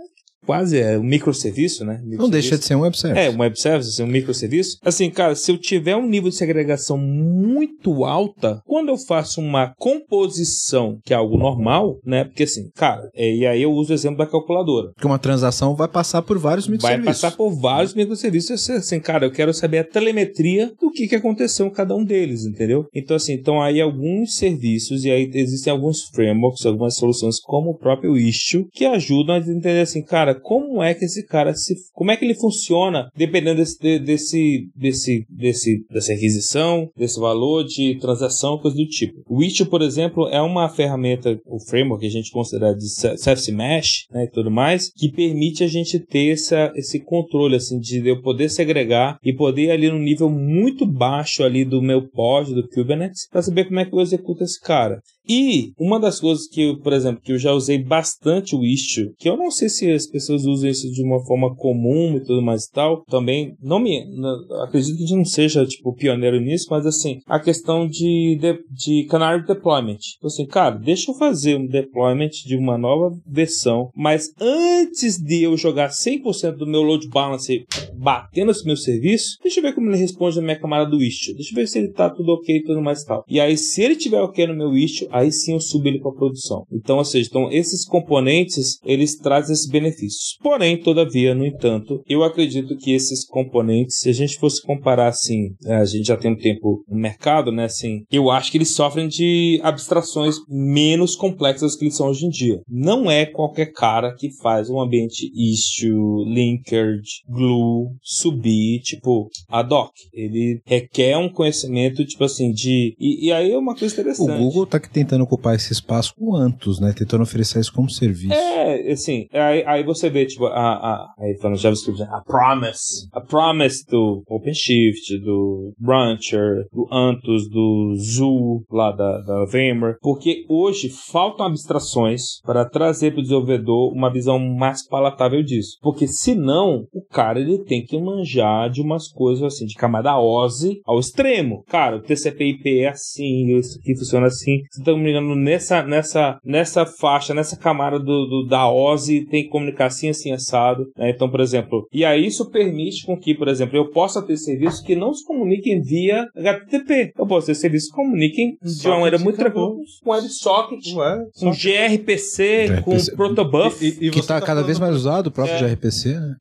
[0.46, 2.02] Quase é um microserviço, né?
[2.04, 3.28] Não deixa de ser um web service.
[3.28, 4.78] É, um web service, um microserviço.
[4.84, 9.74] Assim, cara, se eu tiver um nível de segregação muito alta, quando eu faço uma
[9.78, 12.24] composição, que é algo normal, né?
[12.24, 14.92] Porque assim, cara, é, e aí eu uso o exemplo da calculadora.
[14.94, 17.22] Porque uma transação vai passar por vários Vai microserviços.
[17.22, 18.70] passar por vários microserviços.
[18.70, 22.46] Assim, cara, eu quero saber a telemetria do que, que aconteceu em cada um deles,
[22.46, 22.86] entendeu?
[22.94, 27.78] Então, assim, então aí alguns serviços, e aí existem alguns frameworks, algumas soluções, como o
[27.78, 31.76] próprio Istio, que ajudam a entender assim, cara, como é que esse cara se.
[31.94, 37.64] Como é que ele funciona, dependendo desse, de- desse, desse, desse, dessa requisição, desse valor
[37.64, 39.22] de transação, coisa do tipo.
[39.30, 43.52] O Istio, por exemplo, é uma ferramenta, o framework que a gente considera de Service
[43.52, 48.08] Mesh, né, e tudo mais, que permite a gente ter essa, esse controle, assim, de
[48.08, 52.68] eu poder segregar e poder ali no nível muito baixo ali do meu pod, do
[52.68, 55.00] Kubernetes, para saber como é que eu executo esse cara.
[55.28, 59.14] E uma das coisas que, eu, por exemplo, que eu já usei bastante o Istio,
[59.18, 62.42] que eu não sei se as pessoas usam isso de uma forma comum e tudo
[62.42, 66.86] mais e tal, também não me não- acredito que não seja tipo pioneiro nisso, mas
[66.86, 69.98] assim, a questão de, de, de Canary Deployment.
[70.18, 75.44] Então, assim, cara, deixa eu fazer um deployment de uma nova versão, mas antes de
[75.44, 77.64] eu jogar 100% do meu load balancer
[77.96, 81.36] batendo esse meu serviço, deixa eu ver como ele responde na minha camada do Istio.
[81.36, 83.24] Deixa eu ver se ele tá tudo ok e tudo mais e tal.
[83.28, 86.12] E aí, se ele tiver ok no meu Istio, aí sim eu subo ele para
[86.12, 86.66] produção.
[86.72, 90.38] Então, ou seja, então esses componentes, eles trazem esses benefícios.
[90.42, 95.50] Porém, todavia, no entanto, eu acredito que esses componentes, se a gente fosse comparar assim,
[95.66, 98.74] é, a gente já tem um tempo no mercado, né, assim, eu acho que eles
[98.74, 102.62] sofrem de abstrações menos complexas que eles são hoje em dia.
[102.68, 109.92] Não é qualquer cara que faz um ambiente Istio, Linkerd, Glue, subir, tipo, ad hoc.
[110.14, 112.96] Ele requer um conhecimento, tipo assim, de...
[113.00, 114.38] E, e aí é uma coisa O interessante.
[114.38, 116.94] Google tá tentando ocupar esse espaço com o Antus, né?
[116.96, 118.34] Tentando oferecer isso como serviço.
[118.34, 123.08] É, assim, aí, aí você vê, tipo, a, a, aí falando JavaScript, né, a promise,
[123.12, 130.46] a promise do OpenShift, do Brancher, do Antus, do Zoo, lá da, da VMware, porque
[130.48, 135.78] hoje faltam abstrações para trazer para o desenvolvedor uma visão mais palatável disso.
[135.82, 140.82] Porque senão, o cara ele tem que manjar de umas coisas assim, de camada OSI
[140.86, 141.64] ao extremo.
[141.68, 144.62] Cara, o TCP/IP é assim, isso aqui funciona assim.
[144.70, 149.50] Se me engano, nessa, nessa, nessa faixa, nessa camada do, do- da OSI tem que
[149.50, 150.86] comunicar assim, assim, assado.
[150.98, 151.10] né?
[151.10, 154.82] Então, por exemplo, e aí isso permite com que, por exemplo, eu possa ter serviços
[154.82, 157.14] que não se comuniquem via HTTP.
[157.18, 159.68] Eu posso ter serviços que comuniquem de uma maneira muito tranquila
[160.04, 160.94] com WebSocket,
[161.40, 162.98] com gRPC, com.
[163.16, 163.84] Protobuf.
[163.84, 165.60] E- e- e que você tá, cada vez mais usado, o próprio É.
[165.60, 166.36] gRPC, né?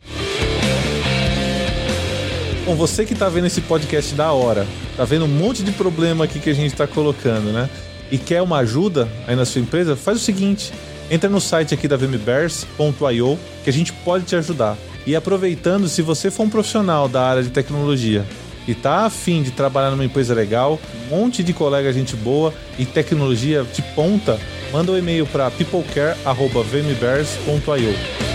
[2.66, 4.66] Bom, você que tá vendo esse podcast da hora,
[4.96, 7.68] tá vendo um monte de problema aqui que a gente tá colocando, né?
[8.10, 10.72] E quer uma ajuda aí na sua empresa, faz o seguinte:
[11.10, 14.76] entra no site aqui da vmbears.io que a gente pode te ajudar.
[15.06, 18.24] E aproveitando, se você for um profissional da área de tecnologia
[18.68, 22.84] e tá afim de trabalhar numa empresa legal, um monte de colega gente boa e
[22.84, 24.38] tecnologia de ponta,
[24.72, 28.29] manda um e-mail para peoplecare@vmbears.io.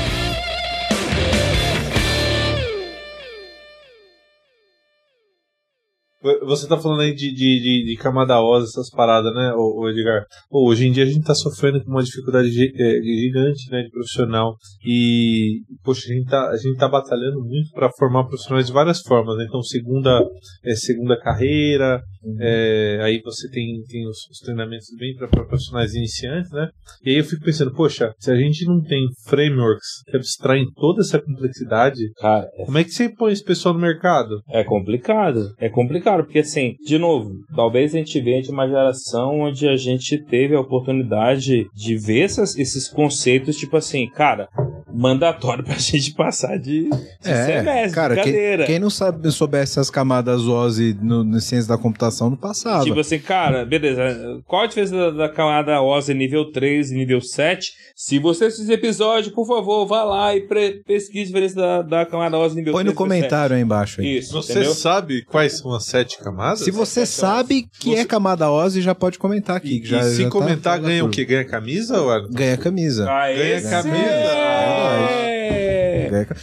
[6.43, 10.26] Você tá falando aí de, de, de, de camada óssea, essas paradas, né, o, Edgar?
[10.49, 13.91] Pô, hoje em dia a gente tá sofrendo com uma dificuldade é, gigante, né, de
[13.91, 14.56] profissional.
[14.84, 19.02] E, poxa, a gente tá, a gente tá batalhando muito para formar profissionais de várias
[19.02, 19.45] formas, né?
[19.47, 20.26] Então, segunda,
[20.64, 22.38] é, segunda carreira, uhum.
[22.39, 26.69] é, aí você tem, tem os, os treinamentos bem para profissionais iniciantes, né?
[27.03, 31.02] E aí eu fico pensando, poxa, se a gente não tem frameworks que abstraem toda
[31.02, 32.65] essa complexidade, Cara, é...
[32.65, 34.41] como é que você põe esse pessoal no mercado?
[34.49, 38.67] É complicado, é complicado claro, porque assim, de novo, talvez a gente venha de uma
[38.67, 44.47] geração onde a gente teve a oportunidade de ver essas, esses conceitos, tipo assim, cara,
[44.93, 48.33] mandatório pra gente passar de, de é, semestre, cara, quem,
[48.65, 52.83] quem, não sabe, soubesse as camadas OSI no, no Ciência da Computação não passava.
[52.83, 57.19] Tipo assim, cara, beleza, qual a diferença da, da camada OSI nível 3 e nível
[57.21, 57.73] 7?
[57.95, 60.41] Se você assistir esse episódio, por favor, vá lá e
[60.85, 64.01] pesquise a diferença da, da camada OSI nível Põe 3 no comentário aí embaixo.
[64.01, 64.17] Aí.
[64.17, 64.73] Isso, Você entendeu?
[64.73, 66.60] sabe quais são as sete camadas?
[66.60, 68.02] Se você sabe que é você...
[68.02, 69.82] é camada OSI, já pode comentar aqui.
[69.82, 71.26] E, já, e se já tá comentar, tá ganha o quê?
[71.26, 71.99] Ganha camisa?
[71.99, 72.30] Ou...
[72.30, 73.06] Ganha camisa.
[73.06, 73.98] ganha camisa.
[73.98, 75.35] É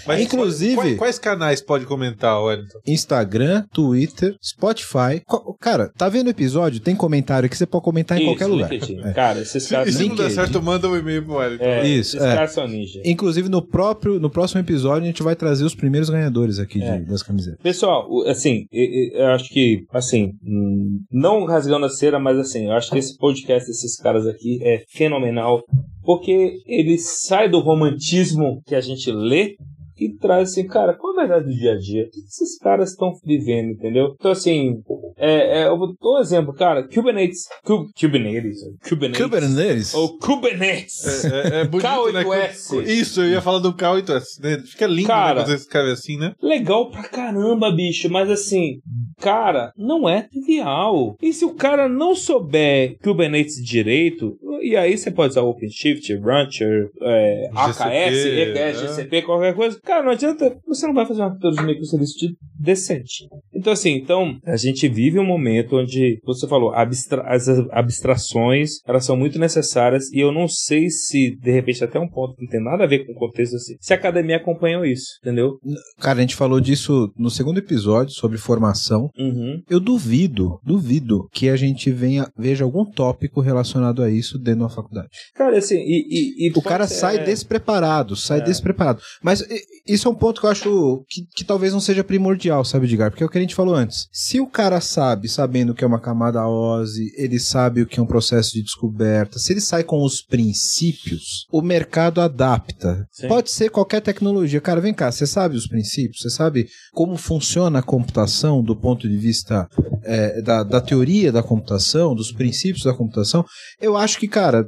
[0.07, 0.75] mas Inclusive.
[0.75, 2.79] Quais, quais, canais pode comentar, Wellington?
[2.87, 5.23] Instagram, Twitter, Spotify.
[5.61, 6.81] Cara, tá vendo o episódio?
[6.81, 8.73] Tem comentário que você pode comentar em Isso, qualquer lugar.
[8.73, 9.13] É.
[9.13, 9.95] Cara, esses caras.
[9.95, 11.65] Se não der certo, manda um e-mail pro Wellington.
[11.65, 12.17] É, Isso.
[12.17, 12.35] Esses é.
[12.35, 13.01] caras são ninja.
[13.05, 16.85] Inclusive, no, próprio, no próximo episódio, a gente vai trazer os primeiros ganhadores aqui de,
[16.85, 16.99] é.
[17.01, 17.61] das camisetas.
[17.63, 22.91] Pessoal, assim, eu acho que, assim, hum, não rasgando a cera, mas assim, eu acho
[22.91, 25.63] que esse podcast desses caras aqui é fenomenal
[26.05, 29.57] porque ele sai do romantismo que a gente lê
[29.99, 32.05] e traz assim, cara, qual é a verdade do dia a dia?
[32.05, 34.15] O que esses caras estão vivendo, entendeu?
[34.15, 34.83] Então, assim,
[35.17, 41.29] é, é, eu vou dar um exemplo, cara, Kubernetes, Kubernetes, Kubernetes, Kubernetes, ou Kubernetes, é,
[41.29, 42.77] é, é bonito, K8S.
[42.77, 42.93] Né?
[42.93, 44.63] Isso, eu ia falar do K8S, né?
[44.65, 46.35] Fica lindo né, cara, né, quando você escreve assim, né?
[46.43, 48.81] Legal pra caramba, bicho, mas assim,
[49.21, 51.17] cara, não é trivial.
[51.21, 56.89] E se o cara não souber Kubernetes direito, e aí você pode usar OpenShift, Rancher,
[57.03, 61.27] é, GCP, AKS, EKS, GCP, qualquer coisa, Cara, não adianta, você não vai fazer uma
[61.27, 62.15] arquitetura de microserviço
[62.59, 63.29] decente.
[63.63, 69.05] Então, assim, então, a gente vive um momento onde, você falou, abstra as abstrações, elas
[69.05, 72.51] são muito necessárias e eu não sei se, de repente, até um ponto que não
[72.51, 75.61] tem nada a ver com o contexto, assim, se a academia acompanhou isso, entendeu?
[76.01, 79.09] Cara, a gente falou disso no segundo episódio, sobre formação.
[79.17, 79.63] Uhum.
[79.71, 84.71] Eu duvido, duvido que a gente venha, veja algum tópico relacionado a isso dentro da
[84.71, 85.09] faculdade.
[85.37, 86.47] Cara, assim, e...
[86.47, 86.95] e, e o cara ser...
[86.95, 88.43] sai despreparado, sai é.
[88.43, 89.01] despreparado.
[89.23, 89.47] Mas
[89.87, 93.11] isso é um ponto que eu acho que, que talvez não seja primordial, sabe, Edgar?
[93.11, 94.09] Porque é o que a gente falou antes.
[94.13, 98.01] Se o cara sabe, sabendo o que é uma camada OSI, ele sabe o que
[98.01, 103.07] é um processo de descoberta, se ele sai com os princípios, o mercado adapta.
[103.11, 103.29] Sim.
[103.29, 104.61] Pode ser qualquer tecnologia.
[104.61, 106.23] Cara, vem cá, você sabe os princípios?
[106.23, 109.69] Você sabe como funciona a computação do ponto de vista
[110.05, 113.45] é, da, da teoria da computação, dos princípios da computação?
[113.81, 114.67] Eu acho que, cara,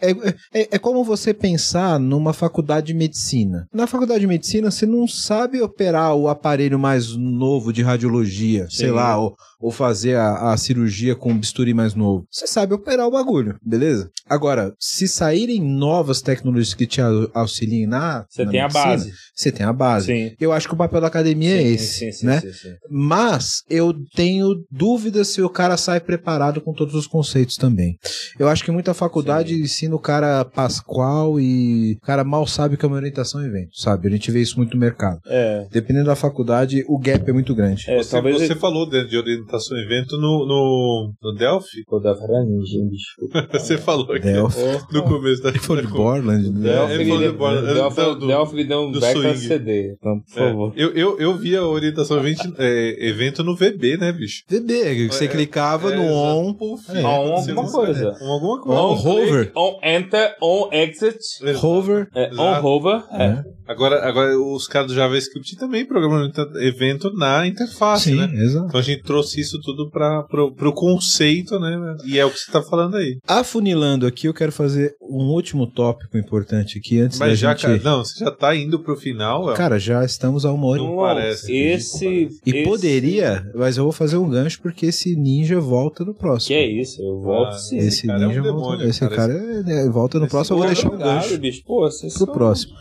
[0.00, 3.66] é, é, é, é como você pensar numa faculdade de medicina.
[3.72, 8.90] Na faculdade de medicina, você não sabe operar o aparelho mais novo de radiologia, sei
[8.90, 12.26] lá, ou, ou fazer a, a, cirurgia com um bisturi mais novo.
[12.30, 14.10] Você sabe operar o bagulho, beleza?
[14.28, 17.00] Agora, se saírem novas tecnologias que te
[17.32, 18.26] auxiliem na.
[18.28, 19.12] Você tem medicina, a base.
[19.34, 20.06] Você tem a base.
[20.06, 20.36] Sim.
[20.40, 22.42] Eu acho que o papel da academia é sim, é esse, sim, sim, né?
[22.90, 27.98] Mas eu tenho dúvidas se o cara sai preparado com todos os conceitos também.
[28.38, 32.84] Eu acho que muita faculdade ensina o cara pasqual e o cara mal sabe que
[32.84, 34.08] é uma orientação e evento, sabe?
[34.08, 35.20] A gente vê isso muito no mercado.
[35.26, 35.66] É.
[35.70, 37.84] Dependendo da faculdade, o gap é muito grande.
[37.88, 39.16] É, você, talvez você falou de, de
[39.46, 41.82] orientação e evento no, no, no Delphi?
[41.88, 43.52] O Delphi era ninja, bicho.
[43.52, 44.58] você falou aqui Delphi.
[44.92, 46.50] no começo da Ele falou de Borland.
[46.50, 46.72] Né?
[46.72, 47.74] Delphi, ele falou de Borland.
[47.74, 49.38] Delphi, Delphi deu um back swing.
[49.38, 49.94] CD.
[49.98, 50.48] Então, por é.
[50.48, 50.72] favor.
[50.76, 54.42] Eu, eu, eu vi a orientação evento, é, evento no VB, né, bicho?
[54.48, 56.54] VB, você é, clicava no on.
[56.54, 58.16] Puff, on alguma coisa.
[58.20, 58.80] On alguma coisa.
[58.80, 59.52] On hover.
[59.54, 61.18] On enter, on exit.
[61.62, 62.08] Hover.
[62.38, 63.04] on hover.
[63.12, 63.56] É.
[63.66, 68.30] Agora, agora os caras do JavaScript também programam evento na interface, Sim, né?
[68.44, 68.66] Exato.
[68.66, 71.96] Então a gente trouxe trouxe isso tudo para pro, pro conceito, né?
[72.04, 73.18] E é o que você tá falando aí.
[73.26, 77.62] Afunilando aqui, eu quero fazer um último tópico importante aqui antes da Mas já, gente...
[77.62, 79.56] cara, não, você já tá indo pro final, é?
[79.56, 80.82] Cara, já estamos a uma hora.
[80.82, 82.06] Não Não, parece, Esse.
[82.44, 86.48] E esse- poderia, mas eu vou fazer um gancho porque esse ninja volta no próximo.
[86.48, 87.00] Que é isso?
[87.02, 87.78] Eu volto Ah, sim.
[87.78, 88.84] Esse cara é um ninja demônio, volta.
[88.84, 89.16] Esse cara.
[89.16, 91.62] cara é- né, volta no Esse próximo, eu vou cara deixar um Obrigado, gancho bicho.
[91.64, 92.74] Pô, pro são- próximo.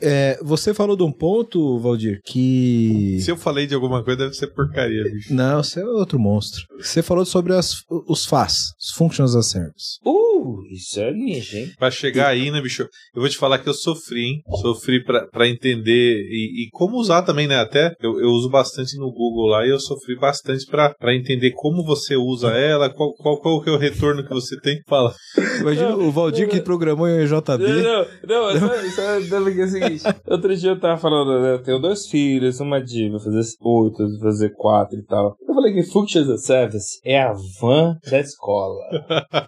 [0.00, 3.18] É, você falou de um ponto, Valdir, que.
[3.20, 5.32] Se eu falei de alguma coisa, deve ser porcaria, bicho.
[5.32, 6.62] Não, você é outro monstro.
[6.78, 7.76] Você falou sobre as,
[8.08, 9.98] os FAS, os Functions as Service.
[10.04, 11.72] Uh, isso é ninja, hein?
[11.78, 12.82] Pra chegar aí, né, bicho?
[13.14, 14.42] Eu vou te falar que eu sofri, hein?
[14.60, 17.56] Sofri pra, pra entender e, e como usar também, né?
[17.56, 21.52] Até eu, eu uso bastante no Google lá e eu sofri bastante pra, pra entender
[21.52, 24.80] como você usa ela, qual, qual, qual que é o retorno que você tem.
[24.88, 25.14] Fala.
[25.60, 27.82] Imagina o Valdir que programou em Não, EJB.
[27.82, 29.50] não, não, é só, só dando
[30.28, 34.50] Outro dia eu tava falando, né, eu tenho dois filhos, uma diva, fazer oito, fazer
[34.50, 35.36] quatro e tal.
[35.46, 38.80] Eu falei que Functions as Service é a van da escola.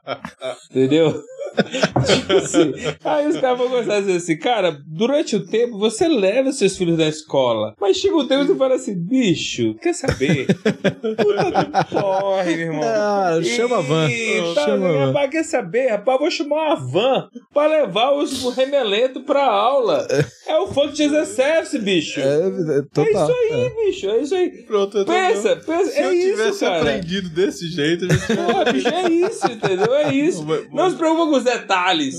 [0.71, 1.15] Entendeu?
[1.57, 2.73] Tipo assim,
[3.05, 6.77] aí os caras vão gostar de dizer assim, cara, durante o tempo você leva seus
[6.77, 10.47] filhos da escola, mas chega um tempo que você fala assim, bicho, quer saber?
[10.47, 12.83] Puta que porre, meu irmão.
[12.85, 14.09] Ah, chama a van.
[14.09, 15.07] Eita, Chama a van.
[15.07, 15.89] rapaz, quer saber?
[15.89, 20.07] Rapaz, vou chamar uma van pra levar os remeletos pra aula.
[20.47, 22.21] É o funk Jesus Service, bicho.
[22.21, 23.05] É, É, é, total.
[23.31, 24.11] isso aí, bicho.
[24.11, 24.51] É isso aí.
[24.63, 25.91] Pronto, eu tô- Pensa, pensa.
[25.91, 26.77] Se é eu isso, tivesse cara.
[26.79, 28.37] aprendido desse jeito, eu já tinha.
[28.45, 29.95] Porra, bicho, é isso, entendeu?
[29.95, 30.47] É isso.
[30.73, 32.15] Não se preocupa com detalhes.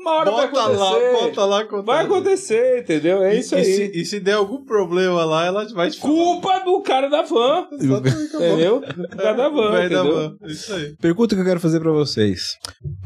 [0.00, 1.12] Uma hora vai Bota lá, acontecer.
[1.12, 1.64] bota lá.
[1.64, 2.02] conta Vai lá.
[2.02, 3.22] acontecer, entendeu?
[3.22, 3.64] É E- isso e, aí.
[3.64, 6.12] se, e se der algum problema lá, ela vai te falar.
[6.14, 7.98] Culpa do cara da van, acabou.
[7.98, 8.80] entendeu?
[8.80, 10.14] Do cara da van, Vai da entendeu?
[10.14, 10.36] van.
[10.46, 10.96] Isso aí.
[11.00, 12.54] Pergunta que eu quero fazer pra vocês.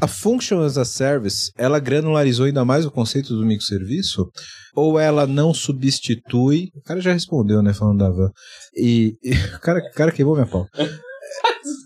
[0.01, 4.29] A Function as a Service, ela granularizou ainda mais o conceito do microserviço?
[4.75, 6.69] Ou ela não substitui...
[6.75, 8.29] O cara já respondeu, né, falando da van.
[8.75, 10.67] E, e o, cara, o cara queimou minha pau.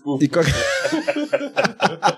[0.04, 0.24] Desculpa.
[0.24, 0.44] E qual,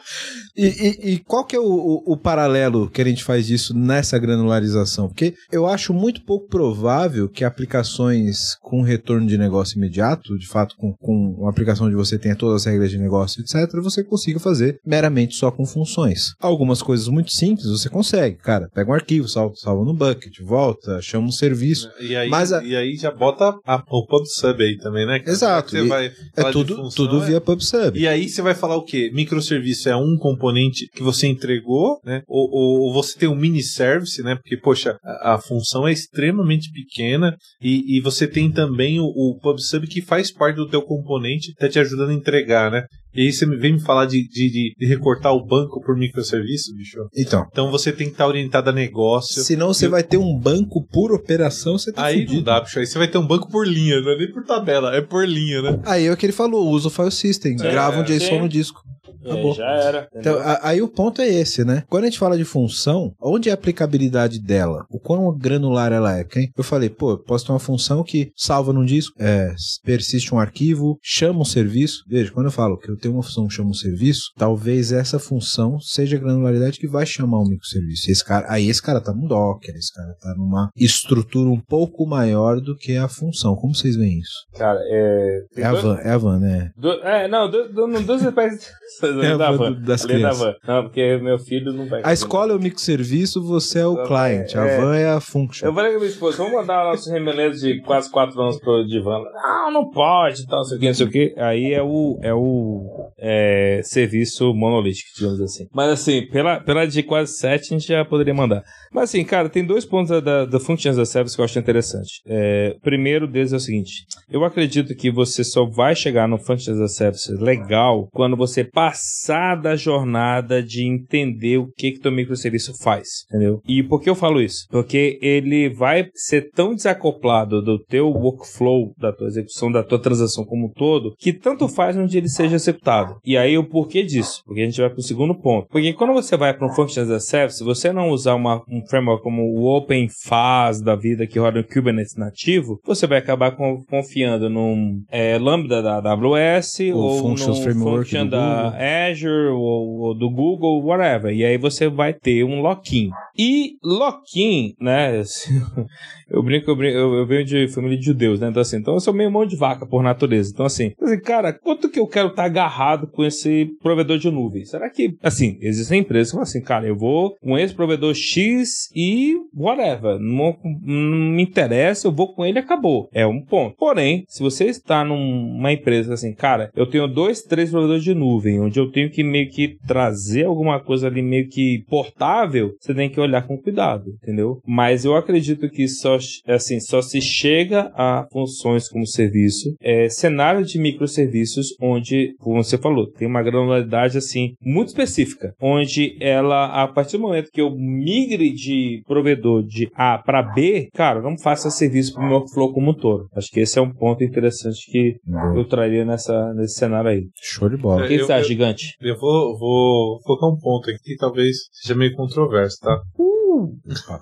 [0.57, 3.75] e, e- e qual que é o, o- o paralelo que a gente faz disso
[3.77, 5.09] nessa granularização?
[5.09, 10.75] Porque eu acho muito pouco provável que aplicações com retorno de negócio imediato, de fato,
[10.77, 14.41] com, com uma aplicação onde você tenha todas as regras de negócio, etc., você consiga
[14.41, 16.35] fazer meramente só com funções.
[16.41, 18.37] Algumas coisas muito simples você consegue.
[18.39, 21.89] Cara, pega um arquivo, salva, salva no bucket, volta, chama um serviço.
[22.01, 25.19] E aí, Mas a- e aí já bota a, o PubSub aí também, né?
[25.21, 25.31] cara?
[25.31, 27.41] Exato, Você e vai É falar de tudo, função, tudo é- via
[27.79, 27.99] PubSub.
[27.99, 29.11] E aí você vai falar o quê?
[29.13, 32.23] Microserviço é um componente que você entregou, né?
[32.27, 34.35] Ou, ou- ou você tem um mini service, né?
[34.35, 39.39] Porque, poxa, a, a função é extremamente pequena e, e você tem também o, o
[39.41, 42.85] PubSub que faz parte do teu componente, tá te ajudando a entregar, né?
[43.17, 46.75] E aí você vem me falar de, de, de- de recortar o banco por microserviço,
[46.77, 46.99] bicho?
[47.17, 49.43] Então, Então você tem que estar orientado a negócio.
[49.43, 52.35] senão você Eu- vai ter um banco por operação, você tá Aí fudido.
[52.37, 52.79] não dá, bicho.
[52.79, 55.27] Aí você vai ter um banco por linha, não é nem por tabela, é por
[55.27, 55.81] linha, né?
[55.85, 58.41] Aí é o que ele falou, usa o file system, É, grava um JSON sim.
[58.41, 58.81] no disco.
[59.27, 59.55] É, Acabou.
[59.55, 60.09] já era.
[60.15, 60.41] Então, entendeu?
[60.41, 61.83] a- aí o ponto é esse, né?
[61.89, 64.85] Quando a gente fala de função, onde é a aplicabilidade dela?
[64.91, 66.25] O quão granular ela é?
[66.25, 69.53] Porque eu falei, pô, eu posso ter uma função que salva num disco, é,
[69.85, 72.03] persiste um arquivo, chama um serviço.
[72.09, 75.19] Veja, quando eu falo que eu tenho uma função que chama um serviço, talvez essa
[75.19, 78.11] função seja a granularidade que vai chamar um microserviço.
[78.11, 82.07] Esse cara, aí esse cara tá num Docker, esse cara tá numa estrutura um pouco
[82.07, 83.57] maior do que a função.
[83.57, 84.47] Como vocês veem isso?
[84.57, 85.41] Cara, é.
[85.57, 86.71] É a van, é a van, né?
[86.77, 88.23] Do, é, não, do, do, duas
[89.23, 90.39] É a da van das da crianças.
[90.39, 90.55] van.
[90.67, 92.03] Não, porque meu filho não vai.
[92.05, 94.55] A escola é o microserviço, você é o É, client.
[94.57, 94.81] A é.
[94.81, 95.67] van é a function.
[95.67, 98.85] Eu falei com a minha esposa, vamos mandar nossos remeletos de quase 4 anos pro
[98.87, 99.19] divã.
[99.35, 101.35] Não, não pode, tal, não sei o que, não sei o que.
[101.39, 105.67] Aí é o, é o é, serviço monolítico, digamos assim.
[105.73, 108.63] Mas assim, pela, pela de quase 7 a gente já poderia mandar.
[108.93, 111.45] Mas assim, cara, tem dois pontos da, da, da Functions as a Service que eu
[111.45, 112.21] acho interessante.
[112.27, 116.39] É, o primeiro deles é o seguinte: eu acredito que você só vai chegar no
[116.39, 118.65] Functions as a Service legal quando você
[119.07, 123.61] passar da jornada de entender o que que teu microserviço faz, entendeu?
[123.67, 124.67] E por que eu falo isso?
[124.71, 130.45] Porque ele vai ser tão desacoplado do teu workflow, da tua execução, da tua transação
[130.45, 133.17] como um todo, que tanto faz onde ele seja executado.
[133.25, 134.43] E aí o porquê disso?
[134.45, 135.69] Porque a gente vai pro segundo ponto.
[135.71, 138.63] Porque quando você vai para um Functions as a Service, se você não usar uma,
[138.69, 143.53] um framework como o OpenFaz da vida que roda no Kubernetes nativo, você vai acabar
[143.53, 148.81] com- confiando num é, Lambda da AWS O ou Functions num Framework Function da Google.
[149.05, 151.33] Azure ou, ou do Google, whatever.
[151.33, 153.11] E aí você vai ter um lock-in.
[153.37, 155.23] E lock-in, né?
[156.29, 158.49] Eu brinco, eu, brinco, eu, eu venho de família de judeus, né?
[158.49, 160.51] Então, assim, então eu sou meio mão de vaca por natureza.
[160.53, 164.29] Então, assim, assim cara, quanto que eu quero estar tá agarrado com esse provedor de
[164.29, 164.65] nuvem?
[164.65, 168.91] Será que, assim, existem empresas que falam assim, cara, eu vou com esse provedor X
[168.95, 170.19] e whatever.
[170.19, 173.09] Não, não me interessa, eu vou com ele acabou.
[173.13, 173.77] É um ponto.
[173.77, 178.61] Porém, se você está numa empresa assim, cara, eu tenho dois, três provedores de nuvem,
[178.61, 183.11] onde eu tenho que meio que trazer alguma coisa ali meio que portável, você tem
[183.11, 184.61] que olhar com cuidado, entendeu?
[184.67, 190.65] Mas eu acredito que só assim, só se chega a funções como serviço, é, cenário
[190.65, 196.89] de microserviços onde, como você falou, tem uma granularidade assim muito específica, onde ela a
[196.89, 201.71] partir do momento que eu migre de provedor de A para B, cara, não faça
[201.71, 203.29] serviço para o meu flow como um todo.
[203.35, 205.17] Acho que esse é um ponto interessante que
[205.55, 207.27] eu traria nessa, nesse cenário aí.
[207.41, 208.05] Show de bola.
[208.05, 208.97] O que eu, você acha, eu, gigante?
[209.01, 213.01] Eu vou, vou focar um ponto aqui que talvez seja meio controverso, tá?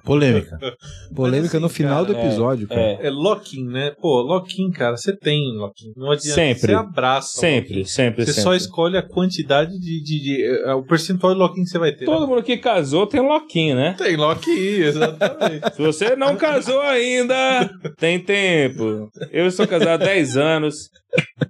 [0.05, 0.57] Polêmica.
[1.15, 2.81] Polêmica assim, no final cara, do episódio, cara.
[2.81, 3.91] É, É lock-in, né?
[4.01, 5.93] Pô, lock-in, cara, você tem lock-in.
[5.97, 6.35] Não adianta.
[6.35, 6.61] Sempre.
[6.69, 7.41] Você abraça.
[7.41, 7.85] sempre, lock-in.
[7.85, 8.43] sempre, Você sempre.
[8.45, 10.03] só escolhe a quantidade de.
[10.03, 12.05] de, de- é, o percentual de lock-in que você vai ter.
[12.05, 12.27] Todo né?
[12.29, 13.95] mundo que casou tem loquinho, né?
[13.99, 14.53] Tem lock-in,
[14.85, 15.75] exatamente.
[15.75, 17.69] Se você não casou ainda,
[17.99, 19.11] tem tempo.
[19.33, 20.91] Eu sou casado há 10 anos.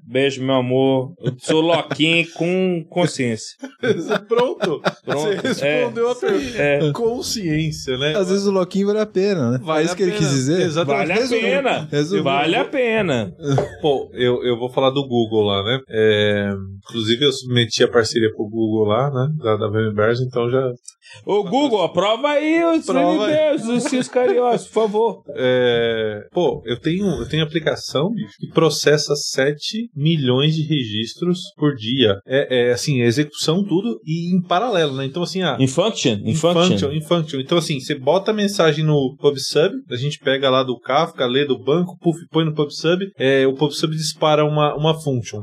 [0.06, 1.12] Beijo, meu amor.
[1.20, 3.56] Eu sou loquinho com consciência.
[4.28, 4.80] Pronto.
[5.04, 5.42] Pronto.
[5.42, 6.58] Você respondeu a pergunta.
[6.62, 6.92] É.
[6.92, 8.16] Consciência, né?
[8.16, 9.58] Às vezes o Loquinho vale a pena, né?
[9.62, 10.22] Vale é isso que ele pena.
[10.22, 10.60] quis dizer.
[10.62, 10.98] Exatamente.
[11.08, 11.46] Vale a Resumindo.
[11.46, 11.88] pena.
[11.90, 12.24] Resumindo.
[12.24, 13.34] Vale a pena.
[13.80, 15.80] Pô, eu, eu vou falar do Google lá, né?
[15.88, 16.50] É,
[16.88, 19.28] inclusive eu submeti a parceria pro Google lá, né?
[19.42, 20.70] Da, da VMBers, então já.
[21.26, 23.26] Ô, Google, aprova aí os Prova.
[23.26, 25.22] Deus, os seus cariosos, por favor.
[25.36, 29.14] É, pô, eu tenho, eu tenho aplicação bicho, que processa
[29.84, 32.18] 7 milhões de registros por dia.
[32.26, 35.04] É, é assim, é execução tudo e em paralelo, né?
[35.04, 36.92] Então, assim, ah, In function, in function.
[36.92, 37.40] in function.
[37.40, 41.44] Então, assim, você bota a mensagem no PubSub, a gente pega lá do Kafka, lê
[41.44, 45.40] do banco, puff, põe no PubSub, é, o PubSub dispara uma, uma function.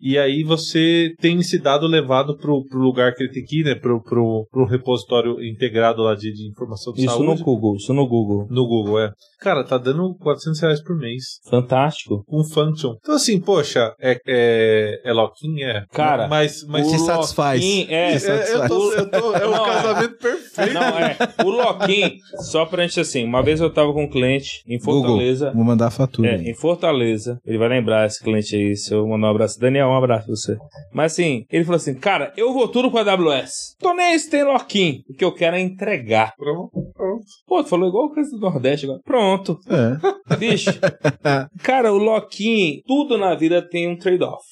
[0.00, 3.64] E aí você tem esse dado levado pro, pro lugar que ele tem que ir,
[3.64, 3.76] né?
[3.76, 7.42] Pro, pro, pro repositório integrado lá de, de informação de Isso no saúde.
[7.44, 8.48] Google, isso no Google.
[8.50, 9.12] No Google, é.
[9.42, 11.40] Cara, tá dando 400 reais por mês.
[11.50, 12.22] Fantástico.
[12.26, 12.94] Com function.
[13.00, 15.62] Então, assim, poxa, é, é, é lock-in?
[15.62, 15.84] É.
[15.92, 17.60] Cara, mas, mas O satisfaz.
[17.88, 19.72] É, Te é, eu tô, eu tô- é um Não, é.
[19.74, 20.72] casamento perfeito.
[20.74, 21.16] Não, é.
[21.44, 22.16] O Loquim,
[22.50, 25.46] só pra gente assim, uma vez eu tava com um cliente em Fortaleza.
[25.46, 26.28] Google, vou mandar a fatura.
[26.30, 27.38] É, em Fortaleza.
[27.44, 29.58] Ele vai lembrar esse cliente aí, se eu mandar um abraço.
[29.58, 30.56] Daniel, um abraço pra você.
[30.92, 33.74] Mas assim, ele falou assim, cara, eu vou tudo com a AWS.
[33.80, 35.02] Tô nem aí se tem Loquim.
[35.10, 36.32] O que eu quero é entregar.
[36.36, 37.24] Pronto, pronto.
[37.46, 39.00] Pô, tu falou igual o cara do Nordeste agora.
[39.04, 39.31] Pronto.
[39.68, 40.36] É.
[40.36, 40.70] Bicho.
[41.62, 44.44] cara, o Loquim, tudo na vida tem um trade-off.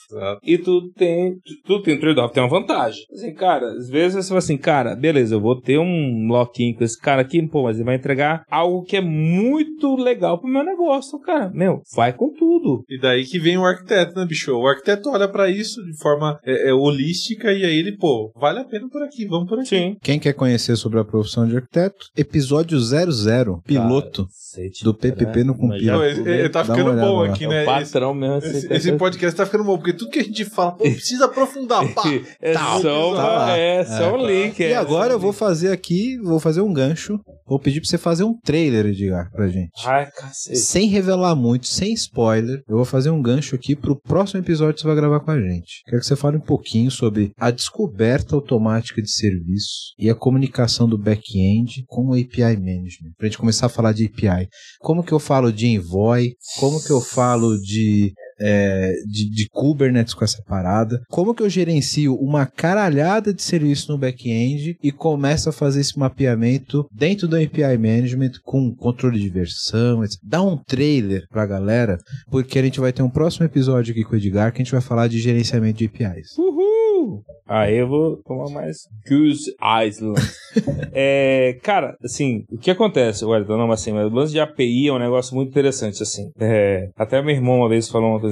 [0.42, 3.04] E tudo tem, tudo tem um trade-off, tem uma vantagem.
[3.12, 6.84] Assim, cara, às vezes você fala assim, cara, beleza, eu vou ter um lock-in com
[6.84, 10.64] esse cara aqui, pô, mas ele vai entregar algo que é muito legal pro meu
[10.64, 11.18] negócio.
[11.20, 12.82] Cara, meu, vai com tudo.
[12.88, 14.52] E daí que vem o arquiteto, né, bicho?
[14.52, 18.60] O arquiteto olha pra isso de forma é, é, holística e aí ele, pô, vale
[18.60, 19.68] a pena por aqui, vamos por aqui.
[19.68, 19.96] Sim.
[20.02, 24.26] Quem quer conhecer sobre a profissão de arquiteto, episódio 00, piloto.
[24.70, 26.06] Cacete, do PPP no Não, compila.
[26.08, 27.62] ele, ele tá ficando bom aqui, É né?
[27.62, 28.36] o patrão mesmo.
[28.38, 31.26] Esse, assim, esse podcast tá ficando bom, porque tudo que a gente fala, pô, precisa
[31.26, 32.02] aprofundar, pá.
[32.40, 33.56] é Tal, só, tá lá.
[33.58, 34.58] é, só um link.
[34.60, 37.18] E é, agora eu vou fazer aqui, vou fazer um gancho.
[37.46, 39.72] Vou pedir pra você fazer um trailer, Edgar, pra gente.
[39.84, 40.56] Ai, cacete.
[40.56, 44.80] Sem revelar muito, sem spoiler, eu vou fazer um gancho aqui pro próximo episódio que
[44.82, 45.82] você vai gravar com a gente.
[45.86, 50.88] Quero que você fale um pouquinho sobre a descoberta automática de serviço e a comunicação
[50.88, 53.14] do back-end com o API Management.
[53.18, 54.46] Pra gente começar a falar de API.
[54.80, 56.34] Como que eu falo de Envoy?
[56.58, 61.00] Como que eu falo de é, de, de Kubernetes com essa parada.
[61.08, 65.98] Como que eu gerencio uma caralhada de serviço no back-end e começo a fazer esse
[65.98, 70.18] mapeamento dentro do API Management com controle de versão, etc.
[70.22, 71.98] Dá um trailer pra galera,
[72.30, 74.72] porque a gente vai ter um próximo episódio aqui com o Edgar que a gente
[74.72, 76.36] vai falar de gerenciamento de APIs.
[76.38, 77.22] Uhul!
[77.50, 79.52] Aí eu vou tomar mais Goose
[79.88, 80.20] Island.
[80.94, 84.86] é, cara, assim, o que acontece, Wellington, não, mas assim, mas o lance de API
[84.86, 86.30] é um negócio muito interessante, assim.
[86.38, 88.29] É, até meu irmão uma vez falou uma coisa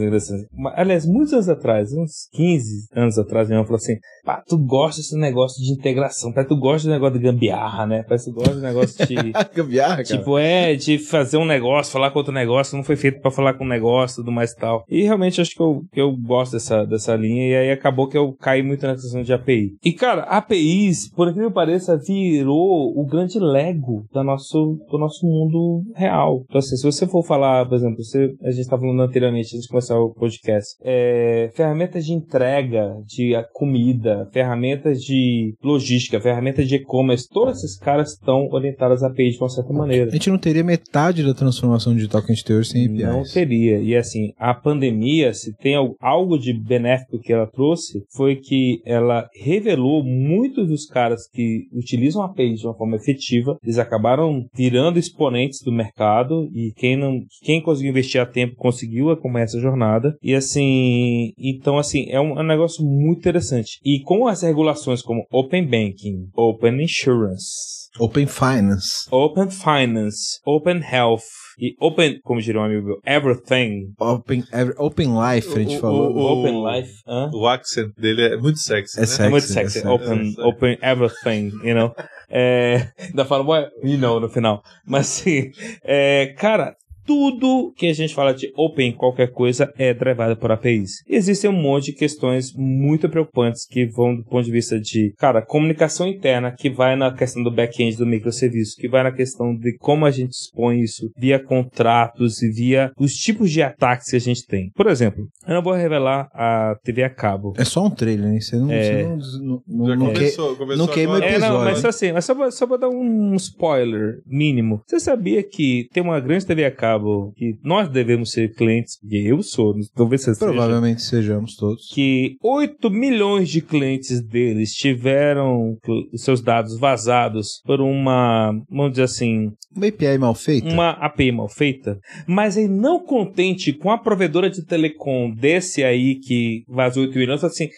[0.52, 4.56] Mas, Aliás, muitos anos atrás, uns 15 anos atrás, meu irmão falou assim, pá, tu
[4.58, 8.04] gosta desse negócio de integração, que tu gosta do negócio de gambiarra, né?
[8.06, 9.32] Parece que tu gosta do negócio de...
[9.54, 13.30] Gambiarra, Tipo, é de fazer um negócio, falar com outro negócio, não foi feito pra
[13.30, 14.84] falar com um negócio, tudo mais e tal.
[14.88, 18.16] E realmente acho que eu, que eu gosto dessa, dessa linha, e aí acabou que
[18.16, 19.72] eu caí muito na questão de API.
[19.84, 25.26] E, cara, APIs, por incrível que pareça, virou o grande lego do nosso, do nosso
[25.26, 26.44] mundo real.
[26.48, 29.62] Então, assim, se você for falar, por exemplo, você, a gente estava falando anteriormente, antes
[29.62, 36.76] de começar o podcast, é, ferramentas de entrega de comida, ferramentas de logística, ferramentas de
[36.76, 40.10] e-commerce, todos esses caras estão orientados a API de uma certa maneira.
[40.10, 43.02] A gente não teria metade da transformação digital que a gente tem hoje sem APIs.
[43.02, 43.78] Não teria.
[43.78, 49.28] E assim, a pandemia, se tem algo de benéfico que ela trouxe, foi que ela
[49.40, 55.60] revelou muitos dos caras que utilizam APIs de uma forma efetiva, eles acabaram virando exponentes
[55.62, 59.77] do mercado e quem não, quem conseguiu investir a tempo conseguiu acompanhar essa jornada.
[60.22, 63.78] E assim, então assim, é um, é um negócio muito interessante.
[63.84, 69.08] E com as regulações como Open Banking, Open Insurance, Open Finance.
[69.10, 71.24] Open Finance, Open Health
[71.58, 73.92] e Open, como diria um amigo, Everything.
[73.98, 76.12] Open, every, open Life, a gente o, falou.
[76.12, 76.92] O, o, open Life.
[77.06, 77.36] Huh?
[77.36, 78.98] O accent dele é muito sexy.
[78.98, 79.06] É, né?
[79.06, 79.78] sexy, é muito sexy.
[79.84, 80.40] é open, sexy.
[80.40, 81.94] open Everything, you know.
[82.30, 84.62] É, ainda fala, well, you know, no final.
[84.84, 85.50] Mas assim,
[85.82, 86.76] é, cara,
[87.08, 91.02] tudo que a gente fala de open, qualquer coisa, é drivado por APIs.
[91.08, 95.14] E existem um monte de questões muito preocupantes que vão do ponto de vista de,
[95.18, 99.56] cara, comunicação interna, que vai na questão do back-end do microserviço, que vai na questão
[99.56, 104.16] de como a gente expõe isso via contratos e via os tipos de ataques que
[104.16, 104.70] a gente tem.
[104.74, 107.54] Por exemplo, eu não vou revelar a TV a cabo.
[107.56, 108.40] É só um trailer, hein?
[108.40, 108.82] Você não, É.
[108.82, 111.30] você não, não, não, não começou, que- começou não queima agora.
[111.30, 111.64] É, não, episódio.
[111.70, 114.82] mas só assim, mas só, vou- só vou dar um spoiler mínimo.
[114.86, 116.97] Você sabia que tem uma grande TV a cabo
[117.36, 121.88] que nós devemos ser clientes, porque eu sou, talvez você seja, Provavelmente sejamos todos.
[121.92, 125.76] que 8 milhões de clientes deles tiveram
[126.14, 130.68] seus dados vazados por uma, vamos dizer assim, Uma API mal feita?
[130.68, 136.16] uma API mal feita, mas aí não contente com a provedora de telecom desse aí
[136.16, 137.68] que vazou 8 milhões, assim,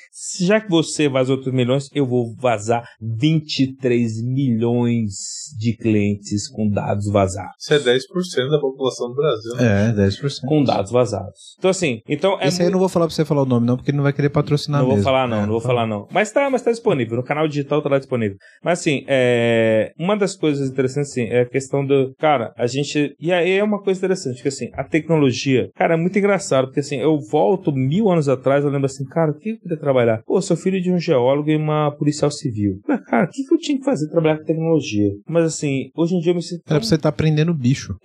[0.41, 5.15] já que você vazou 8 milhões, eu vou vazar 23 milhões
[5.59, 7.55] de clientes com dados vazados.
[7.61, 9.55] Isso é 10% da população do Brasil.
[9.57, 9.91] Né?
[9.91, 10.47] É, 10%.
[10.47, 11.57] Com dados vazados.
[11.59, 13.47] Então assim, então é Esse aí eu muito- não vou falar pra você falar o
[13.47, 15.05] nome, não, porque ele não vai querer patrocinar Não vou mesmo.
[15.11, 15.75] falar não, É, não vou fala.
[15.75, 16.07] falar não.
[16.13, 17.17] Mas tá, mas tá disponível.
[17.17, 18.37] No canal digital tá lá disponível.
[18.65, 19.93] Mas assim, é...
[19.99, 22.15] uma das coisas interessantes assim, é a questão do...
[22.19, 23.15] Cara, a gente...
[23.21, 25.69] E aí é uma coisa interessante, que assim, a tecnologia...
[25.75, 29.31] Cara, é muito engraçado, porque assim, eu volto mil anos atrás, eu lembro assim, cara,
[29.33, 30.23] o que eu queria trabalhar?
[30.27, 32.81] Pô, sou filho de um geólogo e uma policial civil.
[32.87, 35.11] Mas, cara, o que, que eu tinha que fazer pra trabalhar com tecnologia?
[35.29, 36.63] Mas assim, hoje em dia eu me sinto...
[36.67, 37.95] Era pra você estar prendendo bicho.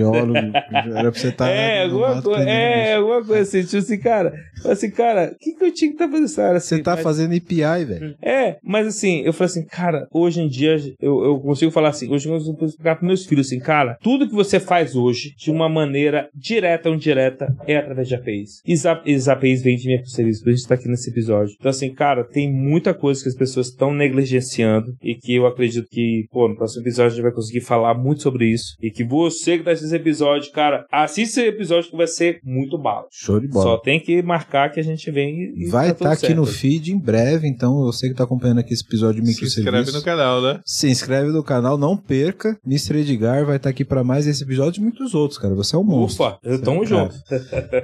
[0.00, 1.46] Era pra você estar.
[1.56, 4.32] É, alguma, coisa, é alguma coisa assim, tipo assim, cara,
[4.64, 6.76] assim, cara, o que, que eu tinha que estar fazendo essa área assim?
[6.76, 8.14] Você tá Mas- fazendo API, velho.
[8.22, 12.10] É, mas assim, eu falei assim, cara, hoje em dia eu, eu consigo falar assim,
[12.12, 15.50] hoje eu consigo explicar para meus filhos assim, cara, tudo que você faz hoje, de
[15.50, 18.60] uma maneira direta ou indireta, é através de APIs.
[18.66, 21.54] E as, as APIs vêm de microserviços, por isso a gente tá aqui nesse episódio.
[21.58, 25.86] Então assim, cara, tem muita coisa que as pessoas estão negligenciando e que eu acredito
[25.90, 28.76] que, pô, no próximo episódio a gente vai conseguir falar muito sobre isso.
[28.80, 32.40] E que você que tá assistindo esse episódio, cara, assista esse episódio que vai ser
[32.42, 33.06] muito bala.
[33.10, 33.64] Show de bola.
[33.64, 36.26] Só tem que marcar que a gente vem e, e Vai tá estar tudo aqui
[36.26, 36.36] certo.
[36.36, 39.92] no feed em breve, então você que tá acompanhando aqui esse episódio de Se inscreve
[39.92, 40.60] no canal, né?
[40.64, 42.58] Se inscreve no canal, não perca.
[42.66, 42.98] Mr.
[43.00, 45.54] Edgar vai estar aqui pra mais esse episódio e muitos outros, cara.
[45.54, 46.26] Você é um monstro.
[46.26, 47.14] Ufa, eu tamo é um junto.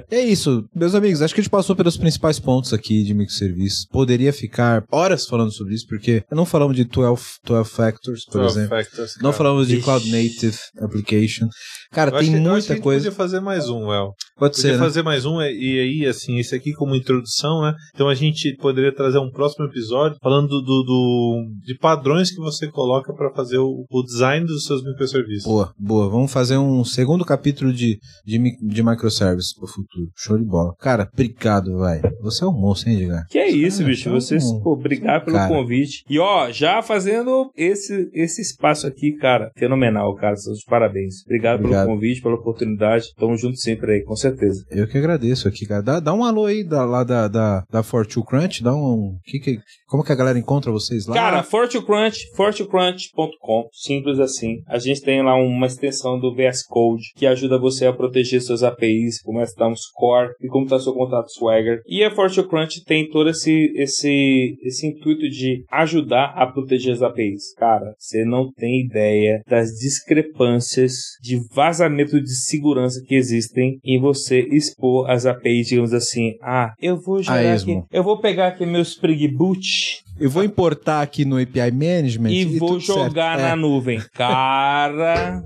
[0.09, 1.21] É isso, meus amigos.
[1.21, 3.85] Acho que a gente passou pelos principais pontos aqui de microserviços.
[3.91, 8.59] Poderia ficar horas falando sobre isso, porque não falamos de 12, 12 Factors, por 12
[8.59, 8.77] exemplo.
[8.77, 9.83] Factors, Não falamos de.
[9.83, 11.49] Cloud Native Application.
[11.93, 12.99] Cara, Eu acho tem que- eu acho que a muita gente coisa.
[13.05, 14.13] podia fazer mais um, El.
[14.37, 14.77] Pode Podia ser, né?
[14.79, 17.73] fazer mais um, e e aí, assim, esse aqui como introdução, né?
[17.93, 22.37] Então a gente poderia trazer um próximo episódio falando do, do- do- de padrões que
[22.41, 25.43] você coloca para fazer o, o design dos seus microserviços.
[25.45, 26.09] Boa, boa.
[26.09, 30.09] Vamos fazer um segundo capítulo de, de, de microservices pro futuro.
[30.15, 30.73] Show de bola.
[30.79, 32.01] Cara, obrigado, vai.
[32.21, 33.25] Você é um monstro, hein, Edgar?
[33.29, 34.03] Que é isso, Cara, bicho.
[34.05, 35.53] tá Vocês, pô, obrigado pelo Cara.
[35.53, 36.03] convite.
[36.09, 40.35] E ó, já fazendo esse, esse espaço aqui, cara, fenomenal, cara.
[40.35, 41.23] Seus parabéns.
[41.25, 41.81] Obrigado, Obrigado.
[41.82, 43.13] pelo convite, pela oportunidade.
[43.17, 44.63] Tamo junto sempre aí, com certeza.
[44.69, 45.81] Eu que agradeço aqui, cara.
[45.81, 49.17] Dá, dá um alô aí da, lá da, da, da Fortune Crunch, dá um.
[49.23, 51.13] Que, que, como que a galera encontra vocês lá?
[51.13, 54.63] Cara, FortuneCrunch, fortunecrunch.com, simples assim.
[54.67, 58.63] A gente tem lá uma extensão do VS Code que ajuda você a proteger suas
[58.63, 61.81] APIs, começa a dar um score e como está seu contrato Swagger.
[61.85, 67.53] E a FortuneCrunch tem todo esse, esse, esse intuito de ajudar a proteger as APIs.
[67.55, 71.72] Cara, você não tem ideia das discrepâncias de vazamento
[72.21, 76.33] de segurança que existem em você expor as APIs, digamos assim.
[76.41, 80.43] Ah, eu vou A gerar aqui, eu vou pegar aqui meu Spring Boot Eu vou
[80.43, 83.03] importar aqui no API Management e, vou tudo certo.
[83.07, 83.41] jogar É.
[83.41, 83.99] na nuvem.
[84.13, 85.43] Cara,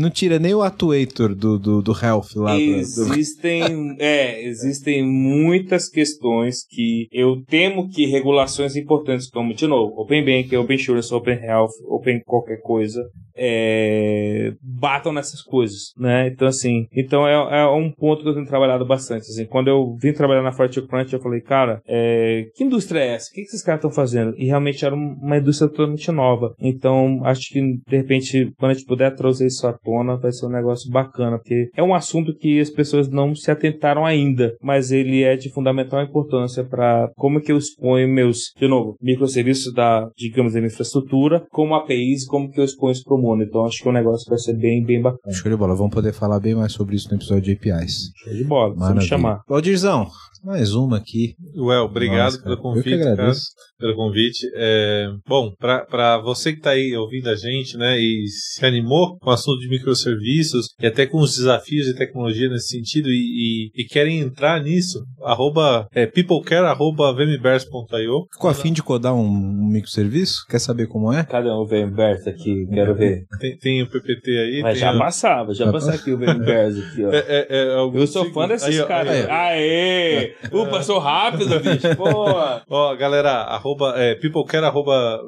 [0.00, 2.54] não tira nem o atuator do, do, do health lá.
[2.54, 2.60] do-
[3.12, 10.24] Existem, é, existem muitas questões que eu temo que regulações importantes, como, de novo, Open
[10.24, 13.00] Bank, Open Insurance, Open Health, Open qualquer coisa,
[13.64, 16.28] é, batam nessas coisas, né?
[16.28, 19.94] Então, assim, então é, é um ponto que eu tenho trabalhado bastante, assim, quando eu
[20.00, 23.28] vim trabalhar na Fortune Crunch, eu falei, cara, é, que indústria é essa?
[23.30, 24.34] O que, que esses caras estão fazendo?
[24.36, 26.54] E realmente era uma indústria totalmente nova.
[26.60, 30.46] Então, acho que, de repente, quando a gente puder trazer isso à tona, vai ser
[30.46, 34.90] um negócio bacana, porque é um assunto que as pessoas não se atentaram ainda, mas
[34.92, 40.08] ele é de fundamental importância para como que eu exponho meus, de novo, microserviços da,
[40.16, 43.42] digamos, da minha infraestrutura, como APIs, como que eu exponho isso pro mundo.
[43.42, 45.34] Então, acho que o negócio vai ser bem, bem bacana.
[45.34, 45.74] Show de bola.
[45.74, 48.12] Vamos poder falar bem mais sobre isso no episódio de APIs.
[48.16, 49.06] Show de bola, Maravilha.
[49.06, 49.40] chamar.
[49.48, 50.08] Valdirzão,
[50.42, 51.34] mais uma aqui.
[51.56, 52.68] Well, obrigado Nossa, pelo cara.
[52.78, 53.32] Eu que convite, cara.
[53.78, 54.46] Pelo convite.
[54.56, 59.30] É, bom, para você que tá aí ouvindo a gente, né, e se animou com
[59.30, 63.82] o assunto de microserviços e até com os desafios de tecnologia nesse sentido e, e-
[63.82, 67.14] e querem entrar nisso, arroba, é, peoplecare, arroba.
[68.32, 70.44] Ficou afim de codar um, um microserviço?
[70.48, 71.24] Quer saber como é?
[71.24, 72.66] Cadê o Verberto aqui?
[72.72, 73.24] Quero ver.
[73.38, 74.60] Tem, tem o PPT aí.
[74.62, 77.10] Mas tem já o- passava, já passava aqui o Verberto aqui, ó.
[77.12, 79.26] é, é, é, Eu sou fã desses caras.
[79.28, 80.50] aí, Aê!
[80.52, 81.94] Uh, passou rápido, bicho.
[81.96, 82.04] Pô.
[82.68, 85.20] Ó, galera, arroba, é, peoplecare, arroba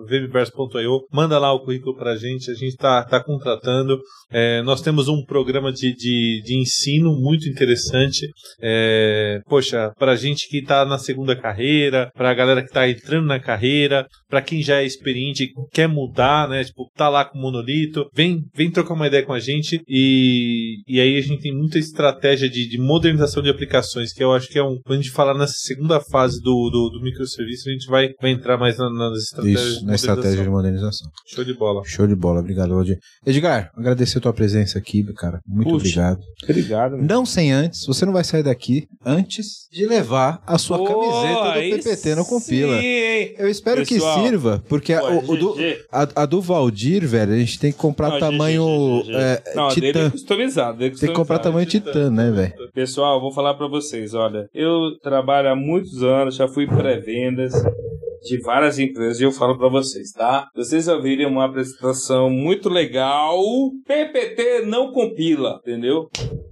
[1.12, 3.98] manda lá o currículo pra gente, a gente tá, tá contratando.
[4.30, 8.26] É, nós temos um programa de, de, de ensino muito interessante.
[8.60, 13.38] É, poxa, pra gente que tá na segunda carreira, pra galera que tá entrando na
[13.38, 16.64] carreira, pra quem já é experiente e quer mudar, né?
[16.64, 20.76] Tipo, tá lá com o monolito, vem, vem trocar uma ideia com a gente e,
[20.86, 24.48] e aí a gente tem muita estratégia de, de modernização de aplicações, que eu acho
[24.48, 24.78] que é um.
[24.92, 28.30] Quando a gente falar nessa segunda fase do, do, do microserviço, a gente vai, vai
[28.30, 31.08] entrar mais na- nas estratégias Isso, de na estratégia de modernização.
[31.26, 31.82] Show de bola.
[31.86, 32.98] Show de bola, obrigado, Valdir.
[33.26, 35.40] Edgar, agradecer a tua presença aqui, cara.
[35.48, 35.78] Muito Puxa.
[35.80, 36.18] obrigado.
[36.44, 36.96] Obrigado.
[36.98, 37.04] meu.
[37.06, 41.52] Não sem antes, você não vai sair daqui antes de levar a sua Pô, camiseta
[41.54, 42.78] do PPT no Compila.
[42.78, 43.34] Sim, hein?
[43.38, 45.56] Eu espero Pessoal, que sirva, porque a, Pô, o, o do,
[45.90, 49.74] a, a do Valdir, velho, a gente tem que comprar Não, tamanho é, Não, a
[49.74, 50.10] dele é titã.
[50.10, 50.78] customizado.
[50.78, 51.42] dele é Tem que comprar customizado.
[51.42, 52.70] tamanho titã, né, velho?
[52.74, 57.52] Pessoal, vou falar pra vocês, olha, eu trabalho há muitos anos, já fui pré-vendas
[58.22, 60.48] de várias empresas e eu falo pra vocês, tá?
[60.54, 63.40] Vocês ouvirem uma apresentação muito legal,
[63.86, 66.08] PPT não compila, entendeu?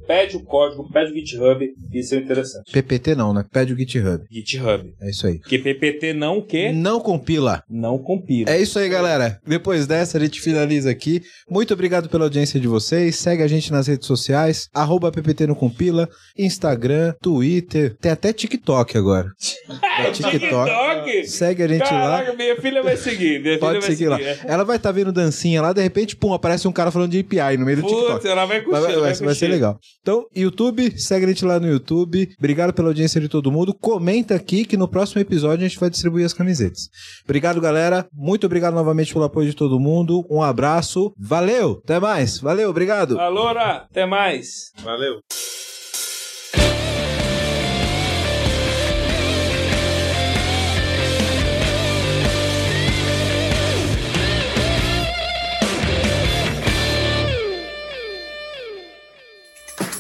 [0.07, 2.73] Pede o código, pede o GitHub, isso é interessante.
[2.73, 3.45] PPT não, né?
[3.51, 4.25] Pede o GitHub.
[4.31, 4.93] GitHub.
[5.01, 5.39] É isso aí.
[5.39, 6.73] Porque PPT não o quê?
[6.73, 7.63] Não compila.
[7.71, 8.51] Não compila.
[8.51, 9.39] É isso aí, galera.
[9.47, 11.23] Depois dessa, a gente finaliza aqui.
[11.49, 13.17] Muito obrigado pela audiência de vocês.
[13.17, 18.97] Segue a gente nas redes sociais, arroba PPT no Compila, Instagram, Twitter, tem até TikTok
[18.99, 19.29] agora.
[20.01, 21.27] É TikTok.
[21.27, 22.37] Segue a gente Caraca, lá.
[22.37, 23.41] minha filha vai seguir.
[23.43, 24.17] Minha Pode filha vai seguir lá.
[24.19, 24.51] seguir.
[24.51, 27.57] Ela vai estar vendo dancinha lá, de repente, pum, aparece um cara falando de API
[27.57, 28.13] no meio do TikTok.
[28.13, 28.81] Putz, ela vai curtir.
[28.81, 29.79] Vai, vai- vai vai ser legal.
[30.01, 32.29] Então, YouTube, segue a gente lá no YouTube.
[32.39, 33.75] Obrigado pela audiência de todo mundo.
[33.75, 36.89] Comenta aqui que no próximo episódio a gente vai distribuir as camisetas.
[37.25, 38.07] Obrigado, galera.
[38.13, 40.25] Muito obrigado novamente pelo apoio de todo mundo.
[40.31, 41.13] Um abraço.
[41.19, 41.81] Valeu.
[41.85, 42.39] Até mais.
[42.39, 42.71] Valeu.
[42.71, 43.19] Obrigado.
[43.21, 44.73] Alora, até mais.
[44.83, 45.21] Valeu.